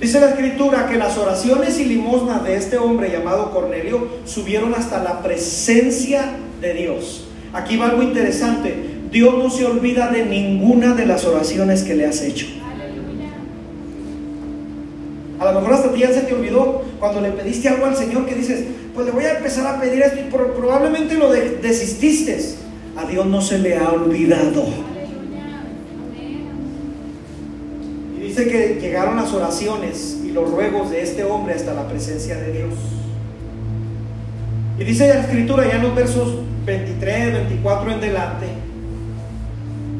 dice 0.01 0.21
la 0.21 0.31
escritura 0.31 0.87
que 0.87 0.99
las 0.99 1.17
oraciones 1.17 1.79
y 1.81 1.87
limosnas 1.87 2.45
de 2.45 2.57
este 2.57 2.77
hombre 2.77 3.11
llamado 3.11 3.51
Cornelio 3.51 4.09
subieron 4.27 4.75
hasta 4.75 5.03
la 5.03 5.23
presencia 5.23 6.33
de 6.61 6.75
Dios. 6.75 7.27
Aquí 7.55 7.77
va 7.77 7.87
algo 7.87 8.03
interesante. 8.03 8.94
Dios 9.15 9.33
no 9.39 9.49
se 9.49 9.65
olvida 9.65 10.09
de 10.09 10.27
ninguna 10.27 10.93
de 10.95 11.07
las 11.07 11.25
oraciones 11.25 11.85
que 11.85 11.95
le 11.95 12.05
has 12.05 12.21
hecho. 12.21 12.47
A 15.39 15.53
lo 15.53 15.61
mejor 15.61 15.75
hasta 15.75 15.93
ti 15.93 16.01
ya 16.01 16.12
se 16.12 16.23
te 16.23 16.35
olvidó 16.35 16.83
cuando 16.99 17.21
le 17.21 17.31
pediste 17.31 17.69
algo 17.69 17.87
al 17.87 17.95
Señor 17.95 18.27
que 18.27 18.35
dices, 18.35 18.65
pues 18.93 19.07
le 19.07 19.12
voy 19.12 19.23
a 19.23 19.37
empezar 19.37 19.69
a 19.69 19.81
pedir 19.81 20.03
esto 20.03 20.19
y 20.19 20.25
probablemente 20.33 21.15
lo 21.15 21.31
desististe. 21.31 22.41
A 22.97 23.07
Dios 23.07 23.25
no 23.27 23.41
se 23.41 23.59
le 23.59 23.77
ha 23.77 23.89
olvidado. 23.89 24.65
Y 28.17 28.21
dice 28.21 28.49
que 28.49 28.81
llegaron 28.81 29.15
las 29.15 29.33
oraciones 29.33 30.23
y 30.25 30.33
los 30.33 30.51
ruegos 30.51 30.91
de 30.91 31.03
este 31.03 31.23
hombre 31.23 31.55
hasta 31.55 31.73
la 31.73 31.87
presencia 31.87 32.37
de 32.37 32.53
Dios. 32.53 32.75
Y 34.77 34.83
dice 34.83 35.07
la 35.07 35.21
escritura 35.21 35.69
ya 35.69 35.77
en 35.77 35.83
los 35.83 35.95
versos 35.95 36.35
23, 36.67 37.33
24 37.33 37.93
en 37.93 38.01
delante, 38.01 38.47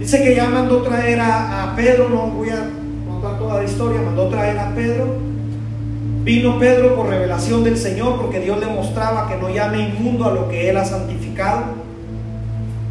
Dice 0.05 0.23
que 0.23 0.35
ya 0.35 0.51
mandó 0.51 0.83
traer 0.83 1.19
a, 1.19 1.73
Pedro, 1.75 2.11
no 2.11 2.27
voy 2.27 2.51
a 2.51 2.69
contar 3.09 3.39
toda 3.39 3.63
la 3.63 3.65
historia, 3.65 4.03
mandó 4.03 4.29
traer 4.29 4.59
a 4.59 4.75
Pedro. 4.75 5.17
Vino 6.25 6.59
Pedro 6.59 6.95
por 6.95 7.09
revelación 7.09 7.65
del 7.65 7.79
Señor 7.79 8.21
porque 8.21 8.39
Dios 8.39 8.61
le 8.61 8.67
mostraba 8.67 9.27
que 9.31 9.37
no 9.37 9.49
llame 9.49 9.79
inmundo 9.79 10.27
a 10.27 10.33
lo 10.33 10.51
que 10.51 10.69
él 10.69 10.77
ha 10.77 10.85
santificado. 10.85 11.77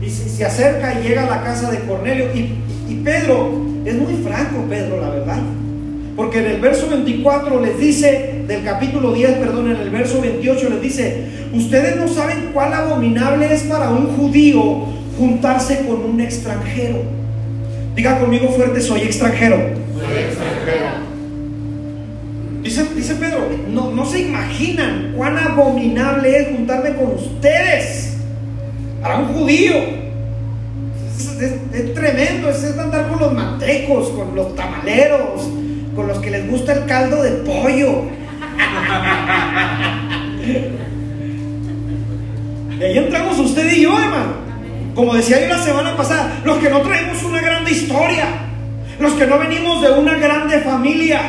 Y 0.01 0.09
se, 0.09 0.43
acerca 0.43 0.99
y 0.99 1.03
llega 1.03 1.27
a 1.27 1.29
la 1.29 1.43
casa 1.43 1.69
de 1.69 1.81
Cornelio. 1.81 2.33
Y, 2.33 2.55
y 2.89 2.95
Pedro, 3.03 3.61
es 3.85 3.93
muy 3.93 4.15
franco 4.15 4.65
Pedro, 4.67 4.99
la 4.99 5.09
verdad. 5.11 5.39
Porque 6.15 6.39
en 6.39 6.47
el 6.47 6.61
verso 6.61 6.89
24 6.89 7.59
les 7.59 7.77
dice, 7.77 8.43
del 8.47 8.63
capítulo 8.63 9.13
10, 9.13 9.33
perdón, 9.33 9.69
en 9.69 9.77
el 9.77 9.91
verso 9.91 10.19
28 10.19 10.67
les 10.67 10.81
dice, 10.81 11.25
ustedes 11.53 11.95
no 11.95 12.07
saben 12.07 12.49
cuál 12.55 12.73
abominable 12.73 13.53
es 13.53 13.61
para 13.65 13.91
un 13.91 14.07
judío 14.17 15.02
juntarse 15.17 15.85
con 15.85 16.03
un 16.03 16.21
extranjero. 16.21 17.03
Diga 17.95 18.19
conmigo 18.19 18.49
fuerte, 18.49 18.81
soy 18.81 19.01
extranjero. 19.01 19.57
Dice, 22.61 22.85
dice 22.95 23.15
Pedro, 23.15 23.49
no, 23.69 23.91
no 23.91 24.05
se 24.05 24.21
imaginan 24.21 25.13
cuán 25.15 25.37
abominable 25.37 26.37
es 26.37 26.55
juntarme 26.55 26.95
con 26.95 27.15
ustedes. 27.15 28.17
Para 29.01 29.19
un 29.19 29.33
judío. 29.33 29.73
Es, 31.39 31.93
tremendo, 31.93 32.49
es 32.49 32.63
andar 32.77 33.09
con 33.09 33.19
los 33.19 33.33
mantecos, 33.33 34.09
con 34.09 34.35
los 34.35 34.55
tamaleros, 34.55 35.49
con 35.95 36.07
los 36.07 36.19
que 36.19 36.31
les 36.31 36.49
gusta 36.49 36.73
el 36.73 36.85
caldo 36.85 37.21
de 37.21 37.31
pollo. 37.31 38.03
Y 42.79 42.83
ahí 42.83 42.97
entramos 42.97 43.39
usted 43.39 43.71
y 43.71 43.83
yo, 43.83 43.97
hermano. 43.97 44.42
Como 44.95 45.15
decía 45.15 45.41
yo 45.41 45.47
la 45.47 45.63
semana 45.63 45.97
pasada, 45.97 46.41
los 46.45 46.57
que 46.57 46.69
no 46.69 46.81
traemos 46.81 47.23
una 47.23 47.41
grande 47.41 47.71
historia, 47.71 48.25
los 48.99 49.13
que 49.13 49.25
no 49.25 49.39
venimos 49.39 49.81
de 49.81 49.91
una 49.91 50.15
grande 50.15 50.59
familia, 50.59 51.21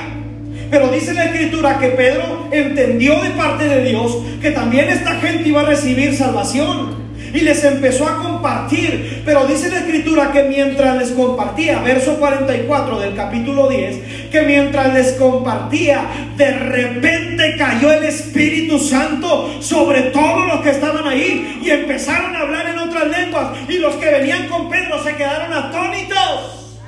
Pero 0.71 0.89
dice 0.89 1.15
la 1.15 1.27
escritura 1.27 1.79
que 1.79 1.89
Pedro 1.89 2.49
entendió 2.51 3.23
de 3.23 3.31
parte 3.31 3.65
de 3.69 3.85
Dios 3.85 4.19
que 4.41 4.51
también 4.51 4.89
esta 4.89 5.15
gente 5.17 5.49
iba 5.49 5.61
a 5.61 5.67
recibir 5.67 6.17
salvación 6.17 7.05
y 7.35 7.41
les 7.41 7.63
empezó 7.65 8.09
a 8.09 8.23
compartir. 8.23 9.23
Pero 9.27 9.45
dice 9.47 9.69
la 9.69 9.79
escritura 9.79 10.31
que 10.33 10.45
mientras 10.45 10.97
les 10.97 11.11
compartía, 11.11 11.81
verso 11.81 12.17
44 12.19 13.01
del 13.01 13.15
capítulo 13.15 13.69
10, 13.69 14.31
que 14.31 14.43
mientras 14.43 14.95
les 14.95 15.13
compartía, 15.13 16.03
de 16.37 16.51
repente 16.53 17.57
cayó 17.59 17.93
el 17.93 18.05
Espíritu 18.05 18.79
Santo 18.79 19.61
sobre 19.61 20.03
todos 20.03 20.47
los 20.47 20.61
que 20.61 20.71
estaban 20.71 21.07
ahí 21.07 21.61
y 21.63 21.71
empezaron 21.71 22.37
a 22.37 22.41
hablar 22.41 22.69
en 22.69 22.74
otras 22.95 23.19
lenguas. 23.19 23.59
Y 23.69 23.79
los 23.79 23.95
que 23.97 24.11
venían 24.11 24.49
con 24.49 24.69
Pedro 24.71 25.03
se 25.03 25.17
quedaron 25.17 25.53
atónitos. 25.53 26.79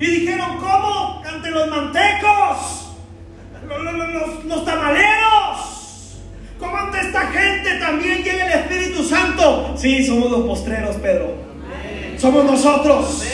Y 0.00 0.06
dijeron, 0.06 0.58
¿cómo? 0.58 1.22
Ante 1.24 1.50
los 1.50 1.68
mantecos, 1.68 2.90
los, 3.68 4.44
los 4.44 4.64
tamaleros. 4.64 6.18
¿Cómo 6.58 6.76
ante 6.76 7.00
esta 7.00 7.20
gente 7.28 7.74
también 7.78 8.22
llega 8.22 8.46
el 8.46 8.52
Espíritu 8.60 9.04
Santo? 9.04 9.74
Sí, 9.76 10.04
somos 10.04 10.30
los 10.30 10.42
postreros, 10.42 10.96
Pedro. 10.96 11.34
Somos 12.18 12.44
nosotros. 12.44 13.24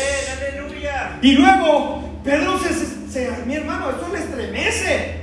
Y 1.22 1.32
luego, 1.32 2.20
Pedro 2.22 2.58
se, 2.58 3.30
mi 3.46 3.54
hermano, 3.54 3.90
esto 3.90 4.08
le 4.12 4.18
estremece. 4.18 5.17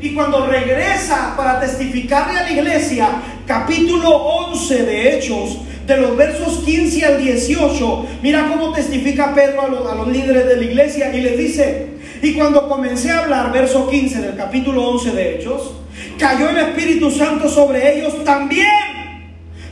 Y 0.00 0.14
cuando 0.14 0.46
regresa 0.46 1.34
para 1.36 1.58
testificarle 1.60 2.38
a 2.38 2.42
la 2.44 2.52
iglesia, 2.52 3.08
capítulo 3.46 4.10
11 4.10 4.84
de 4.84 5.16
Hechos, 5.16 5.58
de 5.86 5.96
los 5.96 6.16
versos 6.16 6.58
15 6.64 7.04
al 7.04 7.22
18, 7.22 8.06
mira 8.22 8.46
cómo 8.48 8.72
testifica 8.72 9.34
Pedro 9.34 9.62
a 9.62 9.68
los, 9.68 9.90
a 9.90 9.94
los 9.94 10.08
líderes 10.08 10.46
de 10.46 10.56
la 10.56 10.64
iglesia 10.64 11.16
y 11.16 11.20
les 11.20 11.38
dice, 11.38 11.86
y 12.22 12.34
cuando 12.34 12.68
comencé 12.68 13.10
a 13.10 13.20
hablar, 13.20 13.50
verso 13.52 13.88
15 13.88 14.20
del 14.20 14.36
capítulo 14.36 14.88
11 14.90 15.10
de 15.12 15.34
Hechos, 15.34 15.72
cayó 16.18 16.50
el 16.50 16.58
Espíritu 16.58 17.10
Santo 17.10 17.48
sobre 17.48 17.98
ellos 17.98 18.22
también, 18.24 18.68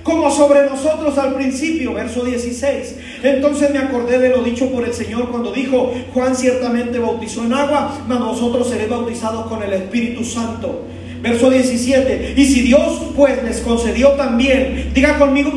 como 0.06 0.30
sobre 0.30 0.70
nosotros 0.70 1.18
al 1.18 1.34
principio, 1.34 1.92
verso 1.92 2.24
16. 2.24 2.94
Entonces 3.24 3.72
me 3.72 3.80
acordé 3.80 4.20
de 4.20 4.28
lo 4.28 4.44
dicho 4.44 4.70
por 4.70 4.84
el 4.84 4.94
Señor 4.94 5.30
cuando 5.30 5.50
dijo, 5.50 5.92
Juan 6.14 6.36
ciertamente 6.36 7.00
bautizó 7.00 7.44
en 7.44 7.52
agua, 7.52 7.98
mas 8.06 8.20
nosotros 8.20 8.68
seremos 8.68 9.00
bautizados 9.00 9.46
con 9.46 9.64
el 9.64 9.72
Espíritu 9.72 10.24
Santo. 10.24 10.84
Verso 11.20 11.50
17. 11.50 12.34
Y 12.36 12.44
si 12.44 12.60
Dios 12.60 13.02
pues 13.16 13.42
les 13.42 13.58
concedió 13.58 14.10
también, 14.10 14.92
diga 14.94 15.18
conmigo, 15.18 15.50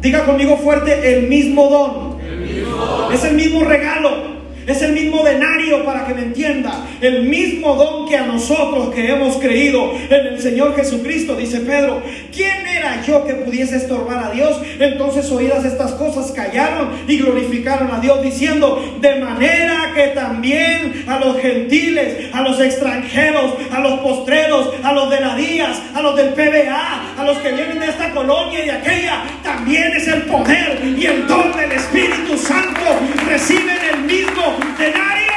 diga 0.00 0.24
conmigo 0.24 0.56
fuerte, 0.56 1.18
el 1.18 1.28
mismo 1.28 1.68
don. 1.68 3.12
Es 3.12 3.22
el 3.24 3.34
mismo 3.34 3.62
regalo. 3.62 4.31
Es 4.66 4.82
el 4.82 4.92
mismo 4.92 5.22
denario 5.24 5.84
para 5.84 6.06
que 6.06 6.14
me 6.14 6.22
entienda. 6.22 6.86
El 7.00 7.24
mismo 7.24 7.74
don 7.74 8.08
que 8.08 8.16
a 8.16 8.26
nosotros 8.26 8.94
que 8.94 9.10
hemos 9.10 9.36
creído 9.36 9.92
en 10.08 10.26
el 10.26 10.40
Señor 10.40 10.76
Jesucristo, 10.76 11.36
dice 11.36 11.60
Pedro. 11.60 12.02
¿Quién 12.34 12.66
era 12.66 13.02
yo 13.06 13.24
que 13.24 13.34
pudiese 13.34 13.76
estorbar 13.76 14.24
a 14.24 14.30
Dios? 14.30 14.60
Entonces 14.78 15.30
oídas 15.30 15.64
estas 15.64 15.92
cosas 15.92 16.30
callaron 16.32 16.90
y 17.08 17.18
glorificaron 17.18 17.90
a 17.90 18.00
Dios 18.00 18.22
diciendo, 18.22 18.82
de 19.00 19.16
manera 19.16 19.92
que 19.94 20.08
también 20.08 21.04
a 21.06 21.18
los 21.18 21.38
gentiles, 21.40 22.32
a 22.32 22.42
los 22.42 22.60
extranjeros, 22.60 23.54
a 23.70 23.80
los 23.80 24.00
postreros, 24.00 24.70
a 24.82 24.92
los 24.92 25.10
de 25.10 25.20
la 25.20 25.36
Díaz, 25.36 25.80
a 25.94 26.02
los 26.02 26.16
del 26.16 26.30
PBA, 26.34 27.14
a 27.18 27.24
los 27.24 27.38
que 27.38 27.52
vienen 27.52 27.78
de 27.78 27.86
esta 27.86 28.10
colonia 28.10 28.62
y 28.62 28.66
de 28.66 28.72
aquella, 28.72 29.22
también 29.42 29.92
es 29.92 30.08
el 30.08 30.22
poder 30.22 30.80
y 30.96 31.06
el 31.06 31.26
don 31.26 31.52
del 31.56 31.72
Espíritu 31.72 32.36
Santo. 32.36 32.80
Reciben 33.28 33.78
el 33.94 34.02
mismo 34.02 34.51
denario. 34.78 35.32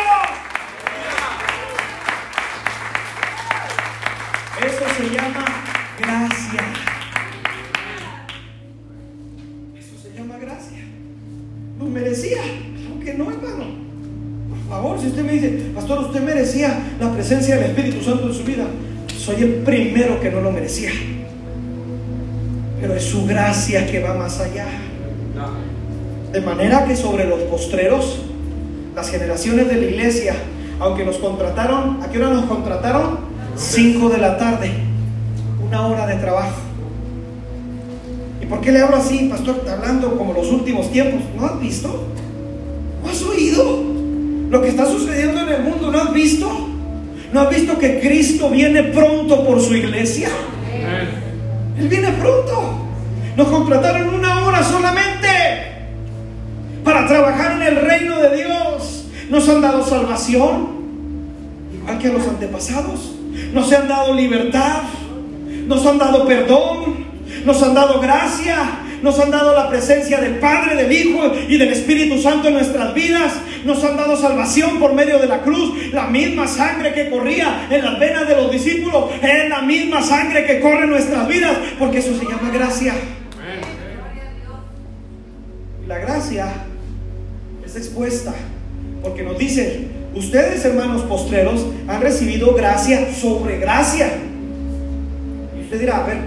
Eso 4.66 4.84
se 4.97 5.16
llama 5.16 5.45
gracia. 5.99 6.63
Eso 9.78 9.97
se 10.01 10.18
llama 10.18 10.38
gracia. 10.38 10.80
No 11.78 11.86
merecía, 11.86 12.41
aunque 12.89 13.13
no, 13.13 13.32
hermano. 13.32 13.66
Por 14.49 14.70
favor, 14.70 14.99
si 14.99 15.07
usted 15.07 15.24
me 15.24 15.34
dice, 15.34 15.49
pastor, 15.74 15.99
usted 15.99 16.22
merecía 16.22 16.80
la 16.99 17.11
presencia 17.13 17.55
del 17.55 17.72
Espíritu 17.72 18.03
Santo 18.03 18.28
en 18.28 18.34
su 18.34 18.43
vida, 18.43 18.66
soy 19.18 19.43
el 19.43 19.53
primero 19.63 20.20
que 20.20 20.32
no 20.32 20.41
lo 20.41 20.51
merecía. 20.51 20.91
Pero 22.82 22.95
es 22.95 23.03
su 23.03 23.26
gracia 23.26 23.86
que 23.86 23.99
va 23.99 24.13
más 24.13 24.39
allá. 24.39 24.68
De 26.32 26.41
manera 26.41 26.86
que 26.86 26.95
sobre 26.95 27.26
los 27.26 27.41
postreros 27.43 28.22
las 28.96 29.10
generaciones 29.10 29.68
de 29.68 29.76
la 29.76 29.86
iglesia, 29.86 30.36
aunque 30.80 31.04
nos 31.04 31.18
contrataron, 31.18 32.02
¿a 32.02 32.10
qué 32.10 32.18
hora 32.18 32.30
nos 32.30 32.46
contrataron? 32.46 33.20
5 33.56 34.10
de 34.10 34.18
la 34.18 34.38
tarde, 34.38 34.72
una 35.66 35.88
hora 35.88 36.08
de 36.08 36.16
trabajo. 36.16 36.56
¿Y 38.41 38.46
por 38.46 38.62
qué 38.62 38.72
le 38.72 38.82
hablo 38.82 38.98
así, 38.98 39.28
pastor? 39.30 39.66
Hablando 39.70 40.18
como 40.18 40.34
los 40.34 40.48
últimos 40.52 40.91
tiempos. 40.91 41.22
¿No 41.36 41.46
has 41.46 41.60
visto? 41.60 42.08
¿No 43.04 43.10
has 43.10 43.22
oído 43.24 43.84
lo 44.50 44.62
que 44.62 44.70
está 44.70 44.86
sucediendo 44.86 45.41
en 45.41 45.50
el 45.50 45.64
mundo? 45.64 45.91
¿No 45.91 46.00
has 46.00 46.14
visto? 46.14 46.48
¿No 47.34 47.41
has 47.41 47.50
visto 47.50 47.78
que 47.78 48.00
Cristo 48.00 48.50
viene 48.50 48.84
pronto 48.84 49.46
por 49.46 49.60
su 49.62 49.76
iglesia? 49.76 50.30
Él 51.78 51.88
viene 51.88 52.10
pronto. 52.12 52.86
Nos 53.36 53.48
contrataron 53.48 54.14
una 54.14 54.46
hora 54.46 54.64
solamente 54.64 55.28
para 56.84 57.08
trabajar 57.08 57.54
en 57.54 57.64
el 57.64 57.76
reino 57.78 58.22
de 58.22 58.36
Dios. 58.38 58.64
Nos 59.30 59.49
han 59.49 59.61
dado 59.61 59.84
salvación, 59.84 60.67
igual 61.73 61.99
que 61.99 62.07
a 62.07 62.13
los 62.13 62.28
antepasados. 62.28 63.15
Nos 63.53 63.71
han 63.73 63.88
dado 63.88 64.13
libertad, 64.13 64.84
nos 65.67 65.86
han 65.86 65.97
dado 65.97 66.26
perdón, 66.26 67.05
nos 67.45 67.61
han 67.61 67.73
dado 67.73 67.99
gracia, 67.99 68.57
nos 69.01 69.19
han 69.19 69.32
dado 69.32 69.53
la 69.53 69.69
presencia 69.69 70.19
del 70.19 70.39
Padre, 70.39 70.76
del 70.76 70.91
Hijo 70.91 71.32
y 71.47 71.57
del 71.57 71.69
Espíritu 71.69 72.21
Santo 72.21 72.47
en 72.47 72.55
nuestras 72.55 72.93
vidas, 72.93 73.34
nos 73.65 73.84
han 73.84 73.97
dado 73.97 74.15
salvación 74.15 74.80
por 74.80 74.93
medio 74.93 75.19
de 75.19 75.28
la 75.28 75.41
cruz, 75.41 75.91
la 75.91 76.07
misma 76.07 76.47
sangre 76.47 76.93
que 76.93 77.09
corría 77.09 77.67
en 77.69 77.84
las 77.84 77.99
venas 77.99 78.28
de 78.28 78.36
los 78.36 78.51
discípulos, 78.51 79.11
es 79.21 79.49
la 79.49 79.61
misma 79.61 80.01
sangre 80.01 80.45
que 80.45 80.59
corre 80.59 80.84
en 80.84 80.91
nuestras 80.91 81.28
vidas, 81.28 81.57
porque 81.78 81.99
eso 81.99 82.17
se 82.17 82.26
llama 82.26 82.51
gracia. 82.51 82.93
La 85.88 85.99
gracia 85.99 86.47
expuesta, 87.78 88.34
porque 89.06 89.22
nos 89.22 89.38
dice, 89.38 89.82
ustedes 90.16 90.66
hermanos 90.66 91.03
postreros 91.03 91.64
han 91.88 92.01
recibido 92.01 92.56
gracia 92.56 93.14
sobre 93.14 93.60
gracia. 93.60 94.10
Y 95.56 95.64
usted 95.64 95.80
dirá, 95.80 95.97
a 95.99 96.08
ver, 96.08 96.18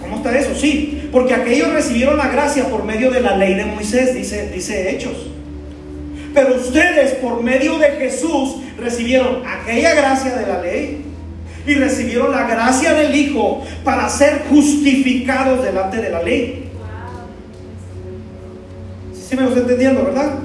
¿cómo 0.00 0.18
está 0.18 0.38
eso? 0.38 0.54
Sí, 0.54 1.08
porque 1.10 1.34
aquellos 1.34 1.72
recibieron 1.72 2.16
la 2.16 2.28
gracia 2.28 2.68
por 2.68 2.84
medio 2.84 3.10
de 3.10 3.20
la 3.20 3.36
ley 3.36 3.54
de 3.54 3.64
Moisés, 3.64 4.14
dice, 4.14 4.50
dice 4.54 4.88
Hechos. 4.90 5.26
Pero 6.32 6.54
ustedes 6.54 7.14
por 7.14 7.42
medio 7.42 7.76
de 7.78 7.88
Jesús 7.92 8.58
recibieron 8.78 9.42
aquella 9.44 9.94
gracia 9.94 10.36
de 10.36 10.46
la 10.46 10.62
ley 10.62 11.04
y 11.66 11.74
recibieron 11.74 12.30
la 12.30 12.46
gracia 12.46 12.94
del 12.94 13.16
Hijo 13.16 13.64
para 13.82 14.08
ser 14.08 14.44
justificados 14.48 15.64
delante 15.64 15.96
de 15.96 16.10
la 16.10 16.22
ley. 16.22 16.70
¿Sí 19.12 19.34
me 19.34 19.42
lo 19.42 19.48
está 19.48 19.60
entendiendo, 19.60 20.04
verdad? 20.04 20.38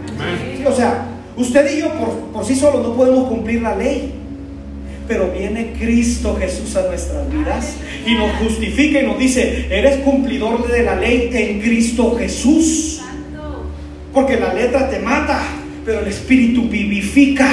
o 0.66 0.72
sea, 0.74 1.13
usted 1.38 1.76
y 1.76 1.82
yo 1.82 1.94
por, 1.94 2.10
por 2.32 2.46
sí 2.46 2.56
solos 2.56 2.82
no 2.82 2.96
podemos 2.96 3.28
cumplir 3.28 3.62
la 3.62 3.76
ley. 3.76 4.14
Pero 5.08 5.32
viene 5.32 5.74
Cristo 5.78 6.38
Jesús 6.40 6.76
a 6.78 6.88
nuestras 6.88 7.30
vidas 7.30 7.76
y 8.06 8.16
nos 8.16 8.32
justifica 8.38 9.02
y 9.02 9.06
nos 9.06 9.20
dice, 9.20 9.68
eres 9.70 9.98
cumplidor 9.98 10.66
de 10.72 10.84
la 10.84 10.96
ley 10.96 11.30
en 11.34 11.60
Cristo 11.60 12.16
Jesús. 12.18 13.02
Porque 14.14 14.40
la 14.40 14.54
letra 14.54 14.90
te 14.90 15.00
mata, 15.00 15.42
pero 15.86 16.00
el 16.00 16.08
Espíritu 16.08 16.68
vivifica. 16.70 17.48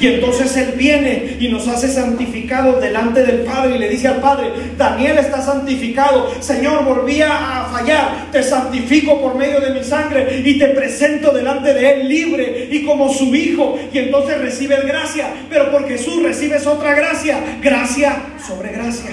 Y 0.00 0.06
entonces 0.06 0.56
Él 0.56 0.74
viene 0.76 1.36
y 1.40 1.48
nos 1.48 1.68
hace 1.68 1.88
santificados 1.88 2.80
delante 2.80 3.24
del 3.24 3.40
Padre 3.40 3.76
y 3.76 3.78
le 3.78 3.88
dice 3.88 4.08
al 4.08 4.20
Padre, 4.20 4.50
Daniel 4.76 5.18
está 5.18 5.40
santificado, 5.40 6.32
Señor, 6.40 6.84
volvía 6.84 7.62
a 7.62 7.66
fallar, 7.66 8.30
te 8.32 8.42
santifico 8.42 9.20
por 9.20 9.36
medio 9.36 9.60
de 9.60 9.70
mi 9.70 9.82
sangre 9.82 10.42
y 10.44 10.58
te 10.58 10.68
presento 10.68 11.32
delante 11.32 11.72
de 11.72 11.90
Él 11.90 12.08
libre 12.08 12.68
y 12.70 12.84
como 12.84 13.12
su 13.12 13.34
hijo. 13.34 13.78
Y 13.92 13.98
entonces 13.98 14.38
recibes 14.38 14.84
gracia, 14.86 15.28
pero 15.48 15.70
por 15.70 15.86
Jesús 15.86 16.22
recibes 16.22 16.66
otra 16.66 16.94
gracia, 16.94 17.38
gracia 17.62 18.22
sobre 18.46 18.72
gracia. 18.72 19.10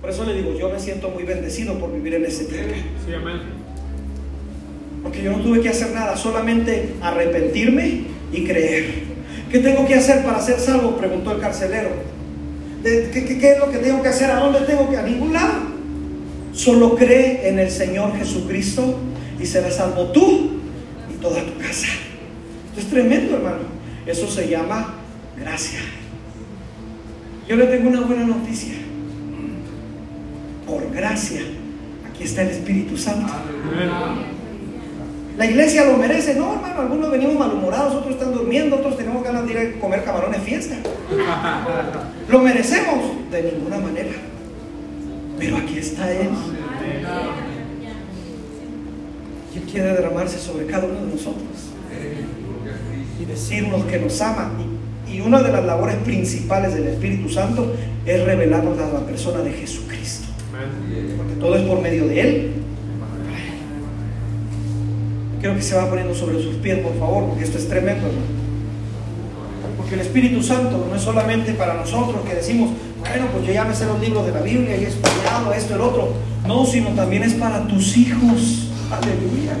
Por 0.00 0.10
eso 0.10 0.24
le 0.24 0.34
digo, 0.34 0.58
yo 0.58 0.68
me 0.68 0.80
siento 0.80 1.10
muy 1.10 1.22
bendecido 1.22 1.78
por 1.78 1.92
vivir 1.92 2.14
en 2.14 2.24
ese 2.24 2.46
tiempo. 2.46 2.74
Porque 5.02 5.22
yo 5.22 5.32
no 5.32 5.38
tuve 5.38 5.60
que 5.60 5.68
hacer 5.68 5.92
nada, 5.92 6.16
solamente 6.16 6.94
arrepentirme 7.00 8.02
y 8.32 8.44
creer. 8.44 9.12
¿Qué 9.50 9.58
tengo 9.58 9.86
que 9.86 9.94
hacer 9.94 10.24
para 10.24 10.40
ser 10.40 10.58
salvo? 10.58 10.96
Preguntó 10.96 11.32
el 11.32 11.40
carcelero. 11.40 11.90
¿Qué, 12.82 13.52
es 13.52 13.58
lo 13.58 13.70
que 13.70 13.78
tengo 13.78 14.02
que 14.02 14.08
hacer? 14.08 14.30
¿A 14.30 14.40
dónde 14.40 14.60
tengo 14.60 14.88
que? 14.90 14.96
A 14.96 15.02
ningún 15.02 15.32
lado. 15.32 15.72
Solo 16.52 16.96
cree 16.96 17.48
en 17.48 17.58
el 17.58 17.70
Señor 17.70 18.16
Jesucristo 18.16 18.98
y 19.40 19.46
serás 19.46 19.76
salvo 19.76 20.06
tú 20.06 20.52
y 21.12 21.20
toda 21.20 21.42
tu 21.44 21.58
casa. 21.58 21.86
Esto 22.68 22.80
es 22.80 22.86
tremendo, 22.88 23.36
hermano. 23.36 23.72
Eso 24.06 24.28
se 24.28 24.48
llama 24.48 24.94
gracia. 25.38 25.80
Yo 27.48 27.56
le 27.56 27.66
tengo 27.66 27.90
una 27.90 28.00
buena 28.00 28.24
noticia. 28.24 28.74
Por 30.66 30.90
gracia, 30.92 31.42
aquí 32.10 32.24
está 32.24 32.42
el 32.42 32.48
Espíritu 32.48 32.96
Santo. 32.96 33.32
La 35.36 35.46
iglesia 35.46 35.86
lo 35.86 35.96
merece, 35.96 36.34
no 36.34 36.54
hermano, 36.54 36.80
algunos 36.82 37.10
venimos 37.10 37.38
malhumorados, 37.38 37.94
otros 37.94 38.14
están 38.14 38.32
durmiendo, 38.32 38.76
otros 38.76 38.96
tenemos 38.96 39.24
ganas 39.24 39.46
de 39.46 39.52
ir 39.52 39.58
a 39.58 39.80
comer 39.80 40.04
camarones 40.04 40.42
fiesta. 40.42 40.76
Lo 42.28 42.38
merecemos 42.40 43.30
de 43.30 43.42
ninguna 43.42 43.78
manera. 43.78 44.12
Pero 45.38 45.56
aquí 45.56 45.78
está 45.78 46.12
Él. 46.12 46.28
Y 49.54 49.58
Él 49.58 49.64
quiere 49.64 49.92
derramarse 49.92 50.38
sobre 50.38 50.66
cada 50.66 50.86
uno 50.86 51.00
de 51.06 51.12
nosotros 51.12 51.72
y 53.20 53.24
decirnos 53.24 53.84
que 53.84 53.98
nos 53.98 54.20
ama. 54.20 54.52
Y, 55.08 55.16
y 55.16 55.20
una 55.20 55.42
de 55.42 55.52
las 55.52 55.64
labores 55.64 55.96
principales 55.96 56.74
del 56.74 56.88
Espíritu 56.88 57.28
Santo 57.28 57.74
es 58.04 58.24
revelarnos 58.24 58.78
a 58.78 58.92
la 58.92 59.00
persona 59.00 59.40
de 59.40 59.52
Jesucristo. 59.52 60.28
Porque 61.16 61.34
todo 61.40 61.56
es 61.56 61.62
por 61.62 61.80
medio 61.80 62.06
de 62.06 62.20
Él. 62.20 62.52
Quiero 65.42 65.56
que 65.56 65.62
se 65.62 65.74
va 65.74 65.90
poniendo 65.90 66.14
sobre 66.14 66.40
sus 66.40 66.54
pies, 66.54 66.78
por 66.78 66.96
favor, 67.00 67.24
porque 67.30 67.42
esto 67.42 67.58
es 67.58 67.66
tremendo, 67.68 68.06
hermano. 68.06 68.26
Porque 69.76 69.94
el 69.94 70.00
Espíritu 70.02 70.40
Santo 70.40 70.86
no 70.88 70.94
es 70.94 71.02
solamente 71.02 71.52
para 71.54 71.74
nosotros 71.74 72.24
que 72.24 72.36
decimos, 72.36 72.70
bueno, 73.00 73.26
pues 73.32 73.48
yo 73.48 73.52
ya 73.52 73.64
me 73.64 73.74
sé 73.74 73.86
los 73.86 74.00
libros 74.00 74.24
de 74.24 74.30
la 74.30 74.40
Biblia 74.40 74.76
y 74.76 74.84
he 74.84 74.86
estudiado 74.86 75.52
esto, 75.52 75.74
el 75.74 75.80
otro. 75.80 76.12
No, 76.46 76.64
sino 76.64 76.90
también 76.90 77.24
es 77.24 77.34
para 77.34 77.66
tus 77.66 77.96
hijos. 77.96 78.68
Aleluya. 78.88 79.54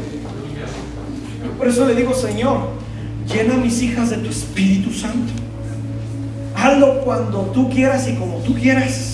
Por 1.58 1.66
eso 1.66 1.84
le 1.84 1.96
digo, 1.96 2.14
Señor, 2.14 2.68
llena 3.26 3.54
a 3.54 3.56
mis 3.58 3.82
hijas 3.82 4.10
de 4.10 4.18
tu 4.18 4.30
Espíritu 4.30 4.92
Santo. 4.92 5.32
Hazlo 6.54 7.00
cuando 7.00 7.40
tú 7.52 7.68
quieras 7.68 8.06
y 8.06 8.14
como 8.14 8.36
tú 8.36 8.54
quieras. 8.54 9.11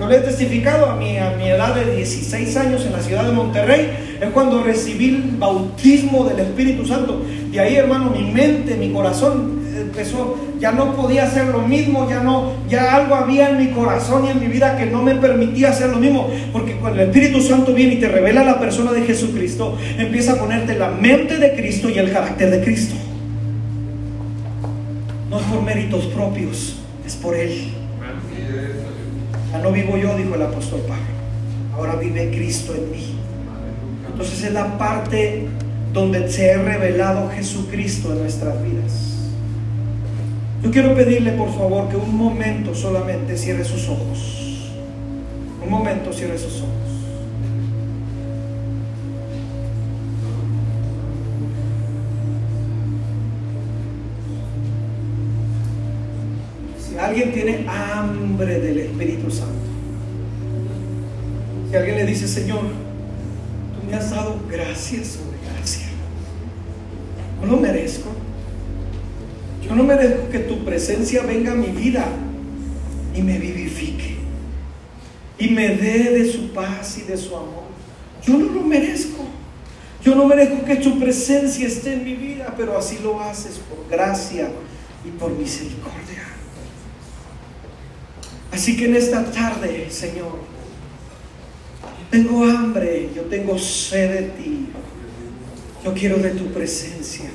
Yo 0.00 0.08
le 0.08 0.16
he 0.16 0.20
testificado 0.20 0.86
a 0.86 0.96
mi, 0.96 1.18
a 1.18 1.32
mi 1.36 1.46
edad 1.50 1.74
de 1.74 1.94
16 1.96 2.56
años 2.56 2.86
en 2.86 2.92
la 2.92 3.02
ciudad 3.02 3.22
de 3.22 3.32
Monterrey. 3.32 3.90
Es 4.18 4.30
cuando 4.30 4.62
recibí 4.62 5.10
el 5.10 5.22
bautismo 5.36 6.24
del 6.24 6.40
Espíritu 6.40 6.86
Santo. 6.86 7.22
De 7.50 7.60
ahí, 7.60 7.76
hermano, 7.76 8.08
mi 8.08 8.30
mente, 8.32 8.76
mi 8.76 8.90
corazón 8.94 9.60
empezó, 9.78 10.38
ya 10.58 10.72
no 10.72 10.96
podía 10.96 11.24
hacer 11.24 11.48
lo 11.48 11.60
mismo, 11.60 12.08
ya 12.08 12.22
no, 12.22 12.52
ya 12.66 12.96
algo 12.96 13.14
había 13.14 13.50
en 13.50 13.58
mi 13.58 13.68
corazón 13.72 14.24
y 14.24 14.30
en 14.30 14.40
mi 14.40 14.46
vida 14.46 14.78
que 14.78 14.86
no 14.86 15.02
me 15.02 15.16
permitía 15.16 15.68
hacer 15.68 15.90
lo 15.90 15.98
mismo, 15.98 16.28
porque 16.52 16.76
cuando 16.76 17.02
el 17.02 17.08
Espíritu 17.08 17.42
Santo 17.42 17.74
viene 17.74 17.94
y 17.94 18.00
te 18.00 18.08
revela 18.08 18.42
la 18.42 18.58
persona 18.58 18.92
de 18.92 19.02
Jesucristo, 19.02 19.76
empieza 19.98 20.32
a 20.32 20.36
ponerte 20.36 20.76
la 20.76 20.88
mente 20.88 21.36
de 21.36 21.54
Cristo 21.54 21.90
y 21.90 21.98
el 21.98 22.10
carácter 22.10 22.50
de 22.50 22.62
Cristo. 22.62 22.94
No 25.28 25.38
es 25.38 25.46
por 25.46 25.62
méritos 25.62 26.06
propios, 26.06 26.76
es 27.06 27.16
por 27.16 27.36
Él. 27.36 27.79
No 29.62 29.72
vivo 29.72 29.96
yo, 29.96 30.16
dijo 30.16 30.34
el 30.34 30.42
apóstol 30.42 30.80
Pablo. 30.80 31.04
Ahora 31.74 31.96
vive 31.96 32.30
Cristo 32.30 32.74
en 32.74 32.90
mí. 32.90 33.14
Entonces 34.10 34.44
es 34.44 34.52
la 34.52 34.78
parte 34.78 35.46
donde 35.92 36.30
se 36.30 36.52
ha 36.52 36.62
revelado 36.62 37.30
Jesucristo 37.30 38.12
en 38.12 38.20
nuestras 38.20 38.62
vidas. 38.62 39.30
Yo 40.62 40.70
quiero 40.70 40.94
pedirle 40.94 41.32
por 41.32 41.48
favor 41.54 41.88
que 41.88 41.96
un 41.96 42.16
momento 42.16 42.74
solamente 42.74 43.36
cierre 43.36 43.64
sus 43.64 43.88
ojos. 43.88 44.70
Un 45.62 45.70
momento 45.70 46.12
cierre 46.12 46.38
sus 46.38 46.60
ojos. 46.60 46.89
Alguien 57.10 57.32
tiene 57.32 57.66
hambre 57.68 58.60
del 58.60 58.78
Espíritu 58.78 59.30
Santo, 59.30 59.54
si 61.68 61.76
alguien 61.76 61.96
le 61.96 62.06
dice, 62.06 62.28
Señor, 62.28 62.60
tú 62.60 63.86
me 63.90 63.96
has 63.96 64.10
dado 64.10 64.40
gracias 64.48 65.08
sobre 65.08 65.38
gracia, 65.52 65.88
no 67.40 67.46
lo 67.48 67.56
merezco. 67.56 68.10
Yo 69.66 69.76
no 69.76 69.84
merezco 69.84 70.28
que 70.30 70.40
tu 70.40 70.64
presencia 70.64 71.22
venga 71.22 71.52
a 71.52 71.54
mi 71.54 71.68
vida 71.68 72.04
y 73.14 73.22
me 73.22 73.38
vivifique 73.38 74.16
y 75.38 75.48
me 75.48 75.76
dé 75.76 76.10
de 76.10 76.32
su 76.32 76.52
paz 76.52 76.98
y 76.98 77.02
de 77.02 77.16
su 77.16 77.36
amor. 77.36 77.64
Yo 78.24 78.36
no 78.36 78.52
lo 78.52 78.62
merezco. 78.62 79.24
Yo 80.04 80.14
no 80.14 80.26
merezco 80.26 80.64
que 80.64 80.76
tu 80.76 80.98
presencia 80.98 81.66
esté 81.66 81.92
en 81.92 82.04
mi 82.04 82.14
vida, 82.14 82.54
pero 82.56 82.76
así 82.76 82.98
lo 83.02 83.20
haces 83.20 83.58
por 83.58 83.88
gracia 83.88 84.50
y 85.04 85.10
por 85.10 85.30
misericordia. 85.32 86.29
Así 88.52 88.76
que 88.76 88.86
en 88.86 88.96
esta 88.96 89.24
tarde, 89.30 89.86
Señor, 89.90 90.38
tengo 92.10 92.44
hambre, 92.44 93.08
yo 93.14 93.22
tengo 93.22 93.56
sed 93.58 94.10
de 94.10 94.22
ti. 94.30 94.66
Yo 95.84 95.94
quiero 95.94 96.16
de 96.18 96.30
tu 96.30 96.46
presencia. 96.52 97.30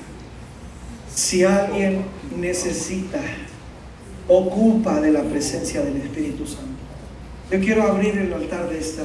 Si 1.14 1.44
alguien 1.44 2.04
necesita, 2.38 3.22
ocupa 4.28 5.00
de 5.00 5.12
la 5.12 5.24
presencia 5.24 5.82
del 5.82 5.98
Espíritu 5.98 6.46
Santo. 6.46 6.76
Yo 7.50 7.60
quiero 7.60 7.84
abrir 7.84 8.18
el 8.18 8.34
altar 8.34 8.70
de 8.70 8.80
esta. 8.80 9.04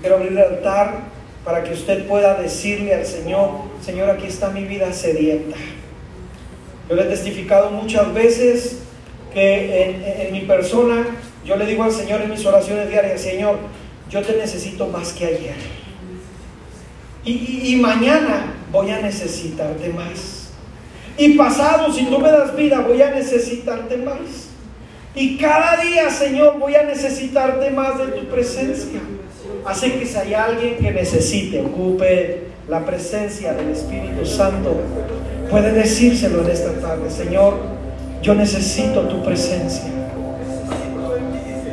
Quiero 0.00 0.16
abrir 0.16 0.32
el 0.32 0.38
altar 0.38 1.00
para 1.44 1.64
que 1.64 1.72
usted 1.74 2.06
pueda 2.06 2.40
decirle 2.40 2.94
al 2.94 3.06
Señor, 3.06 3.50
Señor, 3.84 4.10
aquí 4.10 4.26
está 4.26 4.50
mi 4.50 4.64
vida 4.64 4.92
sedienta. 4.92 5.56
Yo 6.88 6.94
le 6.94 7.02
he 7.02 7.06
testificado 7.06 7.70
muchas 7.70 8.14
veces 8.14 8.78
que 9.36 10.24
en, 10.24 10.32
mi 10.32 10.40
persona, 10.40 11.04
yo 11.44 11.56
le 11.56 11.66
digo 11.66 11.84
al 11.84 11.92
Señor 11.92 12.22
en 12.22 12.30
mis 12.30 12.46
oraciones 12.46 12.88
diarias, 12.88 13.20
Señor, 13.20 13.58
yo 14.08 14.22
te 14.22 14.34
necesito 14.34 14.86
más 14.86 15.12
que 15.12 15.26
ayer. 15.26 15.56
Y, 17.22 17.74
y, 17.74 17.76
mañana 17.76 18.54
voy 18.72 18.90
a 18.92 19.00
necesitarte 19.02 19.90
más. 19.90 20.52
Y 21.18 21.34
pasado, 21.34 21.92
si 21.92 22.06
tú 22.06 22.18
me 22.18 22.30
das 22.30 22.56
vida, 22.56 22.80
voy 22.80 23.02
a 23.02 23.10
necesitarte 23.10 23.98
más. 23.98 24.48
Y 25.14 25.36
cada 25.36 25.82
día, 25.82 26.08
Señor, 26.08 26.58
voy 26.58 26.74
a 26.74 26.84
necesitarte 26.84 27.70
más 27.72 27.98
de 27.98 28.06
tu 28.06 28.26
presencia. 28.28 29.00
Así 29.66 29.90
que 29.90 30.06
si 30.06 30.16
hay 30.16 30.32
alguien 30.32 30.78
que 30.78 30.92
necesite, 30.92 31.60
ocupe 31.60 32.44
la 32.70 32.86
presencia 32.86 33.52
del 33.52 33.68
Espíritu 33.68 34.24
Santo, 34.24 34.80
puede 35.50 35.72
decírselo 35.72 36.42
en 36.42 36.50
esta 36.50 36.72
tarde, 36.80 37.10
Señor, 37.10 37.75
yo 38.22 38.34
necesito 38.34 39.02
tu 39.02 39.22
presencia. 39.22 39.90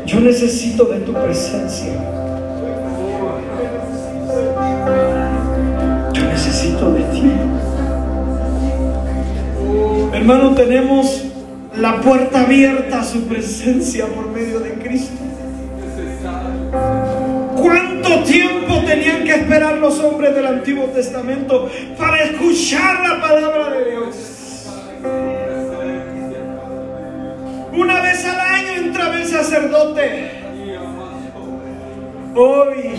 Yo 0.05 0.19
necesito 0.19 0.85
de 0.85 0.99
tu 0.99 1.13
presencia. 1.13 1.93
Yo 6.13 6.23
necesito 6.23 6.91
de 6.91 7.03
ti. 7.05 7.31
Hermano, 10.13 10.53
tenemos 10.53 11.23
la 11.77 11.99
puerta 12.01 12.41
abierta 12.41 13.01
a 13.01 13.03
su 13.03 13.23
presencia 13.23 14.05
por 14.07 14.27
medio 14.29 14.59
de 14.59 14.73
Cristo. 14.73 15.15
¿Cuánto 17.55 18.23
tiempo 18.23 18.81
tenían 18.85 19.23
que 19.23 19.31
esperar 19.31 19.77
los 19.77 19.99
hombres 19.99 20.35
del 20.35 20.45
Antiguo 20.45 20.85
Testamento 20.85 21.69
para 21.97 22.23
escuchar 22.23 23.07
la 23.07 23.21
palabra 23.21 23.69
de 23.71 23.91
Dios? 23.91 24.15
Una 27.75 28.01
vez 28.01 28.23
al 28.25 28.39
año 28.39 28.73
entraba 28.85 29.15
el 29.15 29.25
sacerdote. 29.25 30.29
Hoy 32.35 32.91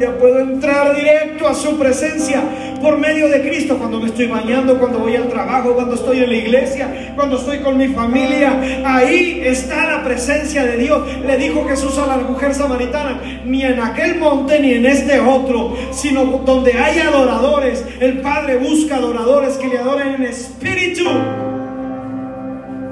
ya 0.00 0.16
puedo 0.18 0.40
entrar 0.40 0.96
directo 0.96 1.46
a 1.46 1.54
su 1.54 1.78
presencia 1.78 2.42
por 2.82 2.98
medio 2.98 3.28
de 3.28 3.40
Cristo 3.40 3.76
cuando 3.78 4.00
me 4.00 4.06
estoy 4.06 4.26
bañando, 4.26 4.78
cuando 4.78 4.98
voy 4.98 5.14
al 5.14 5.28
trabajo, 5.28 5.74
cuando 5.74 5.94
estoy 5.94 6.24
en 6.24 6.30
la 6.30 6.36
iglesia, 6.36 7.12
cuando 7.14 7.36
estoy 7.36 7.58
con 7.60 7.76
mi 7.76 7.88
familia. 7.88 8.82
Ahí 8.84 9.42
está 9.44 9.86
la 9.86 10.02
presencia 10.02 10.64
de 10.64 10.76
Dios. 10.76 11.02
Le 11.24 11.36
dijo 11.36 11.64
Jesús 11.68 11.98
a 11.98 12.06
la 12.06 12.16
mujer 12.16 12.54
samaritana, 12.54 13.20
ni 13.44 13.62
en 13.62 13.78
aquel 13.80 14.16
monte 14.18 14.58
ni 14.58 14.74
en 14.74 14.86
este 14.86 15.20
otro, 15.20 15.76
sino 15.92 16.24
donde 16.24 16.72
hay 16.72 16.98
adoradores. 16.98 17.84
El 18.00 18.20
Padre 18.22 18.56
busca 18.56 18.96
adoradores 18.96 19.54
que 19.56 19.68
le 19.68 19.78
adoren 19.78 20.14
en 20.14 20.24
espíritu 20.24 21.04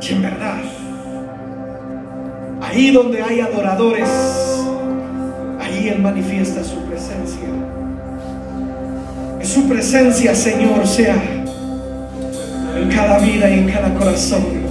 y 0.00 0.12
en 0.12 0.22
verdad. 0.22 0.75
Ahí 2.66 2.90
donde 2.90 3.22
hay 3.22 3.40
adoradores, 3.40 4.08
ahí 5.60 5.88
Él 5.88 6.00
manifiesta 6.00 6.64
su 6.64 6.80
presencia. 6.80 7.46
Que 9.38 9.46
su 9.46 9.68
presencia, 9.68 10.34
Señor, 10.34 10.84
sea 10.84 11.14
en 12.76 12.88
cada 12.92 13.18
vida 13.20 13.48
y 13.48 13.60
en 13.60 13.70
cada 13.70 13.94
corazón. 13.94 14.65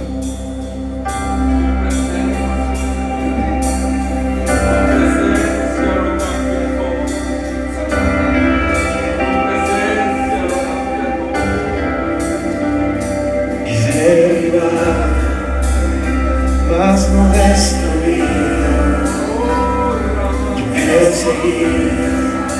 seguirás 21.26 22.54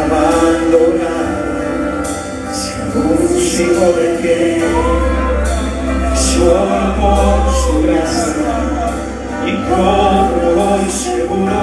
abandonado 0.00 1.54
sin 2.52 2.80
músico 2.94 3.84
de 3.98 4.08
que 4.20 4.38
su 6.16 6.42
amor, 6.50 7.40
su 7.62 7.72
gracia 7.82 8.54
y 9.46 9.48
como 9.68 10.46
hoy 10.62 10.86
seguro 10.90 11.58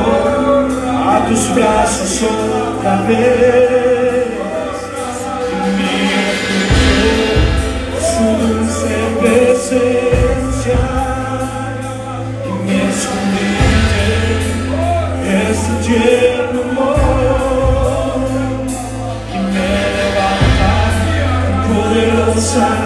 a 0.88 1.26
tus 1.28 1.44
brazos 1.54 2.14
otra 2.24 2.96
vez 3.02 4.28
me 5.76 5.98
su 8.00 8.26
dulce 8.42 8.96
presencia 9.20 10.80
sun. 22.56 22.85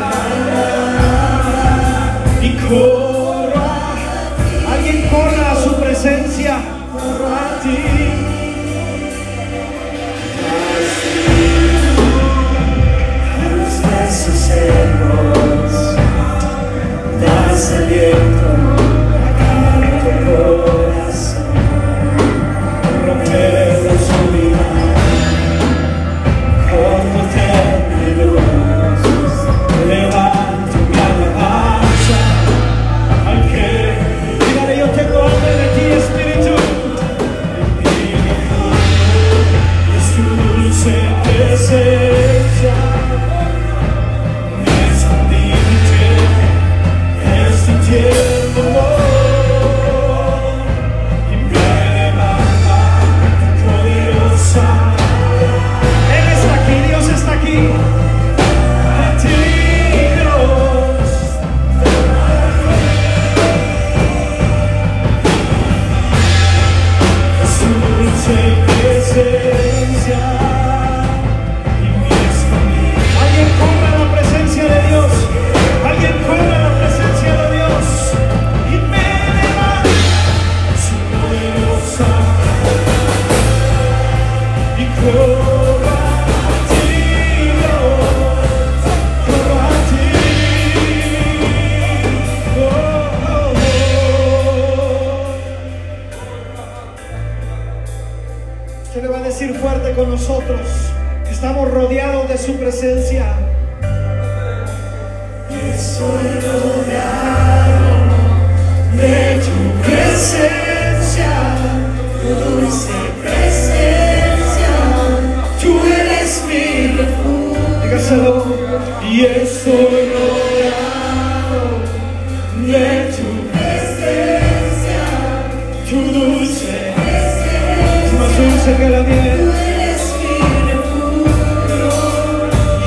seca 128.70 128.89
la 128.89 129.03
miel. 129.03 129.51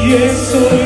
Y 0.05 0.14
eso 0.14 0.82